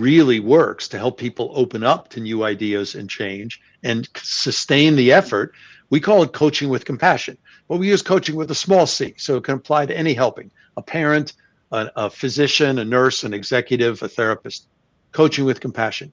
really 0.00 0.40
works 0.40 0.88
to 0.88 0.98
help 0.98 1.18
people 1.18 1.52
open 1.54 1.82
up 1.82 2.08
to 2.10 2.20
new 2.20 2.44
ideas 2.44 2.94
and 2.94 3.10
change 3.10 3.60
and 3.82 4.08
sustain 4.16 4.96
the 4.96 5.12
effort 5.12 5.52
we 5.90 6.00
call 6.00 6.22
it 6.22 6.32
coaching 6.32 6.68
with 6.68 6.84
compassion, 6.84 7.38
but 7.68 7.78
we 7.78 7.88
use 7.88 8.02
coaching 8.02 8.36
with 8.36 8.50
a 8.50 8.54
small 8.54 8.86
c, 8.86 9.14
so 9.16 9.36
it 9.36 9.44
can 9.44 9.54
apply 9.54 9.86
to 9.86 9.96
any 9.96 10.12
helping 10.14 10.50
a 10.76 10.82
parent, 10.82 11.32
a, 11.72 11.90
a 11.96 12.10
physician, 12.10 12.78
a 12.78 12.84
nurse, 12.84 13.24
an 13.24 13.34
executive, 13.34 14.02
a 14.02 14.08
therapist. 14.08 14.68
Coaching 15.12 15.46
with 15.46 15.60
compassion. 15.60 16.12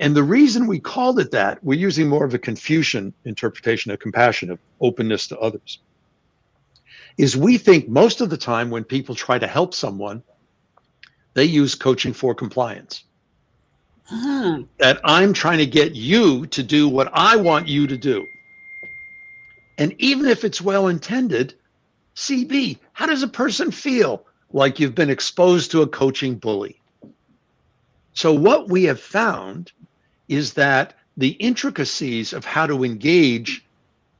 And 0.00 0.16
the 0.16 0.22
reason 0.22 0.66
we 0.66 0.80
called 0.80 1.20
it 1.20 1.30
that, 1.32 1.62
we're 1.62 1.78
using 1.78 2.08
more 2.08 2.24
of 2.24 2.32
a 2.32 2.38
Confucian 2.38 3.12
interpretation 3.26 3.92
of 3.92 3.98
compassion, 3.98 4.50
of 4.50 4.58
openness 4.80 5.28
to 5.28 5.38
others, 5.38 5.80
is 7.18 7.36
we 7.36 7.58
think 7.58 7.88
most 7.88 8.22
of 8.22 8.30
the 8.30 8.38
time 8.38 8.70
when 8.70 8.84
people 8.84 9.14
try 9.14 9.38
to 9.38 9.46
help 9.46 9.74
someone, 9.74 10.22
they 11.34 11.44
use 11.44 11.74
coaching 11.74 12.14
for 12.14 12.34
compliance. 12.34 13.04
Uh-huh. 14.10 14.62
That 14.78 15.00
I'm 15.04 15.32
trying 15.32 15.58
to 15.58 15.66
get 15.66 15.94
you 15.94 16.46
to 16.46 16.62
do 16.62 16.88
what 16.88 17.10
I 17.12 17.36
want 17.36 17.68
you 17.68 17.86
to 17.86 17.96
do. 17.96 18.26
And 19.78 19.94
even 19.98 20.26
if 20.26 20.44
it's 20.44 20.60
well 20.60 20.88
intended, 20.88 21.54
CB, 22.16 22.78
how 22.92 23.06
does 23.06 23.22
a 23.22 23.28
person 23.28 23.70
feel 23.70 24.26
like 24.52 24.78
you've 24.78 24.94
been 24.94 25.10
exposed 25.10 25.70
to 25.70 25.82
a 25.82 25.86
coaching 25.86 26.36
bully? 26.36 26.80
So, 28.14 28.32
what 28.32 28.68
we 28.68 28.84
have 28.84 29.00
found 29.00 29.72
is 30.28 30.52
that 30.54 30.94
the 31.16 31.30
intricacies 31.30 32.32
of 32.32 32.44
how 32.44 32.66
to 32.66 32.84
engage 32.84 33.64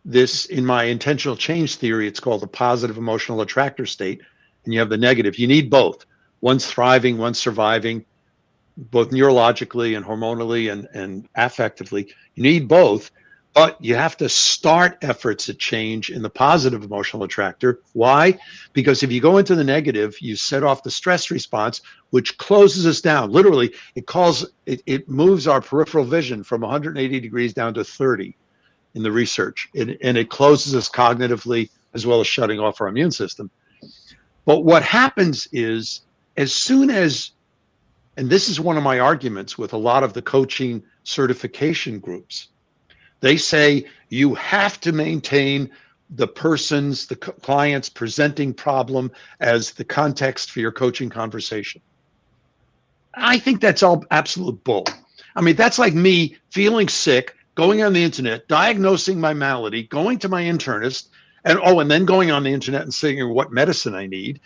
this 0.04 0.46
in 0.46 0.64
my 0.64 0.84
intentional 0.84 1.36
change 1.36 1.76
theory, 1.76 2.08
it's 2.08 2.20
called 2.20 2.42
the 2.42 2.46
positive 2.46 2.96
emotional 2.96 3.40
attractor 3.40 3.86
state, 3.86 4.20
and 4.64 4.72
you 4.72 4.80
have 4.80 4.88
the 4.88 4.96
negative. 4.96 5.38
You 5.38 5.46
need 5.46 5.70
both. 5.70 6.04
One's 6.40 6.66
thriving, 6.66 7.18
one's 7.18 7.38
surviving, 7.38 8.04
both 8.76 9.10
neurologically 9.10 9.96
and 9.96 10.04
hormonally 10.04 10.72
and, 10.72 10.88
and 10.94 11.28
affectively. 11.34 12.08
You 12.34 12.42
need 12.42 12.68
both. 12.68 13.10
But 13.54 13.76
you 13.84 13.94
have 13.96 14.16
to 14.16 14.30
start 14.30 14.96
efforts 15.02 15.48
at 15.50 15.58
change 15.58 16.08
in 16.08 16.22
the 16.22 16.30
positive 16.30 16.84
emotional 16.84 17.22
attractor. 17.24 17.80
Why? 17.92 18.38
Because 18.72 19.02
if 19.02 19.12
you 19.12 19.20
go 19.20 19.36
into 19.36 19.54
the 19.54 19.62
negative, 19.62 20.16
you 20.22 20.36
set 20.36 20.62
off 20.62 20.82
the 20.82 20.90
stress 20.90 21.30
response, 21.30 21.82
which 22.10 22.38
closes 22.38 22.86
us 22.86 23.02
down. 23.02 23.30
Literally, 23.30 23.74
it 23.94 24.06
calls 24.06 24.46
it, 24.64 24.82
it 24.86 25.06
moves 25.06 25.46
our 25.46 25.60
peripheral 25.60 26.04
vision 26.06 26.42
from 26.42 26.62
180 26.62 27.20
degrees 27.20 27.52
down 27.52 27.74
to 27.74 27.84
30. 27.84 28.34
in 28.94 29.02
the 29.02 29.12
research, 29.12 29.68
and, 29.74 29.96
and 30.02 30.16
it 30.16 30.30
closes 30.30 30.74
us 30.74 30.88
cognitively 30.88 31.70
as 31.94 32.06
well 32.06 32.20
as 32.20 32.26
shutting 32.26 32.60
off 32.60 32.80
our 32.80 32.88
immune 32.88 33.10
system. 33.10 33.50
But 34.44 34.64
what 34.64 34.82
happens 34.82 35.48
is, 35.52 36.02
as 36.36 36.54
soon 36.54 36.90
as, 36.90 37.32
and 38.16 38.28
this 38.28 38.48
is 38.48 38.60
one 38.60 38.76
of 38.76 38.82
my 38.82 38.98
arguments 38.98 39.56
with 39.56 39.72
a 39.72 39.78
lot 39.78 40.02
of 40.02 40.12
the 40.12 40.22
coaching 40.22 40.82
certification 41.04 41.98
groups, 41.98 42.48
they 43.20 43.36
say 43.36 43.86
you 44.10 44.34
have 44.34 44.80
to 44.80 44.92
maintain 44.92 45.70
the 46.10 46.28
person's, 46.28 47.06
the 47.06 47.16
client's 47.16 47.88
presenting 47.88 48.52
problem 48.52 49.10
as 49.40 49.72
the 49.72 49.84
context 49.84 50.50
for 50.50 50.60
your 50.60 50.72
coaching 50.72 51.08
conversation. 51.08 51.80
I 53.14 53.38
think 53.38 53.60
that's 53.60 53.82
all 53.82 54.04
absolute 54.10 54.62
bull. 54.64 54.86
I 55.36 55.40
mean, 55.40 55.56
that's 55.56 55.78
like 55.78 55.94
me 55.94 56.36
feeling 56.50 56.88
sick, 56.88 57.34
going 57.54 57.82
on 57.82 57.94
the 57.94 58.02
internet, 58.02 58.46
diagnosing 58.48 59.20
my 59.20 59.32
malady, 59.32 59.84
going 59.84 60.18
to 60.18 60.28
my 60.28 60.42
internist, 60.42 61.08
and 61.44 61.58
oh, 61.62 61.80
and 61.80 61.90
then 61.90 62.04
going 62.04 62.30
on 62.30 62.42
the 62.42 62.52
internet 62.52 62.82
and 62.82 62.92
saying 62.92 63.26
what 63.32 63.52
medicine 63.52 63.94
I 63.94 64.06
need, 64.06 64.40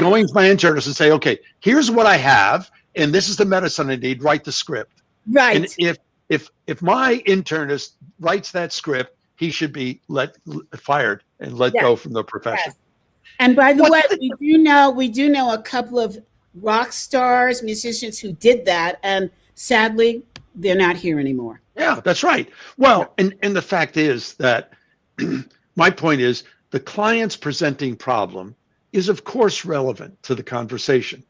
going 0.00 0.26
to 0.26 0.34
my 0.34 0.44
internist 0.44 0.86
and 0.86 0.96
say, 0.96 1.10
okay, 1.12 1.38
here's 1.60 1.90
what 1.90 2.06
I 2.06 2.16
have, 2.16 2.70
and 2.96 3.12
this 3.12 3.28
is 3.28 3.36
the 3.36 3.44
medicine 3.44 3.90
I 3.90 3.96
need. 3.96 4.22
Write 4.22 4.44
the 4.44 4.52
script. 4.52 5.02
Right. 5.30 5.56
And 5.56 5.74
if 5.78 5.98
if 6.28 6.50
if 6.66 6.82
my 6.82 7.22
internist 7.26 7.92
writes 8.18 8.50
that 8.52 8.72
script, 8.72 9.16
he 9.36 9.50
should 9.50 9.72
be 9.72 10.00
let 10.08 10.36
fired 10.76 11.22
and 11.40 11.58
let 11.58 11.74
yes. 11.74 11.82
go 11.82 11.96
from 11.96 12.12
the 12.12 12.24
profession. 12.24 12.72
Yes. 12.72 12.76
And 13.38 13.54
by 13.54 13.72
the 13.74 13.84
way, 13.84 14.02
we 14.18 14.32
do 14.40 14.58
know 14.58 14.90
we 14.90 15.08
do 15.08 15.28
know 15.28 15.52
a 15.52 15.60
couple 15.60 15.98
of 15.98 16.18
rock 16.54 16.92
stars, 16.92 17.62
musicians 17.62 18.18
who 18.18 18.32
did 18.32 18.64
that, 18.64 18.98
and 19.02 19.30
sadly, 19.54 20.22
they're 20.54 20.74
not 20.74 20.96
here 20.96 21.20
anymore. 21.20 21.60
Yeah, 21.76 22.00
that's 22.02 22.22
right. 22.22 22.48
Well, 22.78 23.12
and 23.18 23.34
and 23.42 23.54
the 23.54 23.62
fact 23.62 23.96
is 23.96 24.34
that 24.34 24.72
my 25.76 25.90
point 25.90 26.20
is 26.20 26.44
the 26.70 26.80
client's 26.80 27.36
presenting 27.36 27.96
problem 27.96 28.54
is 28.92 29.08
of 29.08 29.24
course 29.24 29.64
relevant 29.64 30.20
to 30.22 30.34
the 30.34 30.42
conversation. 30.42 31.22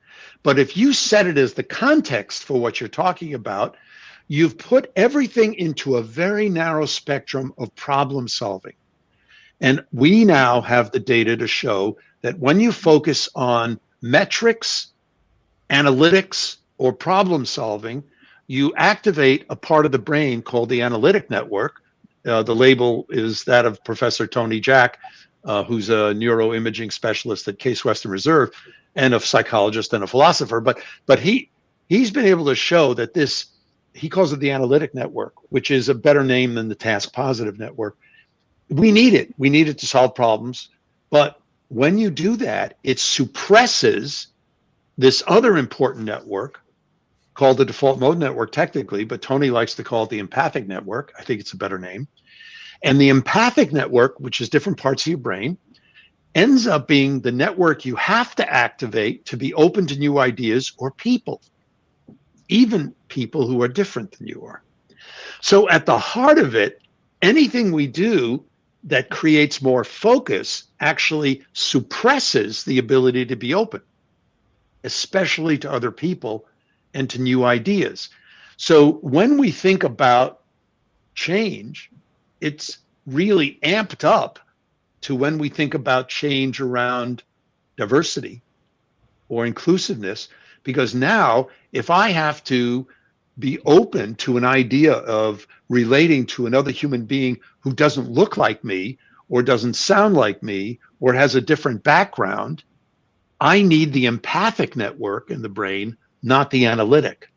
But 0.42 0.59
if 0.59 0.76
you 0.76 0.92
set 0.92 1.26
it 1.26 1.38
as 1.38 1.55
the 1.55 1.62
context 1.62 2.44
for 2.44 2.61
what 2.61 2.81
you're 2.81 2.88
talking 2.88 3.35
about, 3.35 3.76
you've 4.29 4.59
put 4.59 4.92
everything 4.96 5.55
into 5.55 5.96
a 5.96 6.02
very 6.02 6.48
narrow 6.48 6.87
spectrum 6.87 7.52
of 7.59 7.74
problem 7.76 8.29
solving. 8.29 8.74
And 9.61 9.85
we 9.92 10.24
now 10.24 10.61
have 10.61 10.90
the 10.90 11.00
data 11.00 11.37
to 11.37 11.46
show 11.46 11.96
that 12.22 12.38
when 12.38 12.61
you 12.61 12.72
focus 12.72 13.29
on 13.35 13.81
metrics, 14.02 14.88
analytics, 15.70 16.57
or 16.79 16.92
problem 16.92 17.46
solving, 17.46 18.05
you 18.48 18.72
activate 18.76 19.46
a 19.50 19.57
part 19.57 19.87
of 19.87 19.92
the 19.92 19.98
brain 19.98 20.42
called 20.42 20.68
the 20.68 20.83
analytic 20.83 21.31
network. 21.31 21.83
Uh, 22.26 22.42
the 22.42 22.55
label 22.55 23.07
is 23.09 23.44
that 23.44 23.64
of 23.64 23.83
Professor 23.85 24.26
Tony 24.26 24.61
Jack, 24.61 24.98
uh, 25.44 25.62
who's 25.64 25.88
a 25.88 26.12
neuroimaging 26.14 26.92
specialist 26.92 27.48
at 27.48 27.59
Case 27.59 27.85
Western 27.85 28.11
Reserve 28.11 28.50
and 28.97 29.15
a 29.15 29.21
psychologist 29.21 29.93
and 29.93 30.03
a 30.03 30.07
philosopher. 30.07 30.61
But 30.61 30.81
but 31.07 31.21
he 31.21 31.51
he's 31.89 32.11
been 32.11 32.27
able 32.27 32.47
to 32.47 32.55
show 32.55 32.95
that 32.95 33.15
this 33.15 33.47
he 33.95 34.09
calls 34.09 34.33
it 34.33 34.41
the 34.41 34.51
analytic 34.51 34.95
network, 34.95 35.35
which 35.51 35.71
is 35.71 35.89
a 35.89 35.95
better 35.95 36.25
name 36.25 36.55
than 36.55 36.69
the 36.69 36.75
task 36.75 37.13
positive 37.13 37.59
network. 37.59 37.97
We 38.69 38.91
need 38.91 39.15
it. 39.15 39.33
We 39.39 39.49
need 39.49 39.69
it 39.69 39.79
to 39.79 39.87
solve 39.87 40.15
problems. 40.15 40.71
But 41.11 41.41
when 41.69 41.99
you 41.99 42.11
do 42.11 42.37
that, 42.37 42.77
it 42.83 42.99
suppresses 42.99 44.29
this 44.99 45.23
other 45.27 45.57
important 45.57 46.05
network 46.05 46.61
called 47.35 47.59
the 47.59 47.65
default 47.65 48.01
mode 48.01 48.19
network 48.19 48.51
technically, 48.51 49.05
but 49.05 49.23
Tony 49.23 49.51
likes 49.51 49.75
to 49.75 49.85
call 49.85 50.05
it 50.05 50.11
the 50.11 50.19
empathic 50.19 50.67
network. 50.67 51.13
I 51.19 51.23
think 51.23 51.41
it's 51.41 51.53
a 51.53 51.57
better 51.57 51.79
name. 51.79 52.09
And 52.83 53.01
the 53.01 53.11
empathic 53.11 53.73
network, 53.73 54.19
which 54.21 54.41
is 54.41 54.49
different 54.49 54.79
parts 54.79 55.03
of 55.03 55.11
your 55.11 55.19
brain, 55.19 55.59
ends 56.37 56.68
up 56.68 56.87
being 56.87 57.20
the 57.20 57.33
network 57.33 57.85
you 57.85 57.96
have 57.96 58.37
to 58.37 58.53
activate 58.53 59.25
to 59.25 59.37
be 59.37 59.53
open 59.55 59.87
to 59.88 59.99
new 59.99 60.18
ideas 60.18 60.72
or 60.79 60.92
people 60.92 61.40
even 62.49 62.94
people 63.09 63.46
who 63.46 63.62
are 63.62 63.68
different 63.68 64.12
than 64.12 64.27
you 64.27 64.44
are. 64.44 64.62
So, 65.40 65.68
at 65.68 65.87
the 65.87 65.99
heart 65.99 66.38
of 66.38 66.55
it, 66.55 66.81
anything 67.22 67.72
we 67.72 67.87
do 67.87 68.44
that 68.85 69.11
creates 69.11 69.62
more 69.62 69.85
focus 69.85 70.64
actually 70.81 71.42
suppresses 71.53 72.64
the 72.64 72.79
ability 72.79 73.27
to 73.27 73.37
be 73.37 73.55
open, 73.55 73.83
especially 74.85 75.59
to 75.59 75.70
other 75.70 75.90
people 75.90 76.46
and 76.94 77.11
to 77.11 77.20
new 77.20 77.44
ideas. 77.44 78.09
So, 78.57 78.92
when 79.03 79.38
we 79.38 79.51
think 79.51 79.85
about 79.85 80.42
change, 81.14 81.90
it's 82.40 82.79
really 83.07 83.59
amped 83.62 84.05
up 84.05 84.38
to 85.03 85.15
when 85.15 85.39
we 85.39 85.49
think 85.49 85.75
about 85.75 86.09
change 86.09 86.61
around 86.61 87.23
diversity 87.77 88.43
or 89.29 89.47
inclusiveness 89.47 90.29
because 90.67 90.97
now, 90.97 91.49
if 91.73 91.91
I 91.91 92.09
have 92.11 92.43
to 92.45 92.89
be 93.39 93.61
open 93.67 94.17
to 94.17 94.37
an 94.37 94.45
idea 94.45 94.95
of 94.95 95.47
relating 95.69 96.27
to 96.27 96.47
another 96.47 96.73
human 96.73 97.05
being 97.05 97.39
who 97.61 97.73
doesn't 97.73 98.11
look 98.11 98.37
like 98.37 98.65
me 98.65 98.99
or 99.29 99.43
doesn't 99.43 99.75
sound 99.75 100.15
like 100.15 100.43
me 100.43 100.81
or 100.99 101.13
has 101.13 101.37
a 101.37 101.41
different 101.41 101.85
background, 101.85 102.65
I 103.41 103.63
need 103.63 103.93
the 103.93 104.07
empathic 104.07 104.75
network 104.75 105.31
in 105.31 105.41
the 105.41 105.49
brain, 105.49 105.97
not 106.23 106.51
the 106.51 106.67
analytic. 106.67 107.29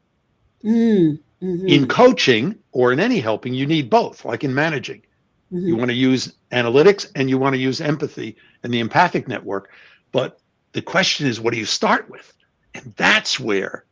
Mm, 0.63 1.19
mm-hmm. 1.39 1.67
In 1.67 1.87
coaching 1.87 2.55
or 2.71 2.91
in 2.91 2.99
any 2.99 3.19
helping, 3.19 3.53
you 3.53 3.67
need 3.67 3.91
both, 3.91 4.25
like 4.25 4.43
in 4.43 4.55
managing. 4.55 5.03
Mm-hmm. 5.51 5.67
You 5.67 5.75
want 5.75 5.89
to 5.89 5.95
use 5.95 6.33
analytics 6.51 7.09
and 7.15 7.29
you 7.29 7.37
want 7.37 7.53
to 7.53 7.59
use 7.59 7.81
empathy 7.81 8.35
and 8.63 8.73
the 8.73 8.79
empathic 8.79 9.27
network. 9.27 9.71
But 10.11 10.39
the 10.73 10.81
question 10.81 11.27
is, 11.27 11.39
what 11.39 11.53
do 11.53 11.59
you 11.59 11.65
start 11.65 12.09
with? 12.09 12.33
And 12.75 12.93
that's 12.97 13.39
where, 13.39 13.85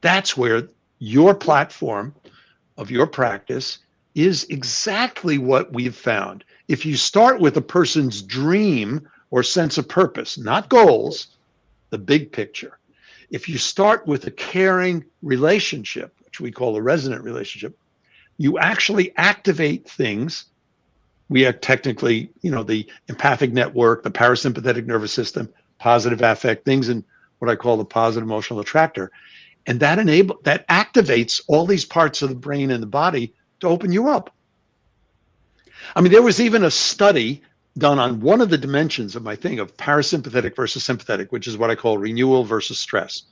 that's 0.00 0.36
where 0.36 0.68
your 0.98 1.34
platform 1.34 2.14
of 2.76 2.90
your 2.90 3.06
practice 3.06 3.78
is 4.14 4.44
exactly 4.50 5.38
what 5.38 5.72
we've 5.72 5.96
found. 5.96 6.44
If 6.68 6.84
you 6.84 6.96
start 6.96 7.40
with 7.40 7.56
a 7.56 7.62
person's 7.62 8.22
dream 8.22 9.08
or 9.30 9.42
sense 9.42 9.78
of 9.78 9.88
purpose, 9.88 10.36
not 10.36 10.68
goals, 10.68 11.28
the 11.90 11.98
big 11.98 12.32
picture. 12.32 12.78
If 13.30 13.48
you 13.48 13.58
start 13.58 14.06
with 14.06 14.26
a 14.26 14.30
caring 14.30 15.04
relationship, 15.22 16.14
which 16.24 16.40
we 16.40 16.50
call 16.50 16.76
a 16.76 16.82
resonant 16.82 17.22
relationship, 17.24 17.78
you 18.38 18.58
actually 18.58 19.12
activate 19.16 19.88
things. 19.88 20.46
We 21.30 21.46
are 21.46 21.52
technically, 21.52 22.30
you 22.42 22.50
know, 22.50 22.64
the 22.64 22.86
empathic 23.08 23.52
network, 23.52 24.02
the 24.02 24.10
parasympathetic 24.10 24.84
nervous 24.84 25.12
system, 25.12 25.48
positive 25.78 26.20
affect, 26.20 26.64
things 26.64 26.88
in 26.88 27.04
what 27.38 27.48
I 27.50 27.54
call 27.54 27.76
the 27.76 27.84
positive 27.84 28.26
emotional 28.26 28.60
attractor. 28.60 29.12
And 29.66 29.78
that 29.80 29.98
enable 29.98 30.40
that 30.42 30.66
activates 30.68 31.40
all 31.46 31.66
these 31.66 31.84
parts 31.84 32.20
of 32.20 32.30
the 32.30 32.34
brain 32.34 32.70
and 32.70 32.82
the 32.82 32.88
body 32.88 33.32
to 33.60 33.68
open 33.68 33.92
you 33.92 34.08
up. 34.08 34.34
I 35.94 36.00
mean, 36.00 36.12
there 36.12 36.20
was 36.20 36.40
even 36.40 36.64
a 36.64 36.70
study 36.70 37.42
done 37.78 38.00
on 38.00 38.20
one 38.20 38.40
of 38.40 38.50
the 38.50 38.58
dimensions 38.58 39.14
of 39.14 39.22
my 39.22 39.36
thing 39.36 39.60
of 39.60 39.76
parasympathetic 39.76 40.56
versus 40.56 40.82
sympathetic, 40.82 41.30
which 41.30 41.46
is 41.46 41.56
what 41.56 41.70
I 41.70 41.76
call 41.76 41.96
renewal 41.96 42.42
versus 42.44 42.80
stress. 42.80 43.22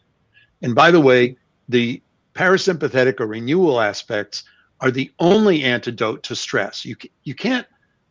And 0.63 0.75
by 0.75 0.93
the 0.93 1.01
way, 1.01 1.37
the 1.69 2.01
parasympathetic 2.35 3.21
or 3.21 3.27
renewal 3.27 3.81
aspects 3.81 4.45
are 4.81 4.93
the 4.93 5.11
only 5.19 5.65
antidote 5.65 6.23
to 6.23 6.37
stress. 6.37 6.85
You 6.85 6.95
you 7.25 7.35
can't 7.35 7.67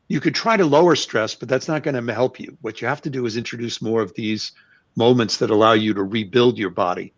you 0.07 0.19
could 0.19 0.35
try 0.35 0.55
to 0.55 0.65
lower 0.65 0.95
stress, 0.95 1.35
but 1.35 1.49
that's 1.49 1.67
not 1.67 1.83
going 1.83 2.05
to 2.05 2.13
help 2.13 2.39
you. 2.39 2.57
What 2.61 2.81
you 2.81 2.87
have 2.87 3.01
to 3.01 3.09
do 3.09 3.25
is 3.25 3.37
introduce 3.37 3.81
more 3.81 4.01
of 4.01 4.13
these 4.13 4.53
moments 4.95 5.37
that 5.37 5.49
allow 5.49 5.73
you 5.73 5.93
to 5.93 6.03
rebuild 6.03 6.57
your 6.57 6.69
body 6.69 7.13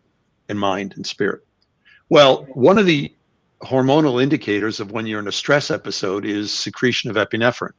and 0.48 0.58
mind 0.58 0.94
and 0.96 1.06
spirit. 1.06 1.46
Well, 2.08 2.44
one 2.54 2.78
of 2.78 2.86
the 2.86 3.14
hormonal 3.62 4.22
indicators 4.22 4.80
of 4.80 4.90
when 4.90 5.06
you're 5.06 5.20
in 5.20 5.28
a 5.28 5.32
stress 5.32 5.70
episode 5.70 6.24
is 6.24 6.52
secretion 6.52 7.10
of 7.10 7.16
epinephrine. 7.16 7.72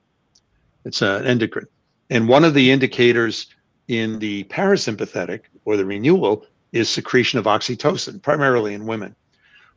It's 0.86 1.02
an 1.02 1.26
endocrine. 1.26 1.68
And 2.10 2.28
one 2.28 2.46
of 2.46 2.54
the 2.54 2.72
indicators 2.72 3.48
in 3.88 4.20
the 4.20 4.46
parasympathetic 4.46 5.42
or 5.66 5.76
the 5.76 5.86
renewal 5.86 6.46
is 6.72 6.90
secretion 6.90 7.40
of 7.40 7.46
oxytocin, 7.46 8.22
primarily 8.22 8.74
in 8.74 8.86
women. 8.86 9.16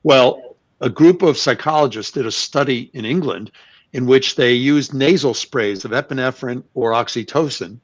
Well, 0.04 0.56
a 0.80 0.90
group 0.90 1.22
of 1.22 1.38
psychologists 1.38 2.12
did 2.12 2.26
a 2.26 2.30
study 2.30 2.90
in 2.94 3.04
England 3.04 3.50
in 3.94 4.04
which 4.04 4.34
they 4.34 4.52
used 4.52 4.92
nasal 4.92 5.32
sprays 5.32 5.86
of 5.86 5.92
epinephrine 5.92 6.62
or 6.74 6.92
oxytocin 6.92 7.78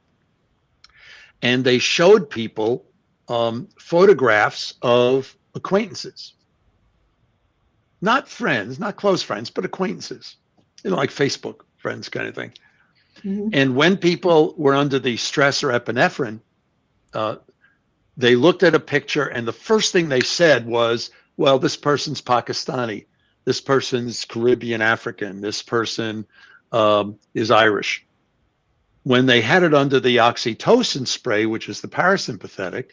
and 1.42 1.64
they 1.64 1.79
showed 1.79 2.29
people 2.29 2.85
um, 3.29 3.68
photographs 3.79 4.75
of 4.83 5.37
acquaintances, 5.55 6.35
not 8.01 8.29
friends, 8.29 8.79
not 8.79 8.96
close 8.96 9.23
friends, 9.23 9.51
but 9.51 9.64
acquaintances, 9.64 10.37
you 10.85 10.90
know, 10.90 10.96
like 10.96 11.11
Facebook 11.11 11.61
friends 11.77 12.09
kind 12.09 12.27
of 12.27 12.35
thing. 12.35 12.53
Mm-hmm. 13.25 13.49
And 13.53 13.77
when 13.77 13.96
people 13.96 14.55
were 14.57 14.75
under 14.75 14.99
the 14.99 15.16
stress 15.16 15.62
or 15.62 15.68
epinephrine, 15.68 16.40
uh, 17.14 17.37
they 18.16 18.37
looked 18.37 18.62
at 18.62 18.75
a 18.75 18.81
picture, 18.81 19.25
and 19.25 19.46
the 19.46 19.53
first 19.53 19.92
thing 19.92 20.09
they 20.09 20.20
said 20.20 20.66
was, 20.66 21.11
"Well, 21.37 21.59
this 21.59 21.77
person's 21.77 22.20
Pakistani, 22.20 23.07
this 23.44 23.61
person's 23.61 24.24
Caribbean 24.24 24.83
African, 24.83 25.40
this 25.40 25.62
person 25.62 26.26
um, 26.72 27.18
is 27.35 27.50
Irish. 27.50 28.07
When 29.03 29.26
they 29.26 29.40
had 29.40 29.62
it 29.62 29.74
under 29.74 29.98
the 29.98 30.18
oxytocin 30.18 31.07
spray, 31.07 31.46
which 31.46 31.68
is 31.68 31.81
the 31.81 31.88
parasympathetic, 31.88 32.87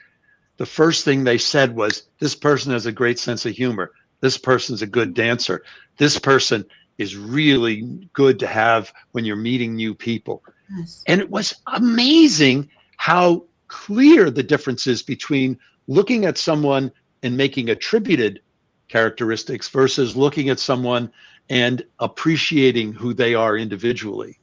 the 0.58 0.66
first 0.66 1.06
thing 1.06 1.24
they 1.24 1.38
said 1.38 1.76
was, 1.76 2.04
This 2.20 2.36
person 2.36 2.72
has 2.72 2.86
a 2.86 2.92
great 2.92 3.20
sense 3.20 3.46
of 3.46 3.54
humor. 3.54 3.92
This 4.22 4.38
person's 4.38 4.82
a 4.82 4.88
good 4.88 5.14
dancer. 5.14 5.64
This 5.98 6.18
person 6.18 6.66
is 6.98 7.16
really 7.16 7.82
good 8.14 8.40
to 8.40 8.48
have 8.48 8.92
when 9.12 9.26
you're 9.26 9.36
meeting 9.36 9.76
new 9.76 9.94
people. 9.94 10.44
Yes. 10.76 11.04
And 11.08 11.22
it 11.22 11.30
was 11.30 11.54
amazing 11.68 12.70
how 12.98 13.44
clear 13.68 14.32
the 14.32 14.44
difference 14.44 14.88
is 14.88 15.04
between 15.04 15.60
looking 15.88 16.26
at 16.26 16.38
someone 16.38 16.92
and 17.24 17.38
making 17.38 17.70
attributed 17.70 18.42
characteristics 18.88 19.67
versus 19.69 20.15
looking 20.15 20.50
at 20.50 20.60
someone 20.60 21.12
and 21.50 21.86
appreciating 22.00 22.93
who 22.93 23.13
they 23.13 23.34
are 23.34 23.58
individually. 23.58 24.39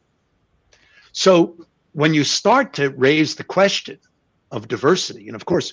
So 1.12 1.56
when 1.92 2.14
you 2.14 2.24
start 2.24 2.72
to 2.74 2.90
raise 2.90 3.34
the 3.34 3.44
question 3.44 3.98
of 4.50 4.68
diversity, 4.68 5.26
and 5.28 5.36
of 5.36 5.44
course, 5.44 5.72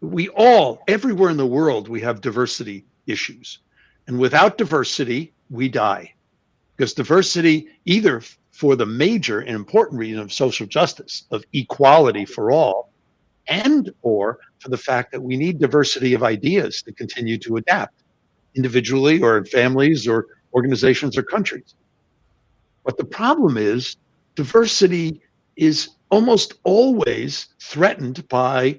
we 0.00 0.28
all, 0.30 0.80
everywhere 0.86 1.30
in 1.30 1.36
the 1.36 1.46
world, 1.46 1.88
we 1.88 2.00
have 2.02 2.20
diversity 2.20 2.84
issues. 3.06 3.58
And 4.06 4.18
without 4.18 4.58
diversity, 4.58 5.32
we 5.50 5.68
die. 5.68 6.14
Because 6.76 6.94
diversity, 6.94 7.68
either 7.84 8.22
for 8.52 8.76
the 8.76 8.86
major 8.86 9.40
and 9.40 9.56
important 9.56 9.98
reason 9.98 10.20
of 10.20 10.32
social 10.32 10.66
justice, 10.66 11.24
of 11.30 11.44
equality 11.52 12.24
for 12.24 12.52
all, 12.52 12.87
and 13.48 13.90
or 14.02 14.38
for 14.60 14.68
the 14.68 14.76
fact 14.76 15.12
that 15.12 15.22
we 15.22 15.36
need 15.36 15.58
diversity 15.58 16.14
of 16.14 16.22
ideas 16.22 16.82
to 16.82 16.92
continue 16.92 17.38
to 17.38 17.56
adapt 17.56 18.02
individually 18.54 19.20
or 19.20 19.38
in 19.38 19.44
families 19.44 20.06
or 20.06 20.26
organizations 20.54 21.16
or 21.16 21.22
countries. 21.22 21.74
But 22.84 22.96
the 22.96 23.04
problem 23.04 23.56
is 23.56 23.96
diversity 24.34 25.20
is 25.56 25.90
almost 26.10 26.54
always 26.64 27.48
threatened 27.60 28.26
by 28.28 28.78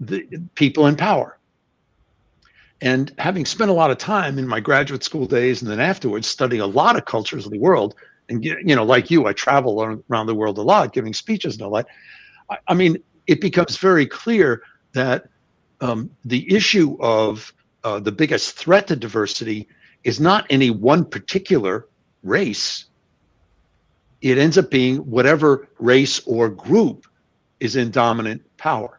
the 0.00 0.26
people 0.54 0.86
in 0.86 0.96
power. 0.96 1.38
And 2.80 3.12
having 3.18 3.44
spent 3.44 3.70
a 3.70 3.74
lot 3.74 3.90
of 3.90 3.98
time 3.98 4.38
in 4.38 4.46
my 4.46 4.60
graduate 4.60 5.02
school 5.02 5.26
days 5.26 5.62
and 5.62 5.70
then 5.70 5.80
afterwards 5.80 6.28
studying 6.28 6.62
a 6.62 6.66
lot 6.66 6.96
of 6.96 7.04
cultures 7.06 7.44
of 7.44 7.50
the 7.50 7.58
world, 7.58 7.96
and 8.28 8.44
you 8.44 8.76
know, 8.76 8.84
like 8.84 9.10
you, 9.10 9.26
I 9.26 9.32
travel 9.32 9.82
around 10.08 10.26
the 10.26 10.34
world 10.34 10.58
a 10.58 10.62
lot, 10.62 10.92
giving 10.92 11.14
speeches 11.14 11.54
and 11.54 11.62
all 11.62 11.72
that. 11.72 11.86
I, 12.68 12.74
mean, 12.74 12.98
it 13.28 13.40
becomes 13.40 13.76
very 13.76 14.06
clear 14.06 14.62
that 14.94 15.28
um, 15.80 16.10
the 16.24 16.52
issue 16.52 16.96
of 16.98 17.52
uh, 17.84 18.00
the 18.00 18.10
biggest 18.10 18.56
threat 18.56 18.88
to 18.88 18.96
diversity 18.96 19.68
is 20.02 20.18
not 20.18 20.46
any 20.50 20.70
one 20.70 21.04
particular 21.04 21.86
race. 22.24 22.86
It 24.22 24.38
ends 24.38 24.58
up 24.58 24.70
being 24.70 24.96
whatever 24.98 25.68
race 25.78 26.20
or 26.26 26.48
group 26.48 27.06
is 27.60 27.76
in 27.76 27.90
dominant 27.90 28.42
power. 28.56 28.98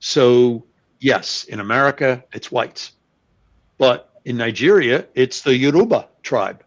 So, 0.00 0.64
yes, 1.00 1.44
in 1.44 1.60
America, 1.60 2.24
it's 2.32 2.50
whites. 2.50 2.92
But 3.76 4.10
in 4.24 4.36
Nigeria, 4.36 5.06
it's 5.14 5.42
the 5.42 5.56
Yoruba 5.56 6.08
tribe 6.22 6.64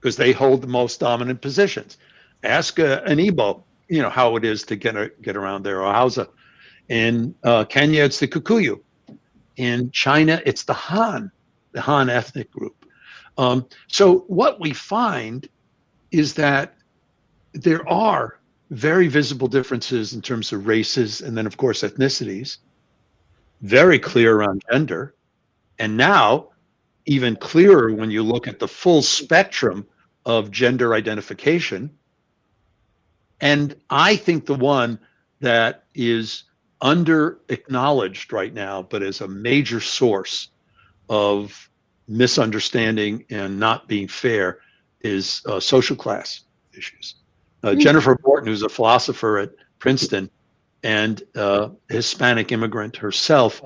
because 0.00 0.16
they 0.16 0.32
hold 0.32 0.62
the 0.62 0.66
most 0.68 1.00
dominant 1.00 1.40
positions. 1.42 1.98
Ask 2.44 2.78
uh, 2.78 3.02
an 3.04 3.18
Igbo, 3.18 3.62
you 3.88 4.02
know, 4.02 4.10
how 4.10 4.36
it 4.36 4.44
is 4.44 4.62
to 4.64 4.76
get, 4.76 4.96
a, 4.96 5.10
get 5.22 5.36
around 5.36 5.62
there, 5.62 5.82
or 5.82 5.92
Hausa. 5.92 6.28
In 6.88 7.34
uh, 7.44 7.64
Kenya, 7.64 8.04
it's 8.04 8.18
the 8.18 8.28
Kikuyu. 8.28 8.80
In 9.56 9.90
China, 9.90 10.40
it's 10.44 10.64
the 10.64 10.74
Han, 10.74 11.30
the 11.72 11.80
Han 11.80 12.10
ethnic 12.10 12.50
group. 12.50 12.84
Um, 13.38 13.66
so 13.88 14.20
what 14.28 14.60
we 14.60 14.72
find 14.72 15.48
is 16.10 16.34
that 16.34 16.74
there 17.52 17.86
are 17.88 18.40
very 18.70 19.08
visible 19.08 19.48
differences 19.48 20.12
in 20.12 20.22
terms 20.22 20.52
of 20.52 20.66
races 20.66 21.20
and 21.20 21.36
then, 21.36 21.46
of 21.46 21.56
course, 21.56 21.82
ethnicities, 21.82 22.58
very 23.62 23.98
clear 23.98 24.36
around 24.36 24.62
gender. 24.70 25.14
And 25.78 25.96
now, 25.96 26.48
even 27.06 27.36
clearer 27.36 27.92
when 27.92 28.10
you 28.10 28.22
look 28.22 28.48
at 28.48 28.58
the 28.58 28.68
full 28.68 29.02
spectrum 29.02 29.86
of 30.24 30.50
gender 30.50 30.94
identification. 30.94 31.90
And 33.40 33.76
I 33.90 34.16
think 34.16 34.46
the 34.46 34.54
one 34.54 34.98
that 35.40 35.84
is 35.94 36.44
under 36.80 37.38
acknowledged 37.48 38.32
right 38.32 38.52
now, 38.52 38.82
but 38.82 39.02
is 39.02 39.20
a 39.20 39.28
major 39.28 39.80
source 39.80 40.48
of 41.08 41.68
misunderstanding 42.08 43.24
and 43.30 43.58
not 43.58 43.88
being 43.88 44.08
fair 44.08 44.60
is 45.00 45.42
uh, 45.46 45.60
social 45.60 45.96
class 45.96 46.42
issues. 46.76 47.16
Uh, 47.62 47.68
mm-hmm. 47.68 47.80
Jennifer 47.80 48.18
Morton, 48.24 48.48
who's 48.48 48.62
a 48.62 48.68
philosopher 48.68 49.38
at 49.38 49.50
Princeton 49.78 50.30
and 50.82 51.22
uh, 51.34 51.70
Hispanic 51.88 52.52
immigrant 52.52 52.96
herself, 52.96 53.62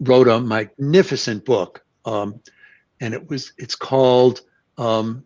wrote 0.00 0.28
a 0.28 0.40
magnificent 0.40 1.44
book, 1.44 1.84
um, 2.04 2.40
and 3.00 3.14
it 3.14 3.28
was 3.28 3.52
it's 3.58 3.76
called 3.76 4.40
um, 4.78 5.24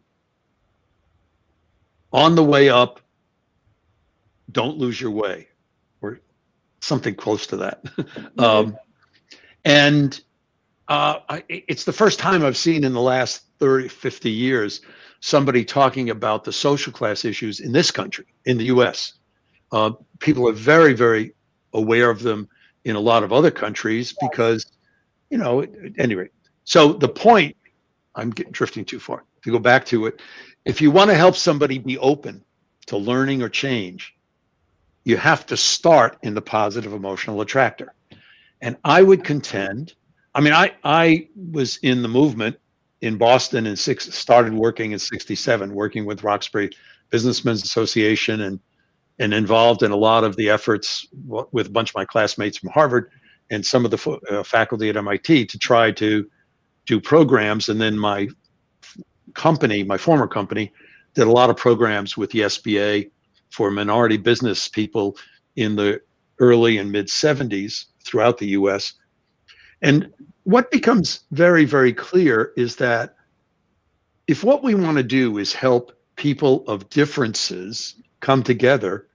"On 2.14 2.34
the 2.34 2.44
Way 2.44 2.70
Up." 2.70 3.00
Don't 4.50 4.78
lose 4.78 5.00
your 5.00 5.10
way, 5.10 5.48
or 6.00 6.20
something 6.80 7.14
close 7.14 7.46
to 7.48 7.56
that. 7.58 7.84
um, 8.38 8.76
and 9.64 10.20
uh, 10.88 11.20
I, 11.28 11.44
it's 11.48 11.84
the 11.84 11.92
first 11.92 12.18
time 12.18 12.44
I've 12.44 12.56
seen 12.56 12.84
in 12.84 12.92
the 12.92 13.00
last 13.00 13.44
30, 13.58 13.88
50 13.88 14.30
years 14.30 14.80
somebody 15.20 15.64
talking 15.64 16.10
about 16.10 16.44
the 16.44 16.52
social 16.52 16.92
class 16.92 17.24
issues 17.24 17.60
in 17.60 17.72
this 17.72 17.90
country, 17.90 18.26
in 18.44 18.58
the 18.58 18.64
US. 18.66 19.14
Uh, 19.72 19.92
people 20.18 20.46
are 20.48 20.52
very, 20.52 20.92
very 20.92 21.34
aware 21.72 22.10
of 22.10 22.22
them 22.22 22.48
in 22.84 22.96
a 22.96 23.00
lot 23.00 23.24
of 23.24 23.32
other 23.32 23.50
countries 23.50 24.14
because, 24.20 24.66
you 25.30 25.38
know, 25.38 25.62
at 25.62 25.70
any 25.96 26.14
rate. 26.14 26.30
So 26.64 26.92
the 26.92 27.08
point, 27.08 27.56
I'm 28.14 28.30
getting, 28.30 28.52
drifting 28.52 28.84
too 28.84 29.00
far 29.00 29.24
to 29.42 29.50
go 29.50 29.58
back 29.58 29.86
to 29.86 30.06
it. 30.06 30.20
If 30.64 30.80
you 30.80 30.90
want 30.90 31.10
to 31.10 31.16
help 31.16 31.36
somebody 31.36 31.78
be 31.78 31.98
open 31.98 32.42
to 32.86 32.96
learning 32.96 33.42
or 33.42 33.48
change, 33.48 34.14
you 35.04 35.16
have 35.16 35.46
to 35.46 35.56
start 35.56 36.18
in 36.22 36.34
the 36.34 36.42
positive 36.42 36.92
emotional 36.92 37.40
attractor. 37.40 37.94
And 38.62 38.76
I 38.84 39.02
would 39.02 39.24
contend 39.24 39.94
I 40.34 40.40
mean, 40.40 40.52
I 40.52 40.72
I 40.82 41.28
was 41.52 41.78
in 41.78 42.02
the 42.02 42.08
movement 42.08 42.56
in 43.00 43.16
Boston 43.16 43.66
and 43.66 43.78
six 43.78 44.12
started 44.14 44.52
working 44.52 44.92
in 44.92 44.98
'67, 44.98 45.72
working 45.72 46.04
with 46.04 46.24
Roxbury 46.24 46.70
Businessmen's 47.10 47.62
Association 47.62 48.42
and 48.42 48.58
and 49.20 49.32
involved 49.32 49.84
in 49.84 49.92
a 49.92 49.96
lot 49.96 50.24
of 50.24 50.34
the 50.34 50.50
efforts 50.50 51.06
with 51.52 51.68
a 51.68 51.70
bunch 51.70 51.90
of 51.90 51.94
my 51.94 52.04
classmates 52.04 52.58
from 52.58 52.70
Harvard 52.70 53.10
and 53.50 53.64
some 53.64 53.84
of 53.84 53.92
the 53.92 54.20
uh, 54.30 54.42
faculty 54.42 54.88
at 54.88 54.96
MIT 54.96 55.46
to 55.46 55.58
try 55.58 55.92
to 55.92 56.28
do 56.86 57.00
programs. 57.00 57.68
And 57.68 57.80
then 57.80 57.96
my 57.96 58.26
company, 59.34 59.82
my 59.82 59.96
former 59.96 60.26
company, 60.26 60.72
did 61.14 61.26
a 61.26 61.32
lot 61.32 61.50
of 61.50 61.56
programs 61.56 62.16
with 62.16 62.30
the 62.30 62.40
SBA 62.40 63.10
for 63.50 63.70
minority 63.70 64.16
business 64.16 64.68
people 64.68 65.16
in 65.56 65.76
the 65.76 66.00
early 66.38 66.78
and 66.78 66.90
mid 66.90 67.06
70s 67.06 67.86
throughout 68.04 68.38
the 68.38 68.48
US 68.48 68.94
and 69.84 70.10
what 70.44 70.70
becomes 70.70 71.20
very, 71.30 71.66
very 71.66 71.92
clear 71.92 72.52
is 72.56 72.76
that 72.76 73.16
if 74.26 74.42
what 74.42 74.64
we 74.64 74.74
want 74.74 74.96
to 74.96 75.02
do 75.02 75.36
is 75.36 75.52
help 75.52 75.92
people 76.16 76.64
of 76.66 76.88
differences 76.88 77.96
come 78.20 78.42
together 78.42 79.08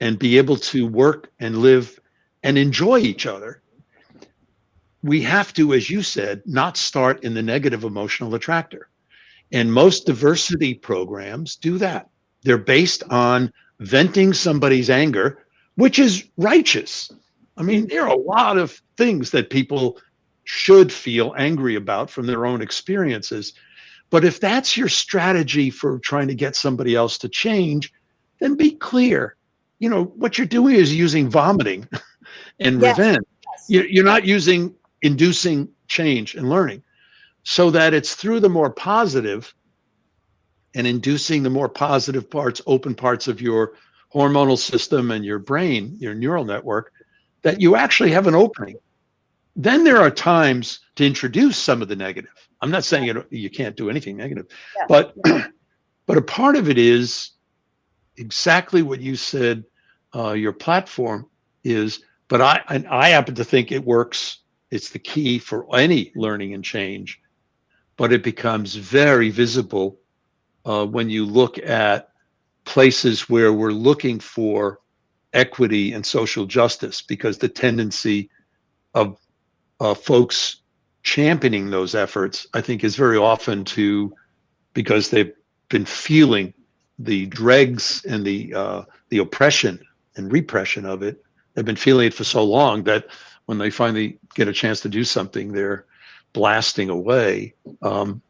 and 0.00 0.18
be 0.18 0.36
able 0.36 0.56
to 0.56 0.86
work 0.86 1.30
and 1.38 1.58
live 1.58 2.00
and 2.42 2.58
enjoy 2.58 2.98
each 2.98 3.24
other, 3.24 3.62
we 5.04 5.22
have 5.22 5.54
to, 5.54 5.74
as 5.74 5.88
you 5.88 6.02
said, 6.02 6.42
not 6.44 6.76
start 6.76 7.22
in 7.22 7.32
the 7.32 7.42
negative 7.42 7.84
emotional 7.84 8.34
attractor. 8.34 8.89
And 9.52 9.72
most 9.72 10.06
diversity 10.06 10.74
programs 10.74 11.56
do 11.56 11.78
that. 11.78 12.08
They're 12.42 12.58
based 12.58 13.02
on 13.10 13.52
venting 13.80 14.32
somebody's 14.32 14.90
anger, 14.90 15.44
which 15.74 15.98
is 15.98 16.24
righteous. 16.36 17.10
I 17.56 17.62
mean, 17.62 17.88
there 17.88 18.02
are 18.02 18.14
a 18.14 18.16
lot 18.16 18.58
of 18.58 18.80
things 18.96 19.30
that 19.32 19.50
people 19.50 19.98
should 20.44 20.92
feel 20.92 21.34
angry 21.36 21.74
about 21.74 22.10
from 22.10 22.26
their 22.26 22.46
own 22.46 22.62
experiences. 22.62 23.52
But 24.10 24.24
if 24.24 24.40
that's 24.40 24.76
your 24.76 24.88
strategy 24.88 25.70
for 25.70 25.98
trying 26.00 26.28
to 26.28 26.34
get 26.34 26.56
somebody 26.56 26.96
else 26.96 27.18
to 27.18 27.28
change, 27.28 27.92
then 28.40 28.56
be 28.56 28.72
clear. 28.72 29.36
You 29.78 29.88
know, 29.88 30.04
what 30.04 30.36
you're 30.38 30.46
doing 30.46 30.74
is 30.74 30.94
using 30.94 31.30
vomiting 31.30 31.88
and 32.60 32.80
yes. 32.80 32.98
revenge. 32.98 33.24
Yes. 33.68 33.86
You're 33.90 34.04
not 34.04 34.24
using 34.24 34.74
inducing 35.02 35.68
change 35.88 36.34
and 36.34 36.50
learning. 36.50 36.82
So 37.42 37.70
that 37.70 37.94
it's 37.94 38.14
through 38.14 38.40
the 38.40 38.48
more 38.48 38.70
positive 38.70 39.54
and 40.74 40.86
inducing 40.86 41.42
the 41.42 41.50
more 41.50 41.68
positive 41.68 42.30
parts, 42.30 42.60
open 42.66 42.94
parts 42.94 43.28
of 43.28 43.40
your 43.40 43.72
hormonal 44.14 44.58
system 44.58 45.10
and 45.10 45.24
your 45.24 45.38
brain, 45.38 45.96
your 45.98 46.14
neural 46.14 46.44
network, 46.44 46.92
that 47.42 47.60
you 47.60 47.76
actually 47.76 48.12
have 48.12 48.26
an 48.26 48.34
opening. 48.34 48.76
Then 49.56 49.84
there 49.84 49.98
are 49.98 50.10
times 50.10 50.80
to 50.96 51.06
introduce 51.06 51.56
some 51.56 51.82
of 51.82 51.88
the 51.88 51.96
negative. 51.96 52.30
I'm 52.60 52.70
not 52.70 52.84
saying 52.84 53.04
you, 53.04 53.24
you 53.30 53.50
can't 53.50 53.76
do 53.76 53.90
anything 53.90 54.16
negative, 54.16 54.46
yeah. 54.76 54.84
but 54.88 55.14
But 56.10 56.18
a 56.18 56.22
part 56.22 56.56
of 56.56 56.68
it 56.68 56.76
is 56.76 57.30
exactly 58.16 58.82
what 58.82 59.00
you 59.00 59.14
said 59.14 59.62
uh, 60.12 60.32
your 60.32 60.52
platform 60.52 61.30
is. 61.62 62.00
But 62.26 62.40
I, 62.40 62.84
I 62.90 63.10
happen 63.10 63.36
to 63.36 63.44
think 63.44 63.70
it 63.70 63.84
works. 63.84 64.38
It's 64.72 64.90
the 64.90 64.98
key 64.98 65.38
for 65.38 65.72
any 65.76 66.10
learning 66.16 66.52
and 66.54 66.64
change. 66.64 67.20
But 68.00 68.14
it 68.14 68.22
becomes 68.22 68.76
very 68.76 69.28
visible 69.28 70.00
uh, 70.64 70.86
when 70.86 71.10
you 71.10 71.26
look 71.26 71.58
at 71.58 72.08
places 72.64 73.28
where 73.28 73.52
we're 73.52 73.72
looking 73.72 74.18
for 74.18 74.80
equity 75.34 75.92
and 75.92 76.06
social 76.06 76.46
justice 76.46 77.02
because 77.02 77.36
the 77.36 77.48
tendency 77.50 78.30
of 78.94 79.18
uh, 79.80 79.92
folks 79.92 80.62
championing 81.02 81.68
those 81.68 81.94
efforts, 81.94 82.46
I 82.54 82.62
think, 82.62 82.84
is 82.84 82.96
very 82.96 83.18
often 83.18 83.66
to 83.76 84.14
because 84.72 85.10
they've 85.10 85.34
been 85.68 85.84
feeling 85.84 86.54
the 86.98 87.26
dregs 87.26 88.02
and 88.08 88.24
the 88.24 88.54
uh, 88.54 88.82
the 89.10 89.18
oppression 89.18 89.78
and 90.16 90.32
repression 90.32 90.86
of 90.86 91.02
it. 91.02 91.22
They've 91.52 91.66
been 91.66 91.76
feeling 91.76 92.06
it 92.06 92.14
for 92.14 92.24
so 92.24 92.42
long 92.44 92.82
that 92.84 93.08
when 93.44 93.58
they 93.58 93.68
finally 93.68 94.18
get 94.34 94.48
a 94.48 94.54
chance 94.54 94.80
to 94.80 94.88
do 94.88 95.04
something, 95.04 95.52
they're 95.52 95.84
blasting 96.32 96.90
away. 96.90 97.54
Um, 97.82 98.22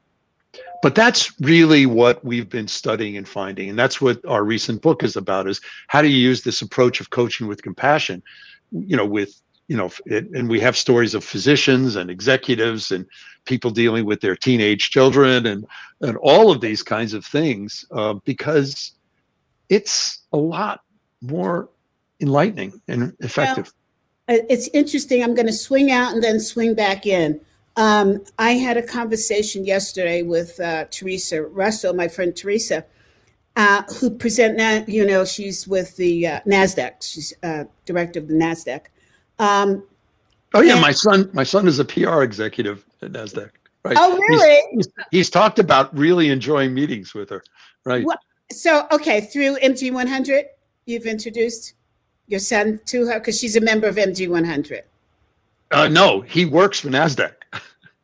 but 0.83 0.95
that's 0.95 1.39
really 1.41 1.87
what 1.87 2.25
we've 2.25 2.49
been 2.49 2.69
studying 2.69 3.17
and 3.17 3.29
finding. 3.29 3.69
And 3.69 3.79
that's 3.79 4.01
what 4.01 4.25
our 4.27 4.45
recent 4.45 4.81
book 4.81 5.03
is 5.03 5.17
about 5.17 5.47
is 5.47 5.61
how 5.89 6.01
do 6.01 6.09
you 6.09 6.17
use 6.17 6.43
this 6.43 6.63
approach 6.63 7.01
of 7.01 7.11
coaching 7.11 7.47
with 7.47 7.63
compassion? 7.63 8.23
You 8.73 8.97
know 8.97 9.05
with 9.05 9.41
you 9.69 9.77
know 9.77 9.91
it, 10.07 10.31
and 10.31 10.49
we 10.49 10.61
have 10.61 10.77
stories 10.77 11.15
of 11.15 11.25
physicians 11.25 11.97
and 11.97 12.11
executives 12.11 12.93
and 12.93 13.05
people 13.45 13.71
dealing 13.71 14.07
with 14.07 14.21
their 14.21 14.37
teenage 14.37 14.91
children 14.91 15.47
and 15.47 15.67
and 16.01 16.17
all 16.19 16.51
of 16.51 16.61
these 16.61 16.83
kinds 16.83 17.15
of 17.15 17.27
things 17.27 17.85
uh, 17.91 18.15
because 18.25 18.93
it's 19.69 20.21
a 20.33 20.37
lot 20.37 20.81
more 21.21 21.69
enlightening 22.21 22.81
and 22.89 23.15
effective. 23.21 23.73
Well, 24.29 24.41
it's 24.49 24.69
interesting. 24.73 25.23
I'm 25.23 25.35
going 25.35 25.47
to 25.47 25.53
swing 25.53 25.91
out 25.91 26.15
and 26.15 26.23
then 26.23 26.39
swing 26.41 26.75
back 26.75 27.07
in 27.07 27.41
um, 27.77 28.25
I 28.39 28.53
had 28.53 28.77
a 28.77 28.83
conversation 28.83 29.65
yesterday 29.65 30.23
with 30.23 30.59
uh, 30.61 30.87
Teresa 30.91 31.43
Russell, 31.43 31.95
my 31.95 32.09
friend 32.09 32.37
Teresa, 32.37 32.85
uh, 33.57 33.83
who 33.99 34.11
present 34.11 34.57
now. 34.57 34.85
You 34.87 35.07
know, 35.07 35.25
she's 35.25 35.67
with 35.67 35.97
the 35.97 36.27
uh, 36.27 36.41
Nasdaq. 36.47 37.03
She's 37.03 37.33
uh, 37.43 37.65
director 37.85 38.19
of 38.19 38.29
the 38.29 38.35
Nasdaq. 38.35 38.87
Um, 39.39 39.85
oh 40.55 40.63
yeah, 40.63 40.73
and, 40.73 40.81
my 40.81 40.93
son. 40.93 41.31
My 41.33 41.45
son 41.45 41.67
is 41.69 41.79
a 41.79 41.85
PR 41.85 42.23
executive 42.23 42.85
at 43.03 43.13
Nasdaq. 43.13 43.51
Right. 43.85 43.97
Oh 43.99 44.19
really? 44.19 44.63
He's, 44.73 44.87
he's, 44.87 45.05
he's 45.11 45.31
talked 45.31 45.59
about 45.59 45.97
really 45.97 46.29
enjoying 46.29 46.75
meetings 46.75 47.15
with 47.15 47.31
her. 47.31 47.43
Right. 47.85 48.05
Well, 48.05 48.19
so 48.51 48.87
okay, 48.93 49.23
through 49.23 49.59
MG 49.59 49.93
100, 49.93 50.47
you've 50.87 51.07
introduced 51.07 51.75
your 52.27 52.41
son 52.41 52.81
to 52.87 53.07
her 53.07 53.19
because 53.19 53.39
she's 53.39 53.57
a 53.57 53.61
member 53.61 53.87
of 53.87 53.97
MG 53.97 54.29
100. 54.29 54.85
Uh, 55.71 55.89
no, 55.89 56.21
he 56.21 56.45
works 56.45 56.81
for 56.81 56.89
Nasdaq. 56.89 57.33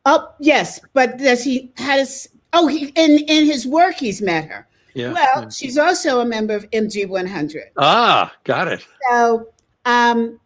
Oh 0.04 0.32
yes, 0.38 0.80
but 0.92 1.18
does 1.18 1.42
he 1.42 1.72
has? 1.76 2.28
Oh, 2.52 2.68
he 2.68 2.92
in 2.94 3.18
in 3.26 3.44
his 3.44 3.66
work 3.66 3.96
he's 3.96 4.22
met 4.22 4.48
her. 4.48 4.66
Yeah. 4.94 5.12
Well, 5.12 5.42
yeah. 5.42 5.48
she's 5.50 5.76
also 5.76 6.20
a 6.20 6.24
member 6.24 6.54
of 6.54 6.70
MG 6.70 7.06
100. 7.06 7.64
Ah, 7.76 8.34
got 8.44 8.66
it. 8.68 8.86
So, 9.10 9.48
um, 9.84 10.40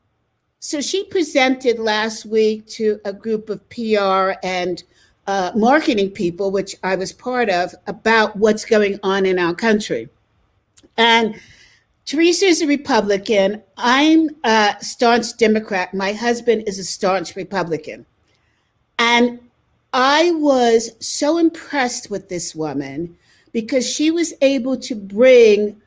so 0.58 0.80
she 0.80 1.04
presented 1.04 1.78
last 1.78 2.26
week 2.26 2.66
to 2.68 3.00
a 3.04 3.12
group 3.12 3.48
of 3.48 3.60
PR 3.68 4.32
and 4.42 4.82
uh, 5.28 5.52
marketing 5.54 6.10
people, 6.10 6.50
which 6.50 6.74
I 6.82 6.96
was 6.96 7.12
part 7.12 7.48
of, 7.48 7.72
about 7.86 8.34
what's 8.34 8.64
going 8.64 8.98
on 9.04 9.24
in 9.24 9.38
our 9.38 9.54
country. 9.54 10.08
And 10.96 11.40
Teresa 12.10 12.46
is 12.46 12.60
a 12.60 12.66
Republican. 12.66 13.62
I'm 13.76 14.30
a 14.42 14.74
staunch 14.80 15.36
Democrat. 15.36 15.94
My 15.94 16.12
husband 16.12 16.64
is 16.66 16.76
a 16.80 16.84
staunch 16.84 17.36
Republican. 17.36 18.04
And 18.98 19.38
I 19.92 20.32
was 20.32 20.90
so 20.98 21.38
impressed 21.38 22.10
with 22.10 22.28
this 22.28 22.52
woman 22.52 23.16
because 23.52 23.88
she 23.88 24.10
was 24.10 24.34
able 24.42 24.76
to 24.78 24.96
bring, 24.96 25.80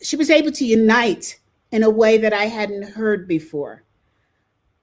she 0.00 0.16
was 0.16 0.30
able 0.30 0.50
to 0.52 0.64
unite 0.64 1.38
in 1.70 1.82
a 1.82 1.90
way 1.90 2.16
that 2.16 2.32
I 2.32 2.46
hadn't 2.46 2.94
heard 2.94 3.28
before. 3.28 3.82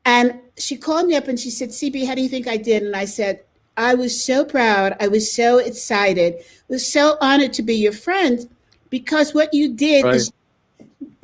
And 0.05 0.41
she 0.59 0.77
called 0.77 1.07
me 1.07 1.15
up 1.15 1.27
and 1.27 1.39
she 1.39 1.49
said, 1.49 1.69
CB, 1.69 2.05
how 2.05 2.13
do 2.13 2.21
you 2.21 2.29
think 2.29 2.47
I 2.47 2.57
did? 2.57 2.83
And 2.83 2.95
I 2.95 3.05
said, 3.05 3.39
I 3.77 3.95
was 3.95 4.23
so 4.23 4.45
proud. 4.45 4.95
I 4.99 5.07
was 5.07 5.33
so 5.33 5.57
excited. 5.57 6.35
I 6.35 6.43
was 6.69 6.85
so 6.85 7.17
honored 7.19 7.53
to 7.53 7.63
be 7.63 7.77
your 7.77 7.93
friend 7.93 8.47
because 8.91 9.33
what 9.33 9.55
you 9.55 9.73
did 9.73 10.03
right. 10.03 10.17
is 10.17 10.31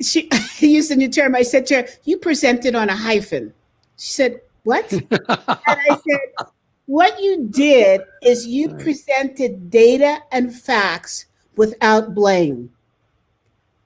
she 0.00 0.28
used 0.60 0.90
a 0.90 0.96
new 0.96 1.08
term. 1.08 1.34
I 1.34 1.42
said 1.42 1.66
to 1.66 1.76
her, 1.76 1.88
You 2.04 2.18
presented 2.18 2.74
on 2.74 2.88
a 2.88 2.96
hyphen. 2.96 3.52
She 3.96 4.12
said, 4.12 4.40
What? 4.64 4.90
and 4.92 5.08
I 5.10 5.98
said, 6.08 6.46
What 6.86 7.20
you 7.20 7.48
did 7.50 8.02
is 8.22 8.46
you 8.46 8.74
presented 8.76 9.70
data 9.70 10.18
and 10.32 10.54
facts 10.54 11.26
without 11.56 12.14
blame. 12.14 12.70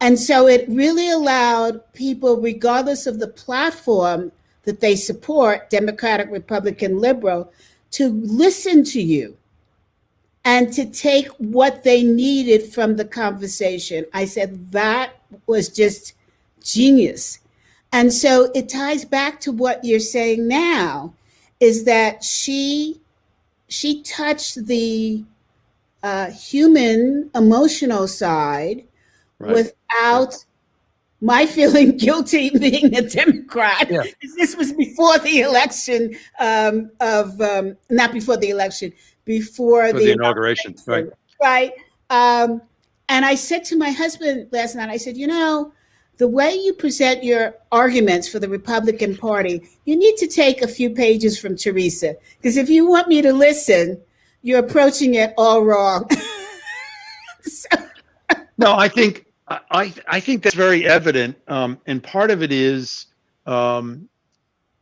And 0.00 0.18
so 0.18 0.46
it 0.46 0.68
really 0.68 1.10
allowed 1.10 1.92
people, 1.94 2.40
regardless 2.40 3.06
of 3.06 3.18
the 3.18 3.28
platform 3.28 4.32
that 4.64 4.80
they 4.80 4.96
support, 4.96 5.70
Democratic, 5.70 6.30
Republican, 6.30 6.98
Liberal, 6.98 7.52
to 7.92 8.08
listen 8.08 8.84
to 8.84 9.00
you 9.00 9.36
and 10.45 10.72
to 10.72 10.84
take 10.84 11.28
what 11.38 11.84
they 11.84 12.03
needed 12.03 12.72
from 12.72 12.97
the 12.97 13.05
conversation. 13.05 14.05
I 14.12 14.26
said 14.26 14.72
that 14.72 15.14
was 15.47 15.68
just 15.68 16.14
genius. 16.62 17.38
And 17.92 18.12
so 18.12 18.51
it 18.55 18.68
ties 18.68 19.05
back 19.05 19.40
to 19.40 19.53
what 19.53 19.84
you're 19.84 20.01
saying 20.01 20.47
now 20.49 21.14
is 21.61 21.84
that 21.84 22.22
she 22.24 23.01
she 23.68 24.03
touched 24.03 24.66
the 24.66 25.24
uh, 26.03 26.30
human 26.30 27.30
emotional 27.34 28.07
side 28.07 28.84
right. 29.38 29.55
without 29.55 30.45
my 31.20 31.47
feeling 31.47 31.97
guilty 31.97 32.51
being 32.51 32.95
a 32.95 33.03
Democrat. 33.03 33.90
Yeah. 33.90 34.03
This 34.36 34.55
was 34.55 34.72
before 34.72 35.18
the 35.18 35.40
election 35.40 36.14
um, 36.38 36.90
of 37.01 37.40
um, 37.40 37.76
not 37.88 38.12
before 38.12 38.36
the 38.36 38.51
election, 38.51 38.92
before 39.24 39.92
the, 39.92 39.98
the, 39.98 40.12
inauguration, 40.12 40.74
right? 40.86 41.06
Right. 41.42 41.72
Um, 42.10 42.62
and 43.08 43.24
I 43.24 43.34
said 43.34 43.64
to 43.66 43.76
my 43.76 43.90
husband 43.90 44.48
last 44.52 44.74
night, 44.74 44.88
I 44.88 44.96
said, 44.96 45.16
you 45.16 45.26
know, 45.26 45.72
the 46.16 46.28
way 46.28 46.54
you 46.54 46.72
present 46.72 47.24
your 47.24 47.56
arguments 47.72 48.28
for 48.28 48.38
the 48.38 48.48
Republican 48.48 49.16
Party, 49.16 49.68
you 49.84 49.96
need 49.96 50.16
to 50.18 50.26
take 50.26 50.62
a 50.62 50.68
few 50.68 50.90
pages 50.90 51.38
from 51.38 51.56
Teresa. 51.56 52.14
Because 52.36 52.56
if 52.56 52.70
you 52.70 52.86
want 52.86 53.08
me 53.08 53.20
to 53.22 53.32
listen, 53.32 54.00
you're 54.42 54.60
approaching 54.60 55.14
it 55.14 55.34
all 55.36 55.64
wrong. 55.64 56.08
so. 57.42 57.68
no, 58.58 58.74
I 58.74 58.88
think 58.88 59.26
I 59.48 59.92
I 60.06 60.20
think 60.20 60.42
that's 60.42 60.54
very 60.54 60.86
evident, 60.86 61.36
um, 61.48 61.78
and 61.86 62.02
part 62.02 62.30
of 62.30 62.42
it 62.42 62.52
is, 62.52 63.06
um, 63.46 64.08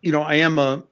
you 0.02 0.12
know, 0.12 0.22
I 0.22 0.34
am 0.34 0.58
a 0.58 0.82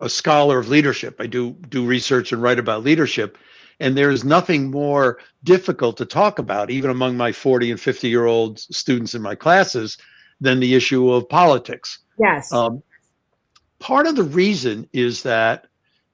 a 0.00 0.08
scholar 0.08 0.58
of 0.58 0.68
leadership. 0.68 1.16
I 1.20 1.26
do 1.26 1.52
do 1.68 1.84
research 1.84 2.32
and 2.32 2.42
write 2.42 2.58
about 2.58 2.84
leadership, 2.84 3.38
and 3.80 3.96
there's 3.96 4.24
nothing 4.24 4.70
more 4.70 5.18
difficult 5.44 5.96
to 5.98 6.04
talk 6.04 6.38
about, 6.38 6.70
even 6.70 6.90
among 6.90 7.16
my 7.16 7.32
40 7.32 7.72
and 7.72 7.80
50 7.80 8.08
year 8.08 8.26
old 8.26 8.58
students 8.58 9.14
in 9.14 9.22
my 9.22 9.34
classes, 9.34 9.98
than 10.40 10.60
the 10.60 10.74
issue 10.74 11.10
of 11.10 11.28
politics. 11.28 11.98
Yes. 12.18 12.52
Um, 12.52 12.82
part 13.78 14.06
of 14.06 14.16
the 14.16 14.24
reason 14.24 14.88
is 14.92 15.22
that 15.22 15.66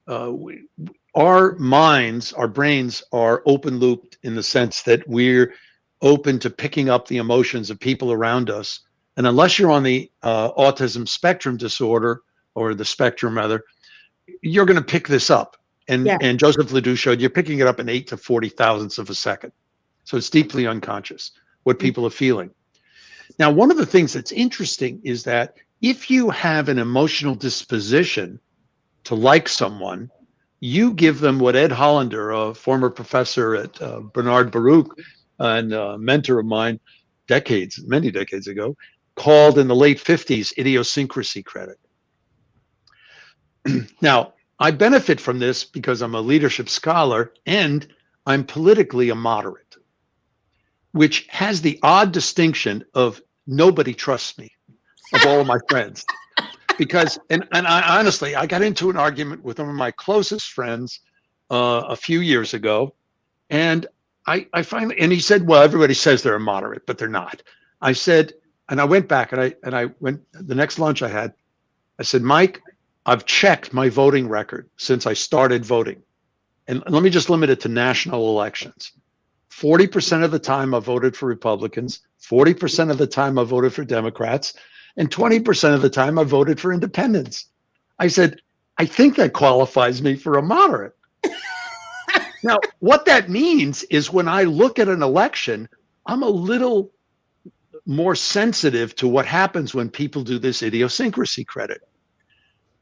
uh, 0.07 0.31
we, 0.31 0.67
our 1.15 1.55
minds, 1.57 2.33
our 2.33 2.47
brains 2.47 3.03
are 3.11 3.41
open 3.45 3.79
looped 3.79 4.17
in 4.23 4.35
the 4.35 4.43
sense 4.43 4.81
that 4.83 5.07
we're 5.07 5.53
open 6.01 6.37
to 6.39 6.49
picking 6.49 6.89
up 6.89 7.07
the 7.07 7.17
emotions 7.17 7.69
of 7.69 7.79
people 7.79 8.11
around 8.11 8.49
us. 8.49 8.81
And 9.17 9.25
unless 9.25 9.57
you're 9.57 9.71
on 9.71 9.83
the 9.83 10.11
uh, 10.23 10.51
autism 10.51 11.07
spectrum 11.07 11.57
disorder 11.57 12.21
or 12.53 12.73
the 12.73 12.85
spectrum 12.85 13.37
rather, 13.37 13.63
you're 14.41 14.65
going 14.65 14.77
to 14.77 14.83
pick 14.83 15.07
this 15.07 15.29
up. 15.29 15.57
And 15.87 16.05
yeah. 16.05 16.17
and 16.21 16.39
Joseph 16.39 16.71
Ledoux 16.71 16.95
showed 16.95 17.21
you're 17.21 17.29
picking 17.29 17.59
it 17.59 17.67
up 17.67 17.79
in 17.79 17.89
eight 17.89 18.07
to 18.07 18.17
forty 18.17 18.49
thousandths 18.49 18.97
of 18.97 19.09
a 19.09 19.15
second. 19.15 19.51
So 20.03 20.17
it's 20.17 20.29
deeply 20.29 20.65
unconscious 20.65 21.31
what 21.63 21.77
mm-hmm. 21.77 21.85
people 21.85 22.05
are 22.07 22.11
feeling. 22.11 22.49
Now, 23.39 23.51
one 23.51 23.71
of 23.71 23.77
the 23.77 23.85
things 23.85 24.13
that's 24.13 24.31
interesting 24.31 25.01
is 25.03 25.23
that 25.23 25.55
if 25.81 26.09
you 26.09 26.29
have 26.29 26.69
an 26.69 26.79
emotional 26.79 27.35
disposition 27.35 28.39
to 29.03 29.15
like 29.15 29.47
someone, 29.49 30.09
you 30.59 30.93
give 30.93 31.19
them 31.19 31.39
what 31.39 31.55
Ed 31.55 31.71
Hollander, 31.71 32.31
a 32.31 32.53
former 32.53 32.89
professor 32.89 33.55
at 33.55 33.81
uh, 33.81 33.99
Bernard 33.99 34.51
Baruch 34.51 34.97
and 35.39 35.73
a 35.73 35.97
mentor 35.97 36.39
of 36.39 36.45
mine 36.45 36.79
decades, 37.27 37.83
many 37.85 38.09
decades 38.09 38.47
ago, 38.47 38.75
called 39.15 39.57
in 39.59 39.67
the 39.67 39.75
late 39.75 39.97
50s 39.97 40.57
idiosyncrasy 40.57 41.43
credit. 41.43 41.77
now, 44.01 44.33
I 44.59 44.71
benefit 44.71 45.19
from 45.21 45.39
this 45.39 45.65
because 45.65 46.01
I'm 46.01 46.15
a 46.15 46.21
leadership 46.21 46.69
scholar 46.69 47.33
and 47.45 47.87
I'm 48.25 48.43
politically 48.45 49.09
a 49.09 49.15
moderate. 49.15 49.75
which 50.93 51.27
has 51.29 51.61
the 51.61 51.79
odd 51.83 52.11
distinction 52.11 52.83
of 52.93 53.21
nobody 53.47 53.93
trusts 53.93 54.37
me 54.37 54.51
of 55.13 55.25
all 55.25 55.41
of 55.41 55.47
my 55.47 55.59
friends. 55.69 56.05
Because, 56.77 57.19
and, 57.29 57.47
and 57.53 57.67
I 57.67 57.99
honestly, 57.99 58.35
I 58.35 58.47
got 58.47 58.61
into 58.61 58.89
an 58.89 58.97
argument 58.97 59.43
with 59.43 59.59
one 59.59 59.69
of 59.69 59.75
my 59.75 59.91
closest 59.91 60.51
friends 60.51 60.99
uh, 61.51 61.83
a 61.87 61.95
few 61.95 62.21
years 62.21 62.53
ago. 62.53 62.95
And 63.49 63.87
I, 64.27 64.47
I 64.53 64.63
finally, 64.63 64.97
and 64.99 65.11
he 65.11 65.19
said, 65.21 65.47
well, 65.47 65.63
everybody 65.63 65.93
says 65.93 66.23
they're 66.23 66.35
a 66.35 66.39
moderate, 66.39 66.85
but 66.87 66.97
they're 66.97 67.07
not. 67.09 67.43
I 67.81 67.93
said, 67.93 68.33
and 68.69 68.81
I 68.81 68.85
went 68.85 69.07
back 69.07 69.31
and 69.31 69.41
I, 69.41 69.55
and 69.63 69.75
I 69.75 69.87
went, 70.01 70.21
the 70.33 70.55
next 70.55 70.79
lunch 70.79 71.01
I 71.01 71.09
had, 71.09 71.33
I 71.99 72.03
said, 72.03 72.23
Mike, 72.23 72.61
I've 73.05 73.25
checked 73.25 73.73
my 73.73 73.89
voting 73.89 74.27
record 74.27 74.69
since 74.77 75.05
I 75.05 75.13
started 75.13 75.63
voting. 75.63 76.01
And 76.67 76.83
let 76.87 77.03
me 77.03 77.09
just 77.09 77.29
limit 77.29 77.49
it 77.49 77.59
to 77.61 77.69
national 77.69 78.29
elections. 78.29 78.93
40% 79.51 80.23
of 80.23 80.31
the 80.31 80.39
time 80.39 80.73
I 80.73 80.79
voted 80.79 81.15
for 81.15 81.27
Republicans, 81.27 82.01
40% 82.21 82.89
of 82.89 82.97
the 82.97 83.07
time 83.07 83.37
I 83.37 83.43
voted 83.43 83.73
for 83.73 83.85
Democrats, 83.85 84.53
and 84.97 85.09
20% 85.11 85.73
of 85.73 85.81
the 85.81 85.89
time 85.89 86.17
I 86.17 86.23
voted 86.23 86.59
for 86.59 86.73
independents. 86.73 87.45
I 87.99 88.07
said, 88.07 88.41
I 88.77 88.85
think 88.85 89.15
that 89.15 89.33
qualifies 89.33 90.01
me 90.01 90.15
for 90.15 90.37
a 90.37 90.41
moderate. 90.41 90.95
now, 92.43 92.57
what 92.79 93.05
that 93.05 93.29
means 93.29 93.83
is 93.83 94.11
when 94.11 94.27
I 94.27 94.43
look 94.43 94.79
at 94.79 94.89
an 94.89 95.03
election, 95.03 95.69
I'm 96.07 96.23
a 96.23 96.29
little 96.29 96.91
more 97.85 98.15
sensitive 98.15 98.95
to 98.95 99.07
what 99.07 99.25
happens 99.25 99.75
when 99.75 99.89
people 99.89 100.23
do 100.23 100.39
this 100.39 100.63
idiosyncrasy 100.63 101.45
credit. 101.45 101.81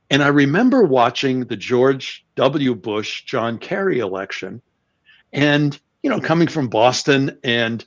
And 0.09 0.23
I 0.23 0.27
remember 0.27 0.83
watching 0.83 1.45
the 1.45 1.55
George 1.55 2.25
W. 2.35 2.75
Bush 2.75 3.23
John 3.23 3.57
Kerry 3.57 3.99
election 3.99 4.61
and 5.31 5.79
you 6.03 6.09
know 6.09 6.19
coming 6.19 6.47
from 6.47 6.67
Boston 6.67 7.37
and 7.43 7.83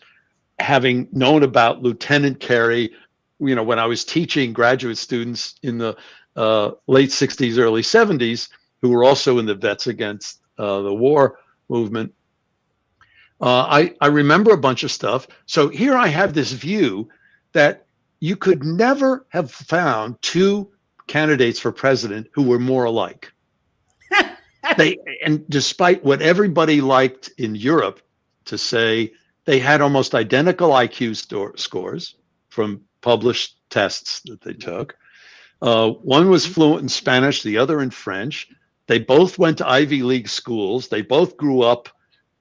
having 0.58 1.08
known 1.12 1.42
about 1.42 1.82
Lieutenant 1.82 2.40
Kerry, 2.40 2.92
you 3.38 3.54
know 3.54 3.62
when 3.62 3.78
I 3.78 3.86
was 3.86 4.04
teaching 4.04 4.52
graduate 4.52 4.98
students 4.98 5.54
in 5.62 5.78
the 5.78 5.96
uh, 6.34 6.72
late 6.86 7.10
60s 7.10 7.58
early 7.58 7.82
70s 7.82 8.48
who 8.82 8.90
were 8.90 9.04
also 9.04 9.38
in 9.38 9.46
the 9.46 9.54
vets 9.54 9.86
against 9.86 10.40
uh, 10.58 10.82
the 10.82 10.94
war 10.94 11.38
movement 11.68 12.12
uh, 13.40 13.66
I, 13.68 13.94
I 14.00 14.06
remember 14.06 14.52
a 14.52 14.58
bunch 14.58 14.82
of 14.82 14.90
stuff. 14.90 15.26
So 15.46 15.68
here 15.68 15.94
I 15.96 16.06
have 16.08 16.32
this 16.32 16.52
view 16.52 17.08
that 17.52 17.84
you 18.20 18.36
could 18.36 18.64
never 18.64 19.26
have 19.28 19.50
found 19.50 20.20
two 20.22 20.70
candidates 21.07 21.59
for 21.59 21.72
president 21.72 22.28
who 22.32 22.42
were 22.42 22.59
more 22.59 22.84
alike. 22.84 23.32
they 24.76 24.96
and 25.24 25.48
despite 25.48 26.04
what 26.04 26.22
everybody 26.22 26.80
liked 26.80 27.30
in 27.38 27.54
Europe 27.54 28.00
to 28.46 28.59
say, 28.59 29.12
they 29.44 29.59
had 29.59 29.80
almost 29.80 30.14
identical 30.14 30.70
IQ 30.70 31.16
store, 31.16 31.57
scores 31.57 32.16
from 32.48 32.80
published 33.00 33.57
tests 33.70 34.20
that 34.26 34.40
they 34.40 34.52
took. 34.52 34.96
Uh, 35.62 35.90
one 35.90 36.28
was 36.28 36.46
fluent 36.46 36.82
in 36.82 36.88
Spanish, 36.88 37.42
the 37.42 37.59
other 37.59 37.80
in 37.80 37.90
French. 37.90 38.48
They 38.86 38.98
both 38.98 39.38
went 39.38 39.59
to 39.59 39.68
Ivy 39.68 40.02
League 40.02 40.28
schools. 40.28 40.88
They 40.88 41.02
both 41.02 41.36
grew 41.36 41.62
up 41.62 41.88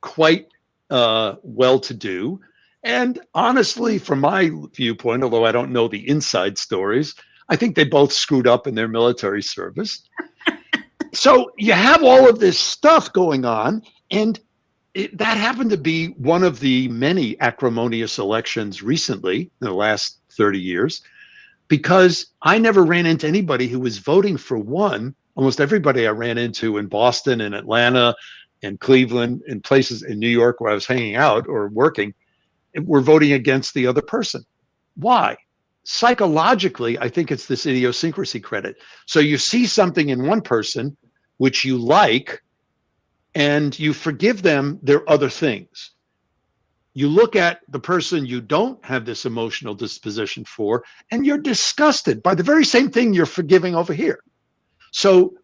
quite 0.01 0.47
uh, 0.89 1.35
well 1.43 1.79
to 1.79 1.93
do. 1.93 2.39
And 2.83 3.19
honestly, 3.33 3.97
from 3.97 4.19
my 4.19 4.51
viewpoint, 4.73 5.23
although 5.23 5.45
I 5.45 5.51
don't 5.51 5.71
know 5.71 5.87
the 5.87 6.07
inside 6.07 6.57
stories, 6.57 7.15
I 7.49 7.55
think 7.55 7.75
they 7.75 7.83
both 7.83 8.11
screwed 8.11 8.47
up 8.47 8.67
in 8.67 8.75
their 8.75 8.87
military 8.87 9.43
service. 9.43 10.07
so 11.13 11.51
you 11.57 11.73
have 11.73 12.03
all 12.03 12.27
of 12.27 12.39
this 12.39 12.59
stuff 12.59 13.13
going 13.13 13.45
on, 13.45 13.81
and 14.11 14.39
it, 14.93 15.17
that 15.17 15.37
happened 15.37 15.69
to 15.71 15.77
be 15.77 16.07
one 16.17 16.43
of 16.43 16.59
the 16.59 16.87
many 16.87 17.39
acrimonious 17.41 18.17
elections 18.17 18.81
recently 18.81 19.41
in 19.41 19.67
the 19.67 19.73
last 19.73 20.19
30 20.31 20.59
years, 20.59 21.01
because 21.67 22.27
I 22.41 22.57
never 22.57 22.83
ran 22.83 23.05
into 23.05 23.27
anybody 23.27 23.67
who 23.67 23.79
was 23.79 23.97
voting 23.97 24.37
for 24.37 24.57
one. 24.57 25.15
Almost 25.35 25.59
everybody 25.59 26.07
I 26.07 26.11
ran 26.11 26.37
into 26.37 26.77
in 26.77 26.87
Boston 26.87 27.41
and 27.41 27.53
Atlanta 27.53 28.15
in 28.61 28.77
Cleveland, 28.77 29.43
in 29.47 29.61
places 29.61 30.03
in 30.03 30.17
New 30.17 30.29
York 30.29 30.59
where 30.59 30.71
I 30.71 30.75
was 30.75 30.85
hanging 30.85 31.15
out 31.15 31.47
or 31.47 31.67
working, 31.67 32.13
were 32.83 33.01
voting 33.01 33.33
against 33.33 33.73
the 33.73 33.85
other 33.87 34.01
person. 34.01 34.43
Why? 34.95 35.35
Psychologically, 35.85 36.97
I 36.97 37.07
think 37.07 37.31
it's 37.31 37.45
this 37.45 37.67
idiosyncrasy 37.67 38.39
credit. 38.39 38.77
So 39.05 39.19
you 39.19 39.37
see 39.37 39.67
something 39.67 40.09
in 40.09 40.25
one 40.25 40.41
person 40.41 40.97
which 41.37 41.63
you 41.63 41.77
like, 41.77 42.41
and 43.35 43.77
you 43.77 43.93
forgive 43.93 44.41
them 44.41 44.79
their 44.81 45.07
other 45.07 45.29
things. 45.29 45.91
You 46.95 47.07
look 47.07 47.35
at 47.35 47.59
the 47.67 47.79
person 47.79 48.25
you 48.25 48.41
don't 48.41 48.83
have 48.83 49.05
this 49.05 49.25
emotional 49.25 49.75
disposition 49.75 50.43
for, 50.45 50.83
and 51.11 51.23
you're 51.23 51.37
disgusted 51.37 52.23
by 52.23 52.33
the 52.33 52.41
very 52.41 52.65
same 52.65 52.89
thing 52.89 53.13
you're 53.13 53.27
forgiving 53.27 53.75
over 53.75 53.93
here. 53.93 54.19
So, 54.91 55.35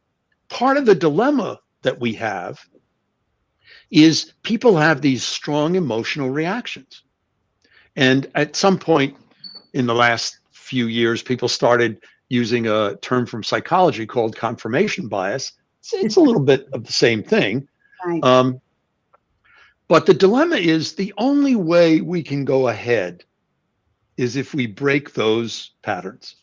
part 0.49 0.77
of 0.77 0.87
the 0.87 0.95
dilemma 0.95 1.59
that 1.83 1.99
we 1.99 2.13
have 2.13 2.59
is 3.91 4.33
people 4.41 4.77
have 4.77 5.01
these 5.01 5.23
strong 5.23 5.75
emotional 5.75 6.29
reactions. 6.31 7.03
And 7.95 8.31
at 8.33 8.55
some 8.55 8.79
point 8.79 9.17
in 9.73 9.85
the 9.85 9.95
last 9.95 10.39
few 10.51 10.87
years, 10.87 11.21
people 11.21 11.47
started 11.47 12.01
using 12.29 12.67
a 12.67 12.95
term 13.01 13.25
from 13.25 13.43
psychology 13.43 14.05
called 14.05 14.35
confirmation 14.35 15.07
bias. 15.07 15.53
It's, 15.79 15.93
it's 15.93 16.15
a 16.15 16.21
little 16.21 16.41
bit 16.41 16.67
of 16.73 16.85
the 16.85 16.93
same 16.93 17.23
thing. 17.23 17.67
Right. 18.05 18.23
Um, 18.23 18.61
but 19.87 20.05
the 20.05 20.13
dilemma 20.13 20.55
is 20.55 20.95
the 20.95 21.13
only 21.17 21.55
way 21.55 22.01
we 22.01 22.23
can 22.23 22.45
go 22.45 22.69
ahead 22.69 23.23
is 24.17 24.35
if 24.35 24.53
we 24.53 24.67
break 24.67 25.13
those 25.13 25.71
patterns. 25.81 26.35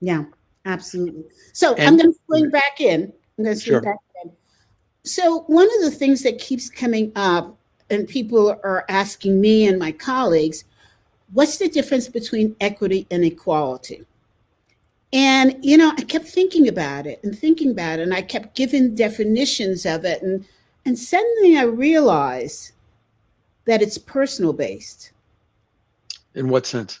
Yeah, 0.00 0.24
absolutely. 0.64 1.24
So 1.52 1.74
and, 1.74 1.88
I'm 1.88 1.96
going 1.96 2.12
to 2.12 2.18
swing 2.26 2.50
back 2.50 2.80
in. 2.80 3.12
I'm 3.38 3.44
going 3.44 3.56
to 3.56 3.60
swing 3.60 3.74
sure. 3.74 3.80
back 3.82 3.98
so, 5.06 5.44
one 5.46 5.68
of 5.76 5.82
the 5.82 5.96
things 5.96 6.22
that 6.24 6.40
keeps 6.40 6.68
coming 6.68 7.12
up, 7.14 7.56
and 7.88 8.08
people 8.08 8.50
are 8.64 8.84
asking 8.88 9.40
me 9.40 9.68
and 9.68 9.78
my 9.78 9.92
colleagues, 9.92 10.64
what's 11.32 11.58
the 11.58 11.68
difference 11.68 12.08
between 12.08 12.56
equity 12.60 13.06
and 13.10 13.24
equality? 13.24 14.04
And, 15.12 15.56
you 15.64 15.76
know, 15.76 15.92
I 15.96 16.02
kept 16.02 16.26
thinking 16.26 16.68
about 16.68 17.06
it 17.06 17.20
and 17.22 17.38
thinking 17.38 17.70
about 17.70 17.98
it, 17.98 18.02
and 18.02 18.14
I 18.14 18.22
kept 18.22 18.56
giving 18.56 18.94
definitions 18.94 19.86
of 19.86 20.04
it. 20.04 20.22
And, 20.22 20.44
and 20.84 20.98
suddenly 20.98 21.56
I 21.56 21.64
realized 21.64 22.72
that 23.64 23.82
it's 23.82 23.98
personal 23.98 24.52
based. 24.52 25.12
In 26.34 26.48
what 26.48 26.66
sense? 26.66 27.00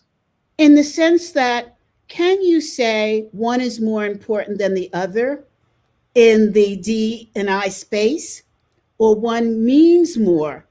In 0.58 0.74
the 0.74 0.84
sense 0.84 1.32
that, 1.32 1.76
can 2.08 2.40
you 2.42 2.60
say 2.60 3.28
one 3.32 3.60
is 3.60 3.80
more 3.80 4.06
important 4.06 4.58
than 4.58 4.74
the 4.74 4.88
other? 4.92 5.44
in 6.16 6.50
the 6.52 6.76
D 6.76 7.30
and 7.36 7.48
I 7.48 7.68
space, 7.68 8.42
or 8.98 9.14
one 9.14 9.64
means 9.64 10.16
more 10.16 10.66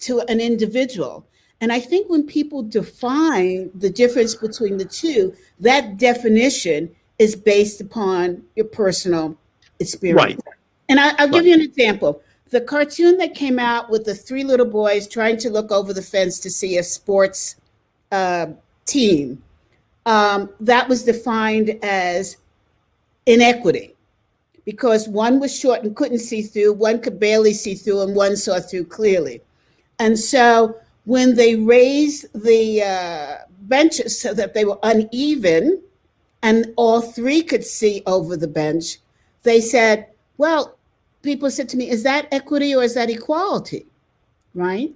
to 0.00 0.20
an 0.22 0.40
individual. 0.40 1.26
And 1.64 1.72
I 1.72 1.80
think 1.80 2.10
when 2.10 2.24
people 2.26 2.62
define 2.62 3.70
the 3.74 3.88
difference 3.88 4.34
between 4.34 4.76
the 4.76 4.84
two, 4.84 5.34
that 5.60 5.96
definition 5.96 6.94
is 7.18 7.34
based 7.34 7.80
upon 7.80 8.42
your 8.54 8.66
personal 8.66 9.34
experience. 9.80 10.36
Right. 10.44 10.54
And 10.90 11.00
I, 11.00 11.24
will 11.24 11.32
give 11.32 11.46
you 11.46 11.54
an 11.54 11.62
example. 11.62 12.20
The 12.50 12.60
cartoon 12.60 13.16
that 13.16 13.34
came 13.34 13.58
out 13.58 13.88
with 13.88 14.04
the 14.04 14.14
three 14.14 14.44
little 14.44 14.66
boys 14.66 15.08
trying 15.08 15.38
to 15.38 15.48
look 15.48 15.72
over 15.72 15.94
the 15.94 16.02
fence 16.02 16.38
to 16.40 16.50
see 16.50 16.76
a 16.76 16.82
sports 16.82 17.56
uh, 18.12 18.48
team, 18.84 19.42
um, 20.04 20.50
that 20.60 20.86
was 20.86 21.02
defined 21.02 21.78
as 21.82 22.36
inequity 23.24 23.94
because 24.66 25.08
one 25.08 25.40
was 25.40 25.58
short 25.58 25.82
and 25.82 25.96
couldn't 25.96 26.18
see 26.18 26.42
through, 26.42 26.74
one 26.74 27.00
could 27.00 27.18
barely 27.18 27.54
see 27.54 27.74
through, 27.74 28.02
and 28.02 28.14
one 28.14 28.36
saw 28.36 28.60
through 28.60 28.84
clearly. 28.84 29.40
And 29.98 30.18
so 30.18 30.76
when 31.04 31.34
they 31.34 31.56
raised 31.56 32.26
the 32.34 32.82
uh, 32.82 33.36
benches 33.62 34.18
so 34.20 34.32
that 34.34 34.54
they 34.54 34.64
were 34.64 34.78
uneven 34.82 35.82
and 36.42 36.72
all 36.76 37.00
three 37.00 37.42
could 37.42 37.64
see 37.64 38.02
over 38.06 38.36
the 38.36 38.48
bench, 38.48 38.98
they 39.42 39.60
said, 39.60 40.06
well, 40.38 40.76
people 41.22 41.50
said 41.50 41.68
to 41.70 41.76
me, 41.76 41.88
is 41.88 42.02
that 42.02 42.28
equity 42.32 42.74
or 42.74 42.82
is 42.82 42.94
that 42.94 43.10
equality? 43.10 43.86
Right? 44.54 44.92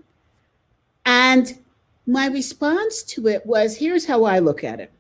And 1.05 1.59
my 2.07 2.27
response 2.27 3.03
to 3.03 3.29
it 3.29 3.45
was 3.45 3.77
here's 3.77 4.07
how 4.07 4.25
I 4.25 4.39
look 4.39 4.65
at 4.65 4.81
it. 4.81 4.93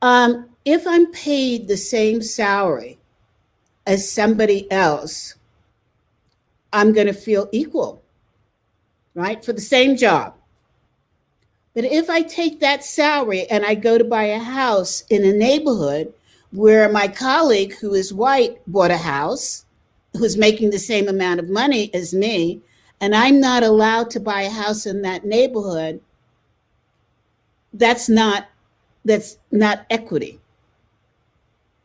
Um, 0.00 0.48
if 0.64 0.86
I'm 0.86 1.10
paid 1.12 1.66
the 1.66 1.76
same 1.76 2.22
salary 2.22 2.98
as 3.86 4.10
somebody 4.10 4.70
else, 4.70 5.34
I'm 6.72 6.92
going 6.92 7.06
to 7.06 7.12
feel 7.12 7.48
equal, 7.52 7.97
right? 9.18 9.44
For 9.44 9.52
the 9.52 9.60
same 9.60 9.96
job. 9.96 10.34
But 11.74 11.84
if 11.84 12.08
I 12.08 12.22
take 12.22 12.60
that 12.60 12.84
salary 12.84 13.46
and 13.50 13.64
I 13.64 13.74
go 13.74 13.98
to 13.98 14.04
buy 14.04 14.24
a 14.24 14.38
house 14.38 15.02
in 15.10 15.24
a 15.24 15.32
neighborhood 15.32 16.14
where 16.52 16.88
my 16.88 17.08
colleague 17.08 17.74
who 17.74 17.94
is 17.94 18.14
white 18.14 18.58
bought 18.68 18.92
a 18.92 18.96
house, 18.96 19.66
who's 20.16 20.36
making 20.36 20.70
the 20.70 20.78
same 20.78 21.08
amount 21.08 21.40
of 21.40 21.48
money 21.48 21.92
as 21.92 22.14
me, 22.14 22.62
and 23.00 23.14
I'm 23.14 23.40
not 23.40 23.64
allowed 23.64 24.08
to 24.10 24.20
buy 24.20 24.42
a 24.42 24.50
house 24.50 24.86
in 24.86 25.02
that 25.02 25.24
neighborhood, 25.24 26.00
that's 27.72 28.08
not 28.08 28.48
that's 29.04 29.38
not 29.50 29.84
equity. 29.90 30.40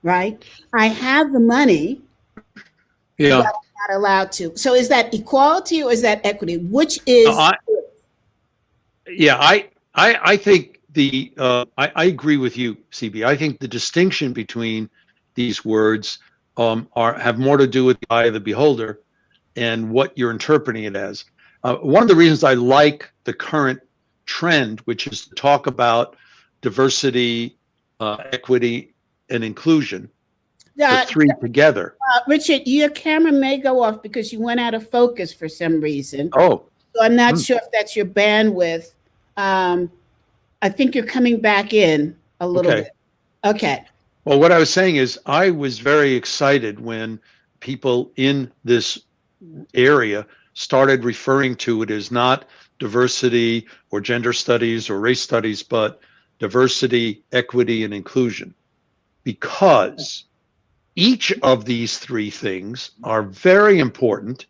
Right? 0.03 0.43
I 0.73 0.87
have 0.87 1.33
the 1.33 1.39
money. 1.39 2.01
Yeah. 3.17 3.49
Not 3.87 3.95
allowed 3.95 4.31
to. 4.33 4.55
So 4.57 4.73
is 4.73 4.89
that 4.89 5.13
equality 5.13 5.83
or 5.83 5.91
is 5.91 6.01
that 6.01 6.25
equity? 6.25 6.57
Which 6.57 6.99
is 7.05 7.27
uh, 7.27 7.51
I, 7.51 7.53
Yeah, 9.07 9.37
I 9.39 9.69
I 9.95 10.19
I 10.23 10.37
think 10.37 10.79
the 10.93 11.33
uh, 11.37 11.65
I, 11.77 11.91
I 11.95 12.05
agree 12.05 12.37
with 12.37 12.57
you, 12.57 12.77
CB. 12.91 13.25
I 13.25 13.35
think 13.35 13.59
the 13.59 13.67
distinction 13.67 14.33
between 14.33 14.89
these 15.35 15.65
words 15.65 16.19
um, 16.57 16.87
are 16.95 17.17
have 17.17 17.39
more 17.39 17.57
to 17.57 17.67
do 17.67 17.85
with 17.85 17.99
the 18.01 18.07
eye 18.09 18.25
of 18.25 18.33
the 18.33 18.39
beholder 18.39 18.99
and 19.55 19.89
what 19.89 20.17
you're 20.17 20.31
interpreting 20.31 20.85
it 20.85 20.95
as. 20.95 21.25
Uh, 21.63 21.75
one 21.75 22.01
of 22.01 22.09
the 22.09 22.15
reasons 22.15 22.43
I 22.43 22.55
like 22.55 23.11
the 23.23 23.33
current 23.33 23.79
trend, 24.25 24.81
which 24.81 25.07
is 25.07 25.27
to 25.27 25.35
talk 25.35 25.67
about 25.67 26.17
diversity, 26.61 27.55
uh, 27.99 28.17
equity, 28.31 28.93
and 29.29 29.43
inclusion, 29.43 30.09
the 30.75 31.05
three 31.07 31.29
together. 31.41 31.95
Uh, 32.13 32.19
Richard, 32.27 32.63
your 32.65 32.89
camera 32.89 33.31
may 33.31 33.57
go 33.57 33.81
off 33.81 34.01
because 34.01 34.33
you 34.33 34.39
went 34.39 34.59
out 34.59 34.73
of 34.73 34.89
focus 34.89 35.33
for 35.33 35.47
some 35.47 35.79
reason. 35.81 36.29
Oh. 36.33 36.65
So 36.95 37.03
I'm 37.03 37.15
not 37.15 37.35
mm. 37.35 37.45
sure 37.45 37.57
if 37.57 37.71
that's 37.71 37.95
your 37.95 38.05
bandwidth. 38.05 38.91
Um, 39.37 39.91
I 40.61 40.69
think 40.69 40.95
you're 40.95 41.05
coming 41.05 41.39
back 41.39 41.73
in 41.73 42.15
a 42.39 42.47
little 42.47 42.71
okay. 42.71 42.81
bit. 42.83 42.91
Okay. 43.45 43.85
Well, 44.25 44.39
what 44.39 44.51
I 44.51 44.57
was 44.57 44.69
saying 44.69 44.95
is, 44.95 45.19
I 45.25 45.49
was 45.49 45.79
very 45.79 46.13
excited 46.13 46.79
when 46.79 47.19
people 47.59 48.11
in 48.15 48.51
this 48.63 48.99
area 49.73 50.25
started 50.53 51.03
referring 51.03 51.55
to 51.55 51.81
it 51.81 51.91
as 51.91 52.11
not 52.11 52.45
diversity 52.79 53.67
or 53.91 53.99
gender 53.99 54.31
studies 54.31 54.89
or 54.89 54.99
race 54.99 55.21
studies, 55.21 55.61
but 55.61 55.99
diversity, 56.39 57.23
equity, 57.31 57.83
and 57.83 57.93
inclusion. 57.93 58.53
Because 59.23 60.25
each 60.95 61.33
of 61.41 61.65
these 61.65 61.97
three 61.97 62.29
things 62.29 62.91
are 63.03 63.23
very 63.23 63.79
important, 63.79 64.45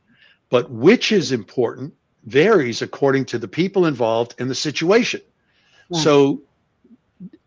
but 0.50 0.70
which 0.70 1.12
is 1.12 1.32
important 1.32 1.94
varies 2.26 2.82
according 2.82 3.26
to 3.26 3.38
the 3.38 3.48
people 3.48 3.86
involved 3.86 4.36
and 4.40 4.50
the 4.50 4.56
situation. 4.56 5.22
So 5.92 6.42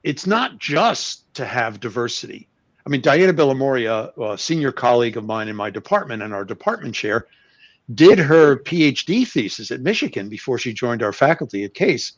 it's 0.04 0.26
not 0.26 0.58
just 0.58 1.34
to 1.34 1.44
have 1.44 1.80
diversity. 1.80 2.48
I 2.86 2.88
mean, 2.88 3.00
Diana 3.00 3.34
Bilimoria, 3.34 4.12
a 4.16 4.38
senior 4.38 4.70
colleague 4.70 5.16
of 5.16 5.24
mine 5.24 5.48
in 5.48 5.56
my 5.56 5.70
department 5.70 6.22
and 6.22 6.32
our 6.32 6.44
department 6.44 6.94
chair, 6.94 7.26
did 7.94 8.18
her 8.18 8.56
PhD 8.58 9.26
thesis 9.26 9.72
at 9.72 9.80
Michigan 9.80 10.28
before 10.28 10.58
she 10.58 10.72
joined 10.72 11.02
our 11.02 11.12
faculty 11.12 11.64
at 11.64 11.74
Case 11.74 12.12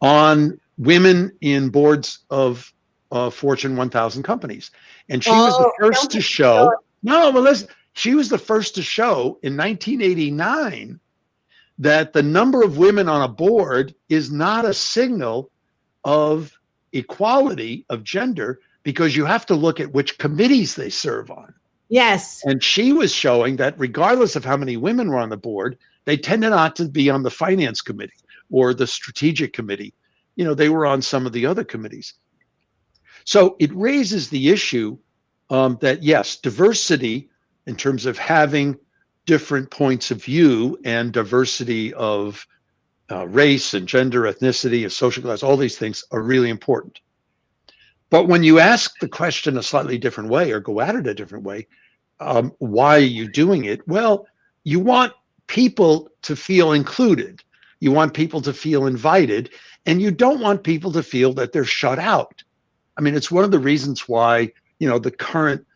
on 0.00 0.60
women 0.78 1.32
in 1.40 1.68
boards 1.68 2.20
of 2.30 2.72
uh, 3.10 3.30
Fortune 3.30 3.76
1000 3.76 4.22
companies. 4.22 4.70
And 5.08 5.22
she 5.22 5.30
oh, 5.30 5.44
was 5.44 5.58
the 5.58 5.64
oh, 5.64 5.72
first 5.78 6.10
to 6.12 6.20
show, 6.20 6.72
no, 7.02 7.32
but 7.32 7.42
listen, 7.42 7.68
she 7.92 8.14
was 8.14 8.28
the 8.28 8.38
first 8.38 8.74
to 8.76 8.82
show 8.82 9.38
in 9.42 9.56
1989 9.56 11.00
that 11.78 12.12
the 12.12 12.22
number 12.22 12.62
of 12.62 12.78
women 12.78 13.08
on 13.08 13.22
a 13.22 13.28
board 13.28 13.94
is 14.08 14.30
not 14.30 14.64
a 14.64 14.74
signal 14.74 15.50
of 16.04 16.52
equality 16.92 17.84
of 17.88 18.04
gender 18.04 18.60
because 18.82 19.16
you 19.16 19.24
have 19.24 19.46
to 19.46 19.54
look 19.54 19.80
at 19.80 19.92
which 19.92 20.18
committees 20.18 20.74
they 20.74 20.90
serve 20.90 21.30
on. 21.30 21.52
Yes. 21.88 22.42
And 22.44 22.62
she 22.62 22.92
was 22.92 23.12
showing 23.12 23.56
that 23.56 23.78
regardless 23.78 24.36
of 24.36 24.44
how 24.44 24.56
many 24.56 24.76
women 24.76 25.10
were 25.10 25.18
on 25.18 25.28
the 25.28 25.36
board, 25.36 25.76
they 26.04 26.16
tended 26.16 26.50
not 26.50 26.76
to 26.76 26.88
be 26.88 27.10
on 27.10 27.22
the 27.22 27.30
finance 27.30 27.80
committee 27.80 28.12
or 28.50 28.72
the 28.72 28.86
strategic 28.86 29.52
committee. 29.52 29.94
You 30.36 30.44
know, 30.44 30.54
they 30.54 30.68
were 30.68 30.86
on 30.86 31.02
some 31.02 31.26
of 31.26 31.32
the 31.32 31.46
other 31.46 31.64
committees. 31.64 32.14
So 33.24 33.56
it 33.58 33.74
raises 33.74 34.28
the 34.28 34.50
issue 34.50 34.98
um, 35.50 35.78
that, 35.80 36.02
yes, 36.02 36.36
diversity 36.36 37.28
in 37.66 37.76
terms 37.76 38.06
of 38.06 38.18
having 38.18 38.78
different 39.26 39.70
points 39.70 40.10
of 40.10 40.22
view 40.22 40.78
and 40.84 41.12
diversity 41.12 41.92
of 41.94 42.46
uh, 43.10 43.26
race 43.28 43.74
and 43.74 43.86
gender, 43.86 44.22
ethnicity, 44.22 44.82
and 44.82 44.92
social 44.92 45.22
class, 45.22 45.42
all 45.42 45.56
these 45.56 45.78
things 45.78 46.04
are 46.12 46.22
really 46.22 46.50
important. 46.50 47.00
But 48.08 48.26
when 48.26 48.42
you 48.42 48.58
ask 48.58 48.98
the 48.98 49.08
question 49.08 49.56
a 49.56 49.62
slightly 49.62 49.98
different 49.98 50.30
way 50.30 50.50
or 50.50 50.60
go 50.60 50.80
at 50.80 50.96
it 50.96 51.06
a 51.06 51.14
different 51.14 51.44
way, 51.44 51.66
um, 52.18 52.52
why 52.58 52.96
are 52.96 53.00
you 53.00 53.30
doing 53.30 53.64
it? 53.64 53.86
Well, 53.86 54.26
you 54.64 54.80
want 54.80 55.12
people 55.46 56.10
to 56.22 56.36
feel 56.36 56.72
included. 56.72 57.42
You 57.80 57.92
want 57.92 58.14
people 58.14 58.40
to 58.42 58.52
feel 58.52 58.86
invited, 58.86 59.50
and 59.86 60.02
you 60.02 60.10
don't 60.10 60.40
want 60.40 60.64
people 60.64 60.92
to 60.92 61.02
feel 61.02 61.32
that 61.34 61.52
they're 61.52 61.64
shut 61.64 61.98
out. 61.98 62.42
I 63.00 63.02
mean, 63.02 63.14
it's 63.14 63.30
one 63.30 63.44
of 63.44 63.50
the 63.50 63.58
reasons 63.58 64.06
why 64.10 64.52
you 64.78 64.86
know 64.86 64.98
the 64.98 65.10
current 65.10 65.66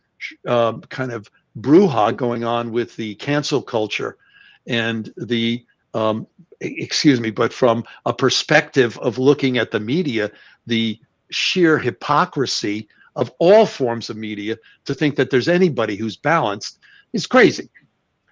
uh, 0.46 0.76
kind 0.90 1.10
of 1.10 1.30
brouhaha 1.58 2.14
going 2.14 2.44
on 2.44 2.70
with 2.70 2.96
the 2.96 3.14
cancel 3.14 3.62
culture 3.62 4.18
and 4.66 5.10
the 5.16 5.64
um, 5.94 6.26
excuse 6.60 7.20
me, 7.20 7.30
but 7.30 7.50
from 7.50 7.82
a 8.04 8.12
perspective 8.12 8.98
of 8.98 9.16
looking 9.16 9.56
at 9.56 9.70
the 9.70 9.80
media, 9.80 10.30
the 10.66 11.00
sheer 11.30 11.78
hypocrisy 11.78 12.88
of 13.16 13.32
all 13.38 13.64
forms 13.64 14.10
of 14.10 14.18
media 14.18 14.58
to 14.84 14.92
think 14.92 15.16
that 15.16 15.30
there's 15.30 15.48
anybody 15.48 15.96
who's 15.96 16.16
balanced 16.16 16.78
is 17.14 17.26
crazy. 17.26 17.70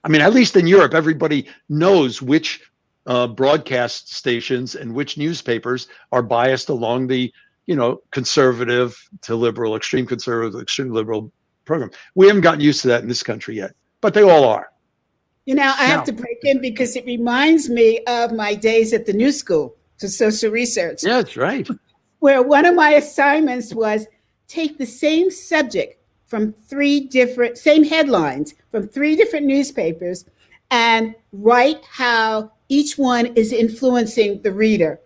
I 0.05 0.09
mean, 0.09 0.21
at 0.21 0.35
least 0.35 0.55
in 0.55 0.67
Europe, 0.67 0.93
everybody 0.93 1.47
knows 1.71 2.21
which 2.21 2.61
uh, 3.07 3.27
broadcast 3.27 4.13
stations 4.13 4.75
and 4.75 4.93
which 4.93 5.17
newspapers 5.17 5.89
are 6.11 6.23
biased 6.23 6.69
along 6.69 7.07
the, 7.07 7.33
you 7.67 7.77
know, 7.77 8.01
conservative 8.11 8.97
to 9.23 9.35
liberal, 9.35 9.77
extreme 9.77 10.07
conservative, 10.07 10.61
extreme 10.61 10.93
liberal 10.93 11.33
program. 11.65 11.91
We 12.15 12.27
haven't 12.27 12.43
gotten 12.43 12.61
used 12.61 12.83
to 12.83 12.89
that 12.89 13.03
in 13.03 13.09
this 13.09 13.23
country 13.23 13.57
yet, 13.57 13.73
but 14.01 14.15
they 14.15 14.23
all 14.23 14.45
are. 14.45 14.69
You 15.45 15.57
know, 15.57 15.75
I 15.77 15.85
have 15.87 16.05
to 16.05 16.13
break 16.13 16.39
in 16.45 16.61
because 16.61 16.95
it 16.95 17.05
reminds 17.05 17.69
me 17.69 18.01
of 18.07 18.33
my 18.33 18.55
days 18.55 18.93
at 18.93 19.07
the 19.07 19.13
New 19.13 19.33
School 19.33 19.77
for 19.99 20.07
Social 20.07 20.51
Research. 20.51 21.03
Yeah, 21.03 21.23
that's 21.23 21.37
right. 21.37 21.69
Where 22.21 22.43
one 22.43 22.65
of 22.65 22.77
my 22.77 22.91
assignments 22.91 23.75
was 23.75 24.07
take 24.47 24.79
the 24.79 24.87
same 24.87 25.31
subject 25.31 26.01
from 26.27 26.53
three 26.53 27.01
different, 27.01 27.59
same 27.59 27.83
headlines 27.83 28.55
from 28.71 28.87
three 28.87 29.17
different 29.17 29.47
newspapers 29.47 30.25
and 30.71 31.15
write 31.33 31.85
how 31.85 32.53
each 32.69 32.97
one 32.97 33.27
is 33.37 33.53
influencing 33.53 34.41
the 34.43 34.53
reader. 34.53 35.01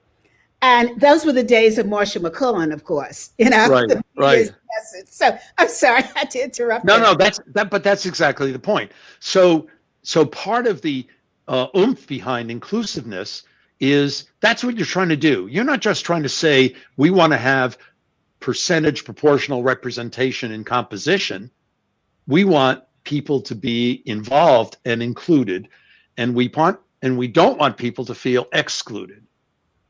And 0.63 0.99
those 1.01 1.25
were 1.25 1.33
the 1.33 1.43
days 1.43 1.79
of 1.79 1.87
Marshall 1.87 2.23
McLuhan, 2.23 2.73
of 2.73 2.85
course. 2.85 3.31
You 3.39 3.51
know, 3.51 3.69
right, 3.69 3.93
right. 4.17 4.51
Message. 4.79 5.09
So 5.09 5.37
I'm 5.59 5.69
sorry, 5.69 6.03
I 6.17 6.19
had 6.19 6.31
to 6.33 6.43
interrupt. 6.43 6.85
No, 6.85 6.99
no, 6.99 7.15
that's 7.15 7.41
that, 7.49 7.71
but 7.71 7.85
that's 7.85 8.07
exactly 8.07 8.53
the 8.53 8.59
point. 8.59 8.93
So, 9.21 9.69
so 10.03 10.25
part 10.25 10.67
of 10.67 10.81
the 10.83 11.07
uh, 11.49 11.69
oomph 11.77 12.07
behind 12.07 12.51
inclusiveness 12.51 13.43
is 13.81 14.31
that's 14.41 14.65
what 14.65 14.77
you're 14.77 14.87
trying 14.87 15.11
to 15.11 15.17
do. 15.17 15.47
You're 15.49 15.65
not 15.65 15.81
just 15.81 16.05
trying 16.05 16.23
to 16.23 16.29
say 16.29 16.75
we 16.97 17.11
want 17.11 17.33
to 17.33 17.37
have 17.37 17.77
percentage 18.41 19.05
proportional 19.05 19.63
representation 19.63 20.53
in 20.53 20.65
composition. 20.65 21.51
We 22.27 22.45
want 22.45 22.83
people 23.05 23.41
to 23.43 23.55
be 23.55 24.03
involved 24.07 24.79
and 24.87 25.03
included, 25.03 25.69
and 26.17 26.35
we 26.35 26.49
want 26.49 26.81
and 27.03 27.19
we 27.19 27.29
don't 27.29 27.59
want 27.59 27.77
people 27.77 28.07
to 28.07 28.15
feel 28.15 28.47
excluded 28.53 29.27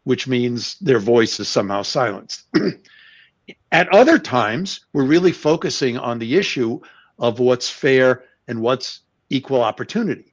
which 0.06 0.28
means 0.28 0.78
their 0.78 1.00
voice 1.00 1.40
is 1.40 1.48
somehow 1.48 1.82
silenced. 1.82 2.44
At 3.72 3.92
other 3.92 4.20
times, 4.20 4.86
we're 4.92 5.04
really 5.04 5.32
focusing 5.32 5.98
on 5.98 6.20
the 6.20 6.36
issue 6.36 6.78
of 7.18 7.40
what's 7.40 7.68
fair 7.68 8.22
and 8.46 8.60
what's 8.60 9.00
equal 9.30 9.64
opportunity. 9.64 10.32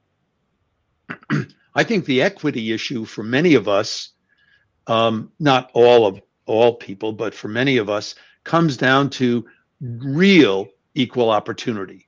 I 1.74 1.82
think 1.82 2.04
the 2.04 2.22
equity 2.22 2.70
issue 2.70 3.04
for 3.04 3.24
many 3.24 3.54
of 3.54 3.66
us, 3.66 4.10
um, 4.86 5.32
not 5.40 5.72
all 5.74 6.06
of 6.06 6.22
all 6.46 6.76
people, 6.76 7.12
but 7.12 7.34
for 7.34 7.48
many 7.48 7.78
of 7.78 7.90
us, 7.90 8.14
comes 8.44 8.76
down 8.76 9.10
to 9.10 9.44
real 9.80 10.68
equal 10.94 11.30
opportunity, 11.30 12.06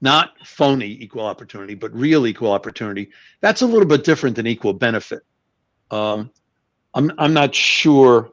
not 0.00 0.32
phony 0.44 0.98
equal 1.00 1.24
opportunity, 1.24 1.76
but 1.76 1.94
real 1.94 2.26
equal 2.26 2.50
opportunity. 2.50 3.10
That's 3.40 3.62
a 3.62 3.66
little 3.66 3.86
bit 3.86 4.02
different 4.02 4.34
than 4.34 4.48
equal 4.48 4.72
benefit. 4.72 5.22
Um, 5.92 6.32
I'm 6.96 7.12
I'm 7.18 7.34
not 7.34 7.54
sure. 7.54 8.32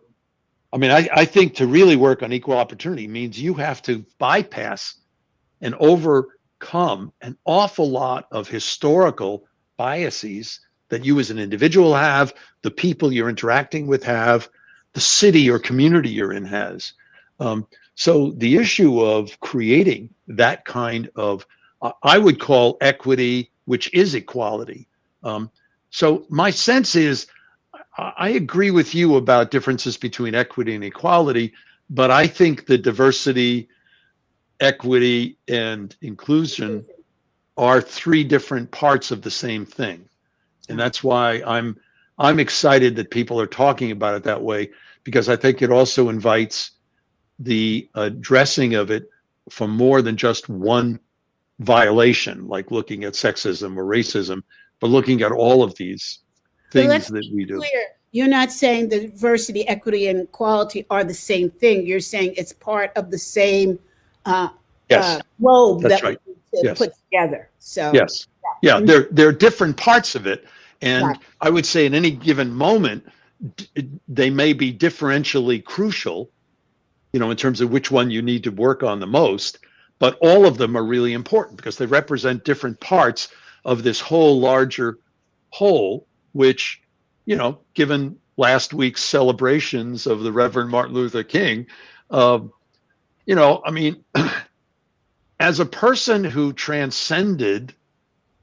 I 0.71 0.77
mean, 0.77 0.89
I, 0.89 1.07
I 1.13 1.25
think 1.25 1.53
to 1.55 1.67
really 1.67 1.97
work 1.97 2.23
on 2.23 2.33
equal 2.33 2.57
opportunity 2.57 3.07
means 3.07 3.39
you 3.39 3.53
have 3.55 3.81
to 3.83 4.03
bypass 4.17 4.95
and 5.61 5.75
overcome 5.75 7.11
an 7.21 7.37
awful 7.45 7.89
lot 7.91 8.27
of 8.31 8.47
historical 8.47 9.45
biases 9.77 10.61
that 10.89 11.05
you 11.05 11.19
as 11.19 11.29
an 11.29 11.39
individual 11.39 11.93
have, 11.93 12.33
the 12.63 12.71
people 12.71 13.11
you're 13.11 13.29
interacting 13.29 13.85
with 13.85 14.03
have, 14.03 14.49
the 14.93 15.01
city 15.01 15.49
or 15.49 15.59
community 15.59 16.09
you're 16.09 16.33
in 16.33 16.45
has. 16.45 16.93
Um, 17.39 17.67
so 17.95 18.31
the 18.37 18.57
issue 18.57 19.01
of 19.01 19.39
creating 19.41 20.09
that 20.27 20.65
kind 20.65 21.09
of, 21.15 21.45
uh, 21.81 21.91
I 22.03 22.17
would 22.17 22.39
call 22.39 22.77
equity, 22.81 23.51
which 23.65 23.93
is 23.93 24.15
equality. 24.15 24.87
Um, 25.23 25.51
So 25.91 26.25
my 26.29 26.49
sense 26.49 26.95
is 26.95 27.27
I 27.97 28.29
agree 28.29 28.71
with 28.71 28.95
you 28.95 29.17
about 29.17 29.51
differences 29.51 29.97
between 29.97 30.33
equity 30.33 30.73
and 30.73 30.83
equality, 30.83 31.53
but 31.89 32.09
I 32.09 32.25
think 32.25 32.65
the 32.65 32.77
diversity, 32.77 33.69
equity, 34.59 35.37
and 35.47 35.95
inclusion 36.01 36.85
are 37.55 37.81
three 37.81 38.23
different 38.23 38.71
parts 38.71 39.11
of 39.11 39.21
the 39.21 39.29
same 39.29 39.65
thing. 39.65 40.09
And 40.69 40.79
that's 40.79 41.03
why 41.03 41.43
I'm 41.45 41.77
I'm 42.17 42.39
excited 42.39 42.95
that 42.95 43.11
people 43.11 43.39
are 43.39 43.47
talking 43.47 43.91
about 43.91 44.15
it 44.15 44.23
that 44.23 44.41
way 44.41 44.71
because 45.03 45.29
I 45.29 45.35
think 45.35 45.61
it 45.61 45.71
also 45.71 46.09
invites 46.09 46.71
the 47.39 47.89
addressing 47.95 48.75
of 48.75 48.91
it 48.91 49.09
for 49.49 49.67
more 49.67 50.01
than 50.01 50.15
just 50.15 50.47
one 50.47 50.99
violation, 51.59 52.47
like 52.47 52.71
looking 52.71 53.03
at 53.03 53.13
sexism 53.13 53.77
or 53.77 53.85
racism, 53.85 54.41
but 54.79 54.89
looking 54.89 55.21
at 55.21 55.31
all 55.31 55.63
of 55.63 55.75
these 55.75 56.19
things 56.73 57.07
that 57.07 57.29
we 57.33 57.45
do. 57.45 57.57
Clear. 57.57 57.87
You're 58.11 58.27
not 58.27 58.51
saying 58.51 58.89
diversity, 58.89 59.67
equity, 59.67 60.07
and 60.07 60.21
equality 60.21 60.85
are 60.89 61.03
the 61.03 61.13
same 61.13 61.49
thing. 61.49 61.85
You're 61.85 61.99
saying 61.99 62.35
it's 62.37 62.53
part 62.53 62.91
of 62.95 63.09
the 63.09 63.17
same 63.17 63.79
uh, 64.25 64.49
yes. 64.89 65.03
uh, 65.03 65.21
globe 65.39 65.81
That's 65.81 66.01
that 66.01 66.07
right. 66.07 66.19
we 66.27 66.35
yes. 66.61 66.77
put 66.77 66.93
together. 67.05 67.49
So 67.59 67.91
yes, 67.93 68.27
yeah, 68.61 68.77
yeah 68.79 68.85
there 68.85 69.07
there 69.11 69.27
are 69.27 69.33
different 69.33 69.77
parts 69.77 70.13
of 70.13 70.27
it, 70.27 70.45
and 70.81 71.07
right. 71.07 71.19
I 71.41 71.49
would 71.49 71.65
say 71.65 71.85
in 71.85 71.95
any 71.95 72.11
given 72.11 72.53
moment, 72.53 73.03
d- 73.55 73.89
they 74.07 74.29
may 74.29 74.53
be 74.53 74.71
differentially 74.71 75.63
crucial. 75.63 76.29
You 77.13 77.19
know, 77.19 77.29
in 77.29 77.37
terms 77.37 77.61
of 77.61 77.69
which 77.69 77.91
one 77.91 78.09
you 78.09 78.23
need 78.23 78.43
to 78.43 78.51
work 78.51 78.81
on 78.81 78.99
the 78.99 79.07
most, 79.07 79.59
but 79.99 80.17
all 80.19 80.45
of 80.47 80.57
them 80.57 80.75
are 80.75 80.83
really 80.83 81.13
important 81.13 81.57
because 81.57 81.77
they 81.77 81.85
represent 81.85 82.43
different 82.43 82.79
parts 82.79 83.29
of 83.65 83.83
this 83.83 83.99
whole 83.99 84.39
larger 84.39 84.97
whole 85.51 86.07
which, 86.33 86.81
you 87.25 87.35
know, 87.35 87.59
given 87.73 88.17
last 88.37 88.73
week's 88.73 89.01
celebrations 89.01 90.05
of 90.05 90.21
the 90.21 90.31
Reverend 90.31 90.69
Martin 90.69 90.93
Luther 90.93 91.23
King, 91.23 91.65
uh, 92.11 92.39
you 93.25 93.35
know, 93.35 93.61
I 93.65 93.71
mean, 93.71 94.03
as 95.39 95.59
a 95.59 95.65
person 95.65 96.23
who 96.23 96.53
transcended 96.53 97.73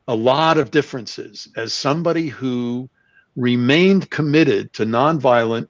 a 0.09 0.15
lot 0.15 0.59
of 0.59 0.71
differences, 0.71 1.49
as 1.57 1.73
somebody 1.73 2.29
who 2.29 2.89
remained 3.37 4.11
committed 4.11 4.73
to 4.73 4.85
nonviolent 4.85 5.69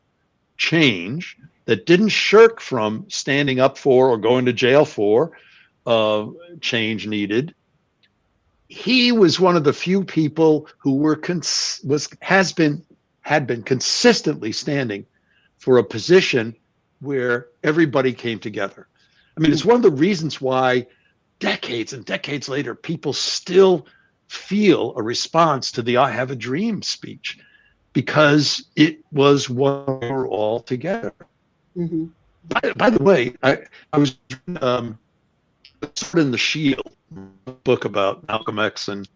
change 0.56 1.36
that 1.66 1.86
didn't 1.86 2.08
shirk 2.08 2.60
from 2.60 3.04
standing 3.08 3.60
up 3.60 3.76
for 3.76 4.08
or 4.08 4.16
going 4.16 4.44
to 4.46 4.52
jail 4.52 4.84
for 4.84 5.32
uh, 5.86 6.26
change 6.60 7.06
needed, 7.06 7.54
he 8.70 9.10
was 9.10 9.40
one 9.40 9.56
of 9.56 9.64
the 9.64 9.72
few 9.72 10.04
people 10.04 10.68
who 10.78 10.94
were 10.94 11.16
cons- 11.16 11.80
was 11.84 12.08
has 12.22 12.52
been 12.52 12.82
had 13.22 13.46
been 13.46 13.62
consistently 13.62 14.52
standing 14.52 15.04
for 15.58 15.78
a 15.78 15.84
position 15.84 16.54
where 17.00 17.48
everybody 17.64 18.12
came 18.12 18.38
together. 18.38 18.86
I 19.36 19.40
mean, 19.40 19.52
it's 19.52 19.64
one 19.64 19.76
of 19.76 19.82
the 19.82 19.90
reasons 19.90 20.40
why 20.40 20.86
decades 21.40 21.92
and 21.92 22.04
decades 22.04 22.48
later 22.48 22.74
people 22.74 23.12
still 23.12 23.86
feel 24.28 24.94
a 24.96 25.02
response 25.02 25.72
to 25.72 25.82
the 25.82 25.96
I 25.96 26.10
have 26.12 26.30
a 26.30 26.36
dream 26.36 26.80
speech 26.80 27.40
because 27.92 28.66
it 28.76 29.00
was 29.10 29.50
one 29.50 29.98
we're 30.00 30.28
all 30.28 30.60
together. 30.60 31.12
Mm-hmm. 31.76 32.06
By, 32.48 32.72
by, 32.76 32.90
the 32.90 33.02
way, 33.02 33.34
I, 33.42 33.58
I 33.92 33.98
was 33.98 34.16
um, 34.60 34.96
in 36.14 36.30
the 36.30 36.38
Shield 36.38 36.96
book 37.64 37.84
about 37.84 38.26
Malcolm 38.28 38.58
X 38.58 38.88
and 38.88 39.08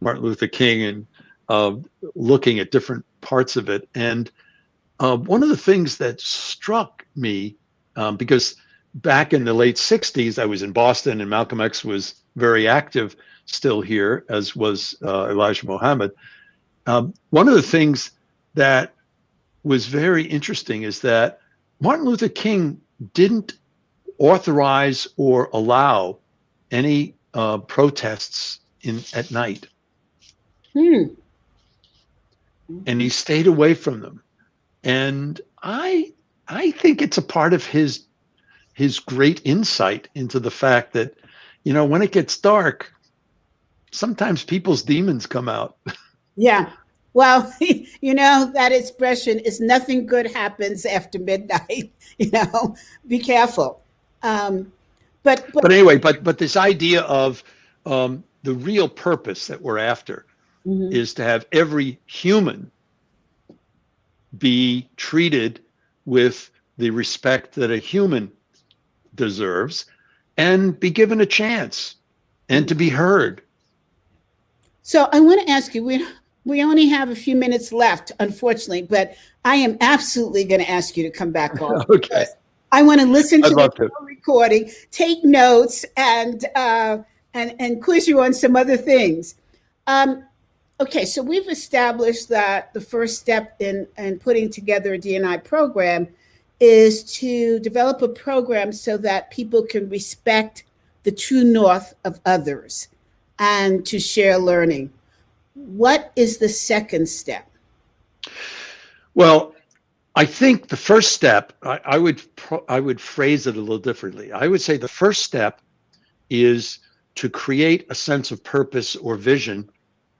Martin 0.00 0.22
Luther 0.22 0.48
King 0.48 0.82
and 0.84 1.06
uh, 1.48 1.76
looking 2.14 2.58
at 2.58 2.70
different 2.70 3.04
parts 3.20 3.56
of 3.56 3.68
it. 3.68 3.88
And 3.94 4.30
uh, 5.00 5.16
one 5.16 5.42
of 5.42 5.48
the 5.48 5.56
things 5.56 5.98
that 5.98 6.20
struck 6.20 7.06
me, 7.16 7.56
um, 7.96 8.16
because 8.16 8.56
back 8.94 9.32
in 9.32 9.44
the 9.44 9.54
late 9.54 9.76
60s, 9.76 10.38
I 10.38 10.46
was 10.46 10.62
in 10.62 10.72
Boston 10.72 11.20
and 11.20 11.30
Malcolm 11.30 11.60
X 11.60 11.84
was 11.84 12.14
very 12.36 12.66
active 12.66 13.16
still 13.46 13.80
here, 13.80 14.24
as 14.28 14.54
was 14.54 14.96
uh, 15.04 15.28
Elijah 15.30 15.66
Muhammad. 15.66 16.12
Um, 16.86 17.14
one 17.30 17.48
of 17.48 17.54
the 17.54 17.62
things 17.62 18.12
that 18.54 18.94
was 19.62 19.86
very 19.86 20.24
interesting 20.24 20.82
is 20.82 21.00
that 21.00 21.40
Martin 21.80 22.04
Luther 22.06 22.28
King 22.28 22.80
didn't 23.14 23.54
authorize 24.18 25.06
or 25.16 25.48
allow 25.52 26.18
any 26.70 27.14
uh, 27.34 27.58
protests 27.58 28.60
in 28.82 29.02
at 29.14 29.30
night. 29.30 29.66
Hmm. 30.72 31.04
And 32.86 33.00
he 33.00 33.08
stayed 33.08 33.46
away 33.46 33.74
from 33.74 34.00
them. 34.00 34.22
And 34.84 35.40
I 35.62 36.12
I 36.48 36.70
think 36.72 37.02
it's 37.02 37.18
a 37.18 37.22
part 37.22 37.52
of 37.52 37.64
his 37.64 38.04
his 38.74 38.98
great 38.98 39.40
insight 39.44 40.08
into 40.14 40.38
the 40.38 40.50
fact 40.50 40.92
that, 40.92 41.14
you 41.64 41.72
know, 41.72 41.84
when 41.84 42.00
it 42.00 42.12
gets 42.12 42.38
dark, 42.38 42.92
sometimes 43.90 44.44
people's 44.44 44.82
demons 44.82 45.26
come 45.26 45.48
out. 45.48 45.76
Yeah. 46.40 46.70
Well, 47.14 47.52
you 47.60 48.14
know, 48.14 48.48
that 48.54 48.70
expression 48.70 49.40
is 49.40 49.58
nothing 49.58 50.06
good 50.06 50.30
happens 50.30 50.86
after 50.86 51.18
midnight. 51.18 51.92
You 52.20 52.30
know, 52.32 52.76
be 53.06 53.20
careful. 53.20 53.80
Um, 54.24 54.72
but, 55.22 55.44
but 55.52 55.62
but 55.62 55.72
anyway, 55.72 55.98
but 55.98 56.22
but 56.24 56.38
this 56.38 56.56
idea 56.56 57.02
of 57.02 57.42
um, 57.86 58.24
the 58.42 58.54
real 58.54 58.88
purpose 58.88 59.46
that 59.46 59.60
we're 59.60 59.78
after 59.78 60.26
mm-hmm. 60.66 60.92
is 60.92 61.14
to 61.14 61.24
have 61.24 61.46
every 61.52 61.98
human 62.06 62.70
be 64.38 64.88
treated 64.96 65.60
with 66.04 66.50
the 66.76 66.90
respect 66.90 67.54
that 67.54 67.70
a 67.70 67.78
human 67.78 68.30
deserves 69.14 69.86
and 70.36 70.78
be 70.78 70.90
given 70.90 71.20
a 71.20 71.26
chance 71.26 71.96
and 72.48 72.68
to 72.68 72.74
be 72.74 72.88
heard. 72.88 73.42
So 74.82 75.08
I 75.12 75.20
want 75.20 75.46
to 75.46 75.52
ask 75.52 75.74
you, 75.74 75.84
we 75.84 76.06
we 76.44 76.62
only 76.62 76.86
have 76.86 77.10
a 77.10 77.14
few 77.14 77.36
minutes 77.36 77.72
left, 77.72 78.12
unfortunately, 78.20 78.82
but 78.82 79.14
I 79.44 79.56
am 79.56 79.76
absolutely 79.82 80.44
going 80.44 80.60
to 80.62 80.70
ask 80.70 80.96
you 80.96 81.02
to 81.02 81.10
come 81.10 81.30
back 81.30 81.60
on. 81.60 81.84
okay. 81.90 82.26
I 82.72 82.82
want 82.82 83.00
to 83.00 83.06
listen 83.06 83.42
to 83.42 83.50
the 83.50 83.68
to. 83.68 83.90
Recording, 84.18 84.68
take 84.90 85.24
notes, 85.24 85.84
and 85.96 86.44
uh, 86.56 86.98
and 87.34 87.54
and 87.60 87.82
quiz 87.82 88.08
you 88.08 88.20
on 88.20 88.34
some 88.34 88.56
other 88.56 88.76
things. 88.76 89.36
Um, 89.86 90.24
okay, 90.80 91.04
so 91.04 91.22
we've 91.22 91.48
established 91.48 92.28
that 92.28 92.72
the 92.74 92.80
first 92.80 93.20
step 93.20 93.56
in 93.60 93.86
in 93.96 94.18
putting 94.18 94.50
together 94.50 94.94
a 94.94 94.98
DNI 94.98 95.44
program 95.44 96.08
is 96.58 97.04
to 97.04 97.60
develop 97.60 98.02
a 98.02 98.08
program 98.08 98.72
so 98.72 98.96
that 98.96 99.30
people 99.30 99.62
can 99.62 99.88
respect 99.88 100.64
the 101.04 101.12
true 101.12 101.44
north 101.44 101.94
of 102.04 102.20
others 102.26 102.88
and 103.38 103.86
to 103.86 104.00
share 104.00 104.36
learning. 104.36 104.92
What 105.54 106.12
is 106.16 106.38
the 106.38 106.48
second 106.48 107.08
step? 107.08 107.48
Well, 109.14 109.54
I 110.18 110.26
think 110.26 110.66
the 110.66 110.76
first 110.76 111.12
step, 111.12 111.52
I, 111.62 111.78
I 111.84 111.96
would 111.96 112.20
pro, 112.34 112.64
I 112.68 112.80
would 112.80 113.00
phrase 113.00 113.46
it 113.46 113.54
a 113.54 113.60
little 113.60 113.78
differently. 113.78 114.32
I 114.32 114.48
would 114.48 114.60
say 114.60 114.76
the 114.76 114.88
first 114.88 115.22
step 115.22 115.62
is 116.28 116.80
to 117.14 117.30
create 117.30 117.86
a 117.88 117.94
sense 117.94 118.32
of 118.32 118.42
purpose 118.42 118.96
or 118.96 119.14
vision 119.14 119.70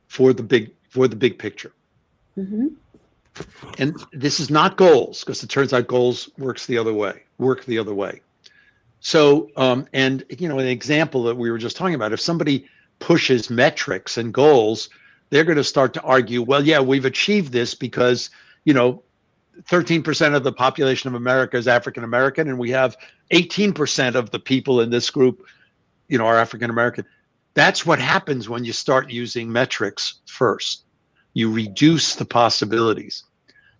for 0.07 0.33
the 0.33 0.45
big 0.45 0.71
for 0.89 1.09
the 1.09 1.17
big 1.17 1.37
picture. 1.37 1.73
Mm-hmm. 2.39 2.69
And 3.79 3.97
this 4.13 4.39
is 4.39 4.51
not 4.51 4.77
goals 4.77 5.25
because 5.25 5.43
it 5.43 5.51
turns 5.51 5.73
out 5.73 5.89
goals 5.89 6.31
works 6.39 6.67
the 6.67 6.79
other 6.79 6.95
way, 6.95 7.25
work 7.39 7.65
the 7.65 7.79
other 7.79 7.95
way. 7.95 8.21
So, 9.01 9.51
um, 9.57 9.89
and 9.93 10.23
you 10.39 10.49
know, 10.49 10.61
an 10.61 10.69
example 10.69 11.25
that 11.25 11.37
we 11.37 11.51
were 11.51 11.59
just 11.59 11.77
talking 11.77 11.97
about, 11.97 12.13
if 12.13 12.21
somebody 12.21 12.69
pushes 13.01 13.51
metrics 13.51 14.17
and 14.17 14.33
goals, 14.33 14.91
they're 15.31 15.43
going 15.43 15.57
to 15.57 15.65
start 15.65 15.93
to 15.95 16.03
argue, 16.03 16.41
well, 16.41 16.65
yeah, 16.65 16.79
we've 16.79 17.05
achieved 17.05 17.53
this 17.53 17.75
because 17.75 18.31
you 18.65 18.73
know 18.73 19.03
13% 19.63 20.35
of 20.35 20.45
the 20.45 20.53
population 20.53 21.09
of 21.09 21.15
America 21.15 21.57
is 21.57 21.69
African 21.69 22.05
American, 22.05 22.49
and 22.49 22.59
we 22.59 22.71
have 22.71 22.97
18% 23.33 24.15
of 24.15 24.31
the 24.31 24.39
people 24.39 24.81
in 24.81 24.91
this 24.91 25.11
group, 25.11 25.45
you 26.09 26.19
know, 26.19 26.27
are 26.27 26.39
African 26.39 26.71
American. 26.71 27.05
That's 27.55 27.85
what 27.85 27.99
happens 27.99 28.49
when 28.49 28.65
you 28.65 28.73
start 28.73 29.11
using 29.11 29.51
metrics 29.51 30.21
first. 30.27 30.85
You 31.35 31.53
reduce 31.53 32.15
the 32.15 32.25
possibilities. 32.25 33.25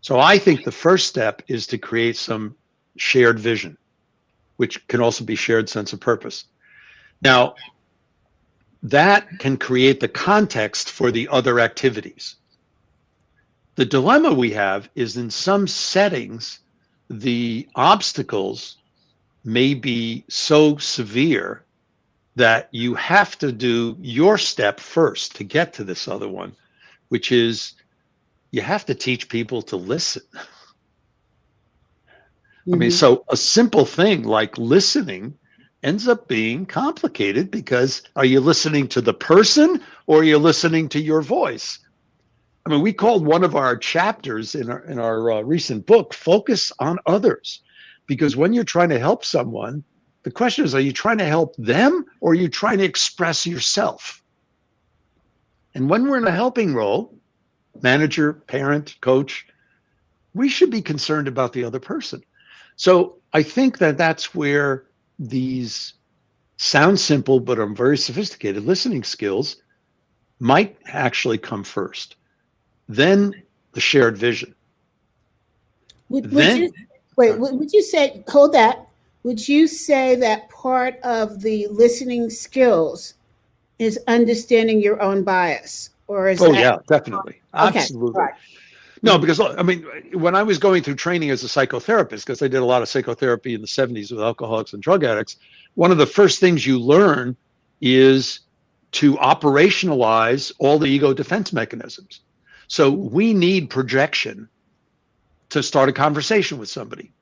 So 0.01 0.19
I 0.19 0.39
think 0.39 0.65
the 0.65 0.73
first 0.73 1.07
step 1.07 1.43
is 1.49 1.67
to 1.69 1.79
create 1.79 2.17
some 2.17 2.57
shared 2.97 3.39
vision, 3.39 3.77
which 4.57 4.87
can 4.89 5.01
also 5.01 5.25
be 5.25 5.37
shared 5.37 5.69
sense 5.69 5.93
of 5.93 6.01
purpose. 6.01 6.45
Now, 7.23 7.55
that 8.83 9.27
can 9.39 9.57
create 9.57 10.01
the 10.01 10.09
context 10.09 10.91
for 10.91 11.11
the 11.11 11.29
other 11.29 11.61
activities. 11.61 12.37
The 13.79 13.85
dilemma 13.85 14.35
we 14.35 14.51
have 14.55 14.91
is 14.97 15.17
in 15.17 15.31
some 15.31 15.69
settings, 15.69 16.59
the 17.09 17.69
obstacles 17.77 18.79
may 19.45 19.73
be 19.73 20.25
so 20.29 20.79
severe 20.79 21.63
that 22.35 22.69
you 22.73 22.97
have 22.97 23.39
to 23.39 23.53
do 23.53 23.97
your 24.01 24.37
step 24.37 24.81
first 24.81 25.37
to 25.37 25.45
get 25.45 25.73
to 25.75 25.85
this 25.85 26.09
other 26.09 26.29
one, 26.29 26.57
which 27.11 27.31
is 27.31 27.75
you 28.51 28.63
have 28.63 28.85
to 28.87 28.97
teach 28.97 29.29
people 29.29 29.63
to 29.63 29.77
listen. 29.77 30.23
Mm-hmm. 30.33 30.45
I 32.75 32.77
mean, 32.79 32.89
mm-hmm. 32.89 32.97
so 32.97 33.25
a 33.29 33.37
simple 33.37 33.85
thing 33.85 34.25
like 34.25 34.59
listening 34.59 35.39
ends 35.85 36.09
up 36.09 36.27
being 36.27 36.67
complicated 36.67 37.53
because 37.53 38.03
are 38.17 38.25
you 38.25 38.41
listening 38.41 38.89
to 38.89 39.01
the 39.01 39.15
person 39.15 39.81
or 40.09 40.23
are 40.23 40.25
you 40.25 40.39
listening 40.39 40.89
to 40.89 41.01
your 41.01 41.23
voice? 41.23 41.79
I 42.69 42.71
mean, 42.71 42.83
we 42.83 42.93
called 42.93 43.25
one 43.25 43.45
of 43.45 43.57
our 43.57 43.79
chapters 43.79 44.55
in 44.55 44.69
our 44.69 44.81
in 44.81 44.99
our 44.99 45.31
uh, 45.31 45.41
recent 45.41 45.87
book 45.87 46.13
"Focus 46.13 46.71
on 46.79 46.99
Others," 47.07 47.63
because 48.07 48.37
when 48.37 48.53
you're 48.53 48.63
trying 48.63 48.91
to 48.91 48.99
help 48.99 49.25
someone, 49.25 49.83
the 50.23 50.31
question 50.31 50.67
is: 50.67 50.75
Are 50.75 50.81
you 50.81 50.93
trying 50.93 51.17
to 51.17 51.25
help 51.25 51.57
them 51.57 52.05
or 52.21 52.33
are 52.33 52.35
you 52.35 52.47
trying 52.47 52.77
to 52.77 52.85
express 52.85 53.47
yourself? 53.47 54.23
And 55.75 55.89
when 55.89 56.07
we're 56.11 56.19
in 56.19 56.27
a 56.27 56.31
helping 56.31 56.75
role, 56.75 57.19
manager, 57.81 58.35
parent, 58.35 59.01
coach, 59.01 59.47
we 60.35 60.51
should 60.51 60.71
be 60.71 60.83
concerned 60.83 61.27
about 61.27 61.55
the 61.55 61.65
other 61.65 61.81
person. 61.81 62.23
So 62.77 63.17
I 63.33 63.45
think 63.45 63.79
that 63.79 63.97
that's 63.97 64.35
where 64.35 64.85
these 65.19 65.95
sound 66.59 67.01
simple 67.01 67.41
but 67.41 67.59
are 67.59 67.67
very 67.67 67.97
sophisticated 67.97 68.65
listening 68.65 69.05
skills 69.05 69.57
might 70.39 70.77
actually 70.85 71.39
come 71.39 71.65
first. 71.65 72.17
Then 72.89 73.43
the 73.73 73.81
shared 73.81 74.17
vision. 74.17 74.55
Would, 76.09 76.33
would 76.33 76.33
then, 76.33 76.63
you, 76.63 76.73
wait, 77.17 77.39
would 77.39 77.73
you 77.73 77.83
say, 77.83 78.25
hold 78.29 78.53
that. 78.55 78.87
Would 79.25 79.47
you 79.47 79.67
say 79.67 80.15
that 80.17 80.49
part 80.49 80.99
of 81.03 81.43
the 81.43 81.67
listening 81.69 82.31
skills 82.31 83.15
is 83.79 83.99
understanding 84.07 84.81
your 84.81 85.03
own 85.03 85.23
bias? 85.23 85.91
Or 86.07 86.29
is 86.29 86.41
oh, 86.41 86.53
that, 86.53 86.61
yeah, 86.61 86.79
definitely. 86.89 87.41
Okay, 87.55 87.79
Absolutely. 87.79 88.19
Right. 88.19 88.35
No, 89.03 89.19
because 89.19 89.39
I 89.41 89.63
mean, 89.63 89.85
when 90.13 90.35
I 90.35 90.43
was 90.43 90.59
going 90.59 90.83
through 90.83 90.97
training 90.97 91.31
as 91.31 91.45
a 91.45 91.47
psychotherapist, 91.47 92.27
because 92.27 92.43
I 92.43 92.49
did 92.49 92.59
a 92.59 92.65
lot 92.65 92.83
of 92.83 92.89
psychotherapy 92.89 93.55
in 93.55 93.61
the 93.61 93.67
70s 93.67 94.11
with 94.11 94.21
alcoholics 94.21 94.73
and 94.73 94.83
drug 94.83 95.05
addicts, 95.05 95.37
one 95.75 95.93
of 95.93 95.99
the 95.99 96.07
first 96.07 96.41
things 96.41 96.67
you 96.67 96.79
learn 96.81 97.37
is 97.81 98.41
to 98.93 99.15
operationalize 99.17 100.53
all 100.59 100.79
the 100.79 100.87
ego 100.87 101.13
defense 101.13 101.53
mechanisms. 101.53 102.21
So 102.69 102.91
we 102.91 103.35
need 103.35 103.71
projection 103.71 104.49
to 105.51 105.63
start 105.63 105.89
a 105.89 105.93
conversation 105.93 106.59
with 106.59 106.69
somebody. 106.69 107.13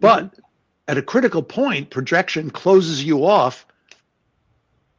But 0.00 0.34
at 0.86 0.98
a 0.98 1.02
critical 1.02 1.42
point, 1.42 1.90
projection 1.90 2.50
closes 2.50 3.04
you 3.04 3.26
off 3.26 3.66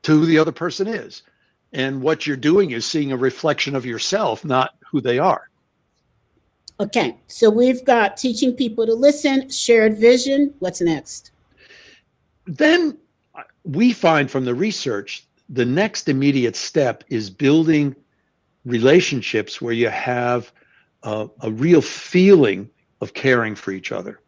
to 0.03 0.19
who 0.19 0.25
the 0.25 0.37
other 0.37 0.51
person 0.51 0.87
is. 0.87 1.23
And 1.73 2.01
what 2.01 2.27
you're 2.27 2.37
doing 2.37 2.71
is 2.71 2.85
seeing 2.85 3.11
a 3.11 3.17
reflection 3.17 3.75
of 3.75 3.85
yourself, 3.85 4.45
not 4.45 4.75
who 4.91 5.01
they 5.01 5.19
are. 5.19 5.49
Okay, 6.79 7.17
so 7.27 7.49
we've 7.49 7.85
got 7.85 8.17
teaching 8.17 8.53
people 8.53 8.85
to 8.85 8.93
listen, 8.93 9.49
shared 9.49 9.97
vision. 9.97 10.53
What's 10.59 10.81
next? 10.81 11.31
Then 12.45 12.97
we 13.63 13.93
find 13.93 14.29
from 14.29 14.45
the 14.45 14.53
research 14.53 15.25
the 15.49 15.65
next 15.65 16.09
immediate 16.09 16.55
step 16.55 17.03
is 17.09 17.29
building 17.29 17.95
relationships 18.65 19.61
where 19.61 19.73
you 19.73 19.89
have 19.89 20.51
a, 21.03 21.29
a 21.41 21.51
real 21.51 21.81
feeling 21.81 22.69
of 23.01 23.13
caring 23.13 23.55
for 23.55 23.71
each 23.71 23.91
other. 23.91 24.19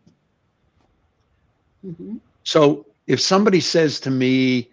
Mm-hmm. 1.85 2.17
So 2.43 2.85
if 3.07 3.19
somebody 3.19 3.59
says 3.59 3.99
to 4.01 4.11
me, 4.11 4.69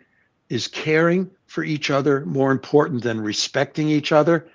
is 0.51 0.69
caring 0.69 1.31
for 1.47 1.65
each 1.65 1.91
other 1.91 2.25
more 2.27 2.53
important 2.53 3.03
than 3.03 3.21
respecting 3.21 3.89
each 3.89 4.13
other? 4.13 4.47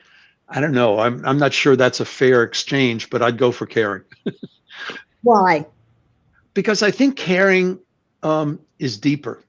I 0.48 0.60
don't 0.60 0.72
know. 0.72 1.00
I'm 1.00 1.24
I'm 1.26 1.38
not 1.38 1.54
sure 1.54 1.76
that's 1.76 2.00
a 2.00 2.06
fair 2.06 2.44
exchange, 2.44 3.10
but 3.10 3.22
I'd 3.22 3.38
go 3.38 3.52
for 3.52 3.66
caring. 3.66 4.04
Why? 5.24 5.66
Because 6.54 6.82
I 6.82 6.92
think 6.92 7.16
caring 7.16 7.80
um, 8.24 8.60
is 8.80 8.98
deeper. 8.98 9.44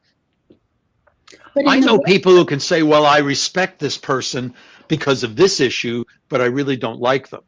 I 1.67 1.81
know 1.81 1.99
people 2.01 2.33
who 2.33 2.45
can 2.45 2.61
say, 2.61 2.83
"Well, 2.83 3.07
I 3.07 3.19
respect 3.19 3.79
this 3.79 3.99
person 3.99 4.55
because 4.91 5.23
of 5.23 5.37
this 5.37 5.61
issue, 5.61 6.05
but 6.29 6.43
I 6.43 6.47
really 6.47 6.77
don't 6.77 7.01
like 7.01 7.31
them," 7.31 7.45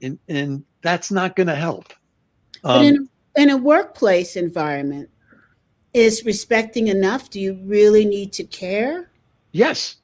and 0.00 0.18
and 0.28 0.64
that's 0.80 1.10
not 1.10 1.36
going 1.36 1.48
to 1.48 1.54
help. 1.54 1.92
Um, 2.62 2.78
but 2.78 2.84
in, 2.84 3.08
in 3.36 3.50
a 3.50 3.56
workplace 3.58 4.36
environment, 4.36 5.10
is 5.92 6.24
respecting 6.24 6.88
enough? 6.88 7.28
Do 7.28 7.40
you 7.40 7.58
really 7.64 8.04
need 8.04 8.32
to 8.34 8.44
care? 8.44 9.10
Yes, 9.52 9.96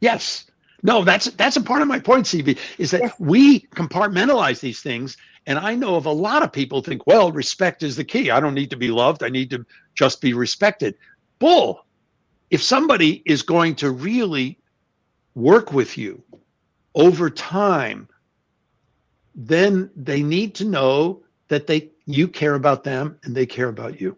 yes. 0.00 0.46
No, 0.82 1.02
that's 1.02 1.26
that's 1.32 1.56
a 1.56 1.60
part 1.60 1.82
of 1.82 1.88
my 1.88 1.98
point, 1.98 2.26
CB, 2.26 2.56
is 2.78 2.92
that 2.92 3.00
yes. 3.00 3.14
we 3.18 3.60
compartmentalize 3.74 4.60
these 4.60 4.80
things. 4.80 5.16
And 5.46 5.58
I 5.58 5.74
know 5.74 5.96
of 5.96 6.06
a 6.06 6.12
lot 6.12 6.42
of 6.42 6.52
people 6.52 6.82
think, 6.82 7.06
well, 7.06 7.32
respect 7.32 7.82
is 7.82 7.96
the 7.96 8.04
key. 8.04 8.30
I 8.30 8.38
don't 8.38 8.54
need 8.54 8.70
to 8.70 8.76
be 8.76 8.88
loved. 8.88 9.22
I 9.22 9.28
need 9.28 9.50
to 9.50 9.66
just 9.94 10.20
be 10.20 10.34
respected. 10.34 10.94
Bull. 11.38 11.84
If 12.50 12.62
somebody 12.62 13.22
is 13.26 13.42
going 13.42 13.74
to 13.76 13.90
really 13.90 14.58
work 15.38 15.72
with 15.72 15.96
you 15.96 16.22
over 16.94 17.30
time, 17.30 18.08
then 19.34 19.90
they 19.94 20.22
need 20.22 20.54
to 20.56 20.64
know 20.64 21.22
that 21.48 21.66
they 21.66 21.90
you 22.06 22.26
care 22.26 22.54
about 22.54 22.84
them 22.84 23.18
and 23.22 23.34
they 23.34 23.46
care 23.46 23.68
about 23.68 24.00
you. 24.00 24.16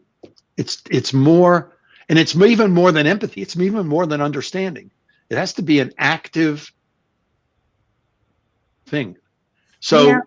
It's 0.57 0.83
it's 0.91 1.13
more 1.13 1.77
and 2.09 2.19
it's 2.19 2.35
even 2.35 2.73
more 2.73 2.91
than 2.93 3.07
empathy. 3.07 3.43
It's 3.43 3.57
even 3.57 3.87
more 3.87 4.07
than 4.07 4.21
understanding 4.21 4.91
it 5.31 5.39
has 5.39 5.53
to 5.55 5.63
be 5.63 5.79
an 5.79 5.93
active 5.97 6.71
thing. 8.87 9.17
So. 9.79 10.21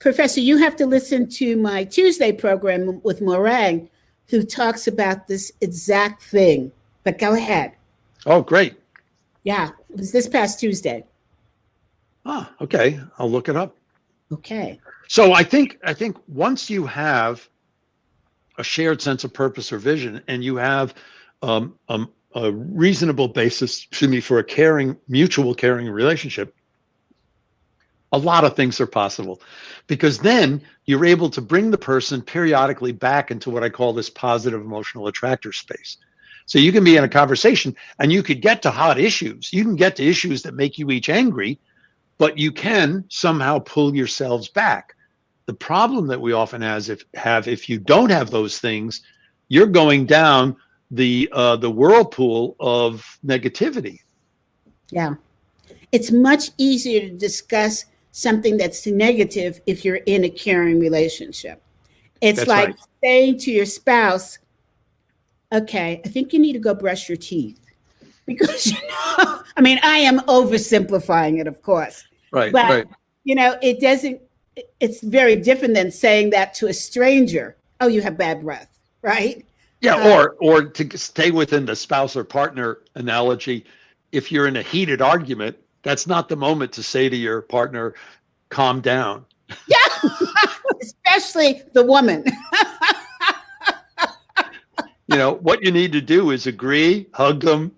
Professor, 0.00 0.40
you 0.40 0.56
have 0.56 0.74
to 0.76 0.84
listen 0.86 1.28
to 1.28 1.56
my 1.56 1.84
Tuesday 1.84 2.32
program 2.32 3.00
with 3.04 3.20
Morang, 3.20 3.88
who 4.26 4.42
talks 4.42 4.88
about 4.88 5.28
this 5.28 5.52
exact 5.60 6.24
thing. 6.24 6.72
But 7.04 7.18
go 7.18 7.34
ahead. 7.34 7.76
Oh, 8.26 8.42
great. 8.42 8.74
Yeah, 9.44 9.70
it 9.90 9.96
was 9.96 10.12
this 10.12 10.28
past 10.28 10.60
Tuesday. 10.60 11.04
Ah, 12.24 12.52
okay. 12.60 13.00
I'll 13.18 13.30
look 13.30 13.48
it 13.48 13.56
up. 13.56 13.76
Okay. 14.30 14.80
So 15.08 15.32
I 15.32 15.42
think 15.42 15.78
I 15.84 15.92
think 15.92 16.16
once 16.28 16.70
you 16.70 16.86
have 16.86 17.48
a 18.58 18.64
shared 18.64 19.02
sense 19.02 19.24
of 19.24 19.32
purpose 19.32 19.72
or 19.72 19.78
vision, 19.78 20.22
and 20.28 20.44
you 20.44 20.56
have 20.56 20.94
um, 21.42 21.74
um, 21.88 22.10
a 22.34 22.52
reasonable 22.52 23.28
basis, 23.28 23.84
excuse 23.84 24.10
me, 24.10 24.20
for 24.20 24.38
a 24.38 24.44
caring, 24.44 24.96
mutual 25.08 25.54
caring 25.54 25.88
relationship, 25.88 26.54
a 28.12 28.18
lot 28.18 28.44
of 28.44 28.54
things 28.54 28.80
are 28.80 28.86
possible 28.86 29.40
because 29.86 30.18
then 30.18 30.62
you're 30.84 31.04
able 31.04 31.30
to 31.30 31.40
bring 31.40 31.70
the 31.70 31.78
person 31.78 32.20
periodically 32.20 32.92
back 32.92 33.30
into 33.30 33.50
what 33.50 33.64
I 33.64 33.70
call 33.70 33.92
this 33.92 34.10
positive 34.10 34.60
emotional 34.60 35.06
attractor 35.06 35.52
space. 35.52 35.96
So 36.52 36.58
you 36.58 36.70
can 36.70 36.84
be 36.84 36.98
in 36.98 37.04
a 37.04 37.08
conversation 37.08 37.74
and 37.98 38.12
you 38.12 38.22
could 38.22 38.42
get 38.42 38.60
to 38.60 38.70
hot 38.70 39.00
issues. 39.00 39.50
You 39.54 39.64
can 39.64 39.74
get 39.74 39.96
to 39.96 40.04
issues 40.04 40.42
that 40.42 40.52
make 40.52 40.76
you 40.76 40.90
each 40.90 41.08
angry, 41.08 41.58
but 42.18 42.36
you 42.36 42.52
can 42.52 43.06
somehow 43.08 43.60
pull 43.60 43.96
yourselves 43.96 44.50
back. 44.50 44.94
The 45.46 45.54
problem 45.54 46.06
that 46.08 46.20
we 46.20 46.34
often 46.34 46.60
has 46.60 46.90
if 46.90 47.04
have 47.14 47.48
if 47.48 47.70
you 47.70 47.78
don't 47.78 48.10
have 48.10 48.30
those 48.30 48.58
things, 48.58 49.00
you're 49.48 49.66
going 49.66 50.04
down 50.04 50.54
the 50.90 51.26
uh, 51.32 51.56
the 51.56 51.70
whirlpool 51.70 52.54
of 52.60 53.18
negativity. 53.24 54.00
Yeah, 54.90 55.14
it's 55.90 56.10
much 56.10 56.50
easier 56.58 57.00
to 57.00 57.16
discuss 57.16 57.86
something 58.10 58.58
that's 58.58 58.86
negative 58.86 59.58
if 59.64 59.86
you're 59.86 60.04
in 60.04 60.24
a 60.24 60.28
caring 60.28 60.78
relationship. 60.78 61.62
It's 62.20 62.40
that's 62.40 62.48
like 62.50 62.66
right. 62.66 62.76
saying 63.02 63.38
to 63.38 63.50
your 63.50 63.64
spouse, 63.64 64.38
"Okay, 65.52 66.00
I 66.04 66.08
think 66.08 66.32
you 66.32 66.38
need 66.38 66.54
to 66.54 66.58
go 66.58 66.74
brush 66.74 67.08
your 67.08 67.16
teeth," 67.16 67.60
because 68.26 68.66
you 68.72 68.76
know, 68.88 69.42
I 69.56 69.60
mean, 69.60 69.78
I 69.82 69.98
am 69.98 70.20
oversimplifying 70.20 71.40
it, 71.40 71.46
of 71.46 71.62
course. 71.62 72.04
Right. 72.30 72.52
But 72.52 72.70
right. 72.70 72.86
you 73.24 73.34
know, 73.34 73.58
it 73.62 73.80
doesn't. 73.80 74.20
It's 74.80 75.00
very 75.02 75.36
different 75.36 75.74
than 75.74 75.90
saying 75.90 76.30
that 76.30 76.54
to 76.54 76.68
a 76.68 76.74
stranger. 76.74 77.56
Oh, 77.80 77.88
you 77.88 78.02
have 78.02 78.16
bad 78.18 78.42
breath, 78.42 78.68
right? 79.02 79.44
Yeah, 79.80 79.96
uh, 79.96 80.10
or 80.10 80.36
or 80.40 80.64
to 80.64 80.98
stay 80.98 81.30
within 81.30 81.66
the 81.66 81.76
spouse 81.76 82.16
or 82.16 82.24
partner 82.24 82.78
analogy, 82.94 83.64
if 84.12 84.30
you're 84.30 84.46
in 84.46 84.56
a 84.56 84.62
heated 84.62 85.02
argument, 85.02 85.56
that's 85.82 86.06
not 86.06 86.28
the 86.28 86.36
moment 86.36 86.72
to 86.72 86.82
say 86.82 87.08
to 87.08 87.16
your 87.16 87.42
partner, 87.42 87.94
"Calm 88.48 88.80
down." 88.80 89.26
Yeah, 89.66 90.10
especially 90.82 91.62
the 91.72 91.84
woman. 91.84 92.24
you 95.12 95.18
know 95.18 95.34
what 95.34 95.62
you 95.62 95.70
need 95.70 95.92
to 95.92 96.00
do 96.00 96.30
is 96.30 96.46
agree, 96.46 97.06
hug 97.12 97.40
them, 97.40 97.72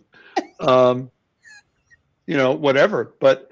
um, 0.60 1.10
you 2.26 2.36
know, 2.36 2.52
whatever. 2.52 3.14
But 3.20 3.50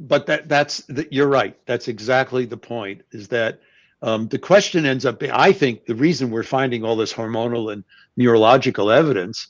but 0.00 0.26
that 0.26 0.48
that's 0.48 0.78
that 0.88 1.12
you're 1.12 1.28
right. 1.28 1.56
That's 1.66 1.88
exactly 1.88 2.44
the 2.44 2.56
point. 2.56 3.02
Is 3.10 3.28
that 3.28 3.60
um, 4.02 4.28
the 4.28 4.38
question 4.38 4.84
ends 4.84 5.06
up 5.06 5.20
being, 5.20 5.32
I 5.32 5.52
think 5.52 5.86
the 5.86 5.94
reason 5.94 6.30
we're 6.30 6.42
finding 6.42 6.84
all 6.84 6.96
this 6.96 7.12
hormonal 7.12 7.72
and 7.72 7.84
neurological 8.16 8.90
evidence 8.90 9.48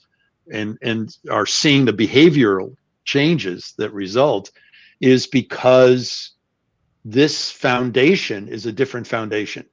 and, 0.53 0.79
and 0.83 1.17
are 1.31 1.47
seeing 1.47 1.87
the 1.87 1.93
behavioral 1.93 2.77
changes 3.05 3.73
that 3.79 3.93
result 3.93 4.51
is 5.01 5.27
because 5.27 6.33
this 7.05 7.51
foundation 7.51 8.47
is 8.47 8.67
a 8.67 8.73
different 8.73 9.07
foundation. 9.07 9.67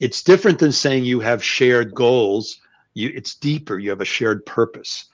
It's 0.00 0.22
different 0.22 0.58
than 0.58 0.72
saying 0.72 1.04
you 1.04 1.20
have 1.20 1.42
shared 1.42 1.94
goals. 1.94 2.60
You, 2.96 3.12
it's 3.14 3.34
deeper. 3.34 3.78
You 3.78 3.90
have 3.90 4.00
a 4.00 4.06
shared 4.06 4.44
purpose. 4.46 5.06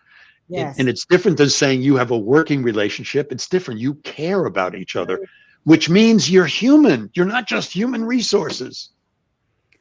Yes. 0.48 0.78
And 0.78 0.88
it's 0.88 1.04
different 1.04 1.36
than 1.36 1.50
saying 1.50 1.82
you 1.82 1.96
have 1.96 2.12
a 2.12 2.18
working 2.18 2.62
relationship. 2.62 3.32
It's 3.32 3.48
different. 3.48 3.80
You 3.80 3.94
care 3.94 4.44
about 4.44 4.74
each 4.74 4.94
other, 4.94 5.20
which 5.64 5.88
means 5.88 6.30
you're 6.30 6.46
human. 6.46 7.10
You're 7.14 7.26
not 7.26 7.48
just 7.48 7.72
human 7.72 8.04
resources. 8.04 8.90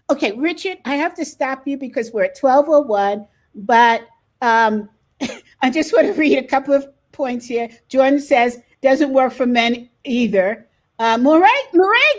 Okay, 0.10 0.32
Richard, 0.34 0.80
I 0.86 0.96
have 0.96 1.14
to 1.16 1.26
stop 1.26 1.68
you 1.68 1.78
because 1.78 2.12
we're 2.12 2.24
at 2.24 2.38
1201, 2.40 3.28
but 3.54 4.08
um, 4.42 4.90
I 5.62 5.70
just 5.70 5.94
want 5.94 6.08
to 6.08 6.14
read 6.14 6.38
a 6.40 6.48
couple 6.48 6.74
of 6.74 6.88
points 7.12 7.46
here. 7.46 7.70
Jordan 7.88 8.20
says, 8.20 8.60
doesn't 8.82 9.14
work 9.14 9.32
for 9.32 9.46
men 9.46 9.90
either. 10.06 10.68
Uh, 11.02 11.18
Morag, 11.18 11.50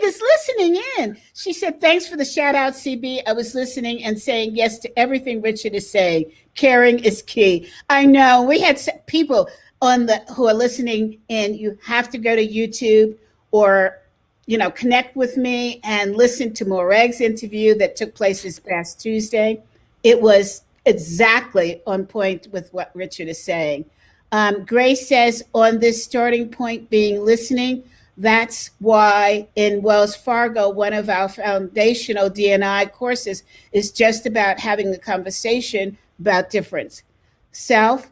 is 0.01 0.21
listening 0.21 0.83
in. 0.97 1.17
She 1.33 1.53
said, 1.53 1.79
Thanks 1.79 2.05
for 2.05 2.17
the 2.17 2.25
shout 2.25 2.53
out, 2.53 2.73
CB. 2.73 3.21
I 3.25 3.31
was 3.31 3.55
listening 3.55 4.03
and 4.03 4.19
saying 4.19 4.57
yes 4.57 4.77
to 4.79 4.99
everything 4.99 5.41
Richard 5.41 5.73
is 5.73 5.89
saying. 5.89 6.29
Caring 6.55 6.99
is 6.99 7.21
key. 7.21 7.69
I 7.89 8.05
know 8.05 8.43
we 8.43 8.59
had 8.59 8.77
people 9.05 9.47
on 9.81 10.05
the 10.05 10.17
who 10.35 10.49
are 10.49 10.53
listening 10.53 11.21
in. 11.29 11.53
You 11.53 11.77
have 11.81 12.09
to 12.09 12.17
go 12.17 12.35
to 12.35 12.45
YouTube 12.45 13.17
or 13.51 14.01
you 14.47 14.57
know 14.57 14.69
connect 14.69 15.15
with 15.15 15.37
me 15.37 15.79
and 15.85 16.17
listen 16.17 16.53
to 16.55 16.65
Morag's 16.65 17.21
interview 17.21 17.75
that 17.75 17.95
took 17.95 18.13
place 18.13 18.43
this 18.43 18.59
past 18.59 18.99
Tuesday. 18.99 19.63
It 20.03 20.21
was 20.21 20.63
exactly 20.85 21.81
on 21.87 22.05
point 22.05 22.49
with 22.51 22.73
what 22.73 22.91
Richard 22.93 23.29
is 23.29 23.41
saying. 23.41 23.85
Um, 24.33 24.65
Grace 24.65 25.07
says 25.07 25.41
on 25.53 25.79
this 25.79 26.03
starting 26.03 26.49
point 26.49 26.89
being 26.89 27.23
listening 27.23 27.85
that's 28.17 28.71
why 28.79 29.47
in 29.55 29.81
Wells 29.81 30.15
Fargo, 30.15 30.69
one 30.69 30.93
of 30.93 31.09
our 31.09 31.27
foundational 31.27 32.29
D&I 32.29 32.85
courses 32.87 33.43
is 33.71 33.91
just 33.91 34.25
about 34.25 34.59
having 34.59 34.93
a 34.93 34.97
conversation 34.97 35.97
about 36.19 36.51
difference. 36.51 37.03
Self, 37.51 38.11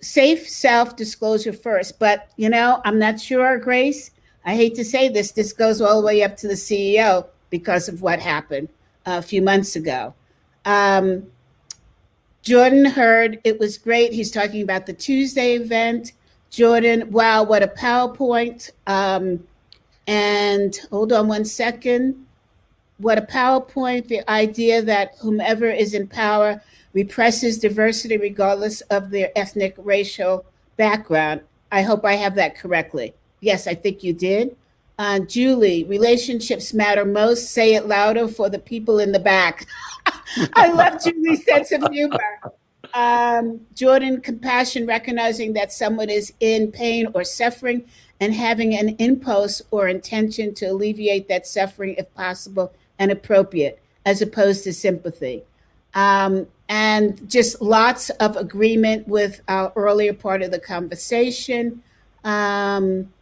safe 0.00 0.48
self 0.48 0.96
disclosure 0.96 1.52
first. 1.52 1.98
But, 1.98 2.30
you 2.36 2.48
know, 2.48 2.80
I'm 2.84 2.98
not 2.98 3.20
sure, 3.20 3.58
Grace. 3.58 4.10
I 4.44 4.54
hate 4.54 4.74
to 4.76 4.84
say 4.84 5.08
this, 5.08 5.32
this 5.32 5.52
goes 5.52 5.80
all 5.80 6.00
the 6.00 6.06
way 6.06 6.22
up 6.22 6.36
to 6.38 6.48
the 6.48 6.54
CEO 6.54 7.26
because 7.50 7.88
of 7.88 8.00
what 8.00 8.20
happened 8.20 8.68
a 9.04 9.20
few 9.20 9.42
months 9.42 9.76
ago. 9.76 10.14
Um, 10.64 11.26
Jordan 12.42 12.84
heard 12.84 13.40
it 13.44 13.58
was 13.58 13.76
great. 13.76 14.12
He's 14.12 14.30
talking 14.30 14.62
about 14.62 14.86
the 14.86 14.92
Tuesday 14.92 15.54
event. 15.54 16.12
Jordan, 16.50 17.10
wow, 17.10 17.42
what 17.42 17.62
a 17.62 17.68
PowerPoint. 17.68 18.70
Um, 18.86 19.46
and 20.06 20.78
hold 20.90 21.12
on 21.12 21.28
one 21.28 21.44
second. 21.44 22.26
What 22.98 23.18
a 23.18 23.22
PowerPoint, 23.22 24.08
the 24.08 24.28
idea 24.30 24.80
that 24.82 25.16
whomever 25.20 25.66
is 25.66 25.92
in 25.92 26.06
power 26.06 26.62
represses 26.94 27.58
diversity 27.58 28.16
regardless 28.16 28.80
of 28.82 29.10
their 29.10 29.30
ethnic, 29.36 29.74
racial 29.76 30.46
background. 30.76 31.42
I 31.70 31.82
hope 31.82 32.04
I 32.04 32.14
have 32.14 32.34
that 32.36 32.56
correctly. 32.56 33.12
Yes, 33.40 33.66
I 33.66 33.74
think 33.74 34.02
you 34.02 34.14
did. 34.14 34.56
Uh, 34.98 35.18
Julie, 35.20 35.84
relationships 35.84 36.72
matter 36.72 37.04
most. 37.04 37.50
Say 37.50 37.74
it 37.74 37.86
louder 37.86 38.28
for 38.28 38.48
the 38.48 38.58
people 38.58 38.98
in 38.98 39.12
the 39.12 39.18
back. 39.18 39.66
I 40.54 40.72
love 40.72 41.02
Julie's 41.04 41.44
sense 41.44 41.70
of 41.72 41.86
humor 41.92 42.18
um, 42.94 43.60
Jordan, 43.74 44.20
compassion, 44.20 44.86
recognizing 44.86 45.52
that 45.54 45.72
someone 45.72 46.10
is 46.10 46.32
in 46.40 46.72
pain 46.72 47.08
or 47.14 47.24
suffering 47.24 47.84
and 48.20 48.34
having 48.34 48.74
an 48.74 48.90
impulse 48.98 49.62
or 49.70 49.88
intention 49.88 50.54
to 50.54 50.66
alleviate 50.66 51.28
that 51.28 51.46
suffering 51.46 51.94
if 51.98 52.12
possible 52.14 52.72
and 52.98 53.10
appropriate, 53.10 53.80
as 54.04 54.22
opposed 54.22 54.64
to 54.64 54.72
sympathy. 54.72 55.42
Um, 55.94 56.46
and 56.68 57.28
just 57.28 57.60
lots 57.62 58.10
of 58.10 58.36
agreement 58.36 59.06
with 59.06 59.40
our 59.48 59.72
earlier 59.76 60.12
part 60.12 60.42
of 60.42 60.50
the 60.50 60.58
conversation. 60.58 61.82
Um, 62.24 63.12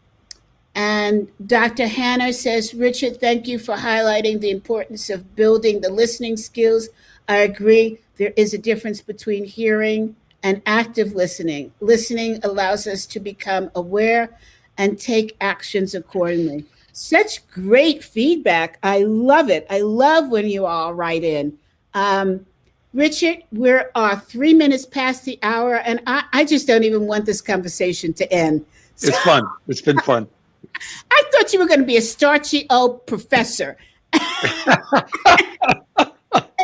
and 0.75 1.29
Dr. 1.47 1.87
Hannah 1.87 2.33
says, 2.33 2.75
Richard, 2.75 3.21
thank 3.21 3.47
you 3.47 3.59
for 3.59 3.77
highlighting 3.77 4.41
the 4.41 4.51
importance 4.51 5.11
of 5.11 5.37
building 5.37 5.81
the 5.81 5.91
listening 5.91 6.37
skills. 6.37 6.89
I 7.29 7.39
agree 7.39 8.01
there 8.17 8.33
is 8.37 8.55
a 8.55 8.59
difference 8.59 9.01
between 9.01 9.45
hearing 9.45 10.17
and 10.43 10.63
active 10.67 11.15
listening. 11.15 11.73
Listening 11.81 12.39
allows 12.45 12.87
us 12.87 13.07
to 13.07 13.21
become 13.21 13.71
aware 13.75 14.39
and 14.79 14.99
take 14.99 15.37
actions 15.41 15.95
accordingly. 15.95 16.65
Such 16.93 17.47
great 17.49 18.05
feedback. 18.05 18.79
I 18.83 19.01
love 19.01 19.51
it. 19.51 19.67
I 19.69 19.81
love 19.81 20.29
when 20.29 20.49
you 20.49 20.67
all 20.67 20.95
write 20.95 21.25
in. 21.25 21.59
Um, 21.95 22.47
Richard, 22.93 23.39
we're 23.51 23.91
uh, 23.97 24.17
three 24.17 24.55
minutes 24.55 24.87
past 24.87 25.25
the 25.25 25.39
hour, 25.43 25.77
and 25.77 26.01
I, 26.07 26.25
I 26.33 26.45
just 26.45 26.69
don't 26.69 26.85
even 26.85 27.07
want 27.07 27.27
this 27.27 27.41
conversation 27.41 28.13
to 28.15 28.33
end. 28.33 28.65
So, 28.95 29.09
it's 29.09 29.19
fun. 29.21 29.49
It's 29.67 29.81
been 29.81 29.99
fun. 30.01 30.29
I 31.11 31.23
thought 31.33 31.53
you 31.53 31.59
were 31.59 31.67
going 31.67 31.81
to 31.81 31.87
be 31.87 31.97
a 31.97 32.03
starchy 32.03 32.67
old 32.71 33.05
professor. 33.07 33.77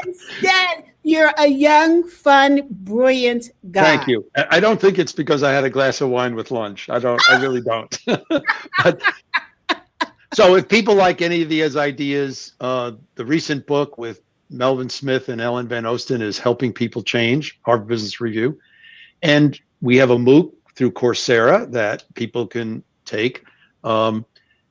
Instead, 0.04 0.89
you're 1.10 1.32
a 1.38 1.46
young, 1.46 2.08
fun, 2.08 2.66
brilliant 2.70 3.50
guy. 3.70 3.96
Thank 3.96 4.08
you. 4.08 4.30
I 4.50 4.60
don't 4.60 4.80
think 4.80 4.98
it's 4.98 5.12
because 5.12 5.42
I 5.42 5.52
had 5.52 5.64
a 5.64 5.70
glass 5.70 6.00
of 6.00 6.08
wine 6.08 6.34
with 6.34 6.50
lunch. 6.50 6.88
I 6.88 6.98
don't. 6.98 7.20
I 7.28 7.40
really 7.40 7.60
don't. 7.60 7.98
but, 8.06 9.02
so, 10.32 10.54
if 10.54 10.68
people 10.68 10.94
like 10.94 11.20
any 11.20 11.42
of 11.42 11.48
these 11.48 11.76
ideas, 11.76 12.52
uh, 12.60 12.92
the 13.16 13.24
recent 13.24 13.66
book 13.66 13.98
with 13.98 14.20
Melvin 14.48 14.88
Smith 14.88 15.28
and 15.28 15.40
Ellen 15.40 15.68
Van 15.68 15.84
Oosten 15.84 16.20
is 16.20 16.38
Helping 16.38 16.72
People 16.72 17.02
Change, 17.02 17.58
Harvard 17.62 17.88
Business 17.88 18.20
Review. 18.20 18.58
And 19.22 19.58
we 19.80 19.96
have 19.96 20.10
a 20.10 20.16
MOOC 20.16 20.52
through 20.74 20.92
Coursera 20.92 21.70
that 21.72 22.04
people 22.14 22.46
can 22.46 22.82
take. 23.04 23.44
Um, 23.84 24.24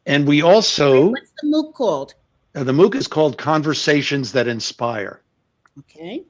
and 0.06 0.28
we 0.28 0.42
also. 0.42 1.10
What's 1.10 1.32
the 1.42 1.48
MOOC 1.48 1.74
called? 1.74 2.14
Uh, 2.56 2.64
the 2.64 2.72
MOOC 2.72 2.96
is 2.96 3.08
called 3.08 3.38
Conversations 3.38 4.32
That 4.32 4.48
Inspire. 4.48 5.22
Okay. 5.80 6.24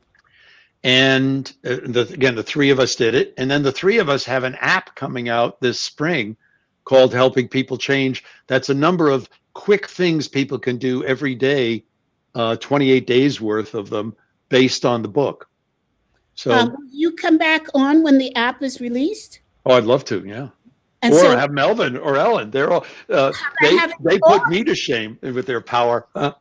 And 0.83 1.51
uh, 1.65 1.77
the, 1.85 2.09
again, 2.13 2.35
the 2.35 2.43
three 2.43 2.69
of 2.69 2.79
us 2.79 2.95
did 2.95 3.13
it. 3.13 3.33
And 3.37 3.51
then 3.51 3.63
the 3.63 3.71
three 3.71 3.97
of 3.97 4.09
us 4.09 4.23
have 4.25 4.43
an 4.43 4.55
app 4.61 4.95
coming 4.95 5.27
out 5.27 5.59
this 5.59 5.79
spring 5.79 6.37
called 6.85 7.13
Helping 7.13 7.47
People 7.47 7.77
Change. 7.77 8.23
That's 8.47 8.69
a 8.69 8.73
number 8.73 9.09
of 9.09 9.29
quick 9.53 9.87
things 9.87 10.27
people 10.27 10.57
can 10.57 10.77
do 10.77 11.03
every 11.03 11.35
day, 11.35 11.83
uh, 12.33 12.55
28 12.55 13.05
days 13.05 13.41
worth 13.41 13.73
of 13.73 13.89
them 13.89 14.15
based 14.47 14.85
on 14.85 15.01
the 15.01 15.07
book. 15.09 15.49
So 16.35 16.51
um, 16.51 16.77
you 16.89 17.11
come 17.15 17.37
back 17.37 17.65
on 17.73 18.01
when 18.01 18.17
the 18.17 18.33
app 18.35 18.63
is 18.63 18.79
released? 18.79 19.41
Oh, 19.65 19.73
I'd 19.73 19.83
love 19.83 20.05
to. 20.05 20.23
Yeah. 20.25 20.49
And 21.01 21.13
or 21.13 21.19
so, 21.19 21.37
have 21.37 21.51
Melvin 21.51 21.97
or 21.97 22.17
Ellen. 22.17 22.51
They're 22.51 22.71
all 22.71 22.85
uh, 23.09 23.31
they 23.61 23.77
they 24.01 24.19
put 24.19 24.47
me 24.47 24.63
to 24.63 24.75
shame 24.75 25.17
with 25.21 25.45
their 25.45 25.61
power. 25.61 26.07
How 26.15 26.35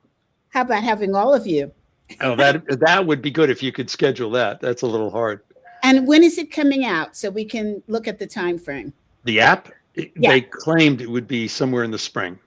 about 0.54 0.82
having 0.82 1.14
all 1.14 1.34
of 1.34 1.46
you? 1.46 1.72
Oh, 2.20 2.34
that 2.36 2.80
that 2.80 3.06
would 3.06 3.22
be 3.22 3.30
good 3.30 3.50
if 3.50 3.62
you 3.62 3.72
could 3.72 3.90
schedule 3.90 4.30
that. 4.32 4.60
That's 4.60 4.82
a 4.82 4.86
little 4.86 5.10
hard. 5.10 5.42
And 5.82 6.06
when 6.06 6.22
is 6.22 6.38
it 6.38 6.50
coming 6.50 6.84
out 6.84 7.16
so 7.16 7.30
we 7.30 7.44
can 7.44 7.82
look 7.86 8.08
at 8.08 8.18
the 8.18 8.26
time 8.26 8.58
frame? 8.58 8.92
The 9.24 9.40
app, 9.40 9.70
yeah. 9.94 10.30
they 10.30 10.40
claimed 10.40 11.00
it 11.00 11.08
would 11.08 11.28
be 11.28 11.46
somewhere 11.48 11.84
in 11.84 11.90
the 11.90 11.98
spring. 11.98 12.38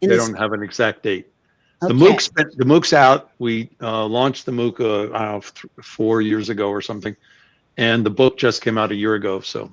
In 0.00 0.08
they 0.08 0.14
the 0.14 0.20
don't 0.20 0.28
spring. 0.28 0.42
have 0.42 0.52
an 0.52 0.62
exact 0.62 1.02
date. 1.02 1.28
Okay. 1.82 1.92
The 1.92 1.98
MOOC's 1.98 2.30
the 2.56 2.64
MOOC's 2.64 2.92
out. 2.92 3.30
We 3.38 3.68
uh, 3.80 4.06
launched 4.06 4.46
the 4.46 4.52
MOOC 4.52 4.80
uh, 4.80 5.14
I 5.14 5.24
don't 5.24 5.32
know, 5.32 5.40
th- 5.40 5.64
four 5.82 6.20
years 6.20 6.48
ago 6.48 6.68
or 6.68 6.80
something, 6.80 7.16
and 7.76 8.06
the 8.06 8.10
book 8.10 8.38
just 8.38 8.62
came 8.62 8.78
out 8.78 8.92
a 8.92 8.94
year 8.94 9.14
ago. 9.14 9.40
So, 9.40 9.72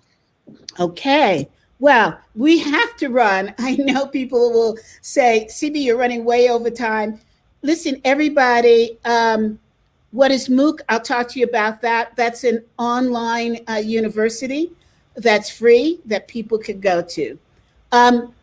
okay. 0.80 1.48
Well, 1.80 2.20
we 2.36 2.60
have 2.60 2.98
to 2.98 3.10
run. 3.10 3.54
I 3.60 3.76
know 3.76 4.08
people 4.08 4.52
will 4.52 4.78
say, 5.02 5.48
"CB, 5.50 5.84
you're 5.84 5.98
running 5.98 6.26
way 6.26 6.50
over 6.50 6.72
time." 6.72 7.20
Listen, 7.62 7.99
everybody, 8.05 8.97
um, 9.03 9.60
what 10.12 10.32
is 10.32 10.47
MOOC? 10.47 10.80
I'll 10.88 11.01
talk 11.01 11.28
to 11.30 11.39
you 11.39 11.45
about 11.45 11.82
that. 11.82 12.16
That's 12.16 12.45
an 12.45 12.64
online 12.78 13.60
uh, 13.68 13.76
university 13.76 14.72
that's 15.16 15.49
free 15.49 15.99
that 16.05 16.30
people 16.30 16.57
could 16.57 16.82
go 16.82 17.01
to. 17.01 17.38
Um, 17.91 18.34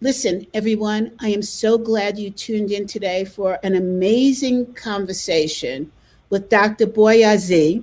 listen, 0.00 0.46
everyone, 0.54 1.16
I 1.18 1.30
am 1.30 1.42
so 1.42 1.78
glad 1.78 2.16
you 2.16 2.30
tuned 2.30 2.70
in 2.70 2.86
today 2.86 3.24
for 3.24 3.58
an 3.64 3.74
amazing 3.74 4.72
conversation 4.74 5.90
with 6.30 6.48
Dr. 6.48 6.86
Boyatzis. 6.86 7.82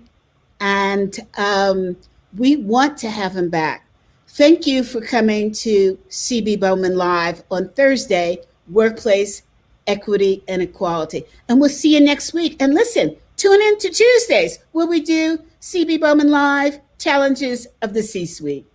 And 0.61 1.19
um, 1.37 1.97
we 2.37 2.55
want 2.55 2.97
to 2.99 3.09
have 3.09 3.35
him 3.35 3.49
back. 3.49 3.85
Thank 4.29 4.65
you 4.65 4.83
for 4.85 5.01
coming 5.01 5.51
to 5.51 5.97
CB 6.09 6.61
Bowman 6.61 6.95
Live 6.95 7.43
on 7.51 7.69
Thursday, 7.69 8.39
Workplace 8.69 9.43
equity, 9.87 10.43
and 10.47 10.61
equality. 10.61 11.25
And 11.47 11.59
we'll 11.59 11.69
see 11.69 11.93
you 11.93 12.01
next 12.01 12.33
week. 12.33 12.61
And 12.61 12.73
listen, 12.73 13.15
tune 13.37 13.61
in 13.61 13.77
to 13.79 13.89
Tuesdays 13.89 14.59
where 14.71 14.87
we 14.87 15.01
do 15.01 15.39
CB 15.61 16.01
Bowman 16.01 16.29
Live 16.29 16.79
Challenges 16.97 17.67
of 17.81 17.93
the 17.93 18.03
C 18.03 18.25
Suite. 18.25 18.65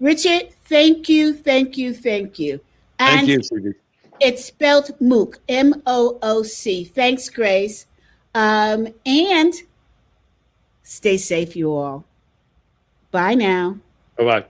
Richard, 0.00 0.54
thank 0.64 1.08
you, 1.08 1.34
thank 1.34 1.76
you, 1.76 1.92
thank 1.92 2.38
you. 2.38 2.60
And 2.98 3.26
thank 3.26 3.28
you, 3.28 3.38
CB. 3.40 3.74
It's 4.20 4.44
spelled 4.44 4.90
MOOC, 5.00 5.38
M 5.48 5.82
O 5.86 6.18
O 6.22 6.42
C. 6.42 6.84
Thanks, 6.84 7.28
Grace. 7.28 7.86
Um, 8.34 8.88
and 9.06 9.54
stay 10.82 11.16
safe, 11.16 11.56
you 11.56 11.74
all. 11.74 12.04
Bye 13.10 13.34
now. 13.34 13.78
Bye 14.16 14.24
bye. 14.24 14.44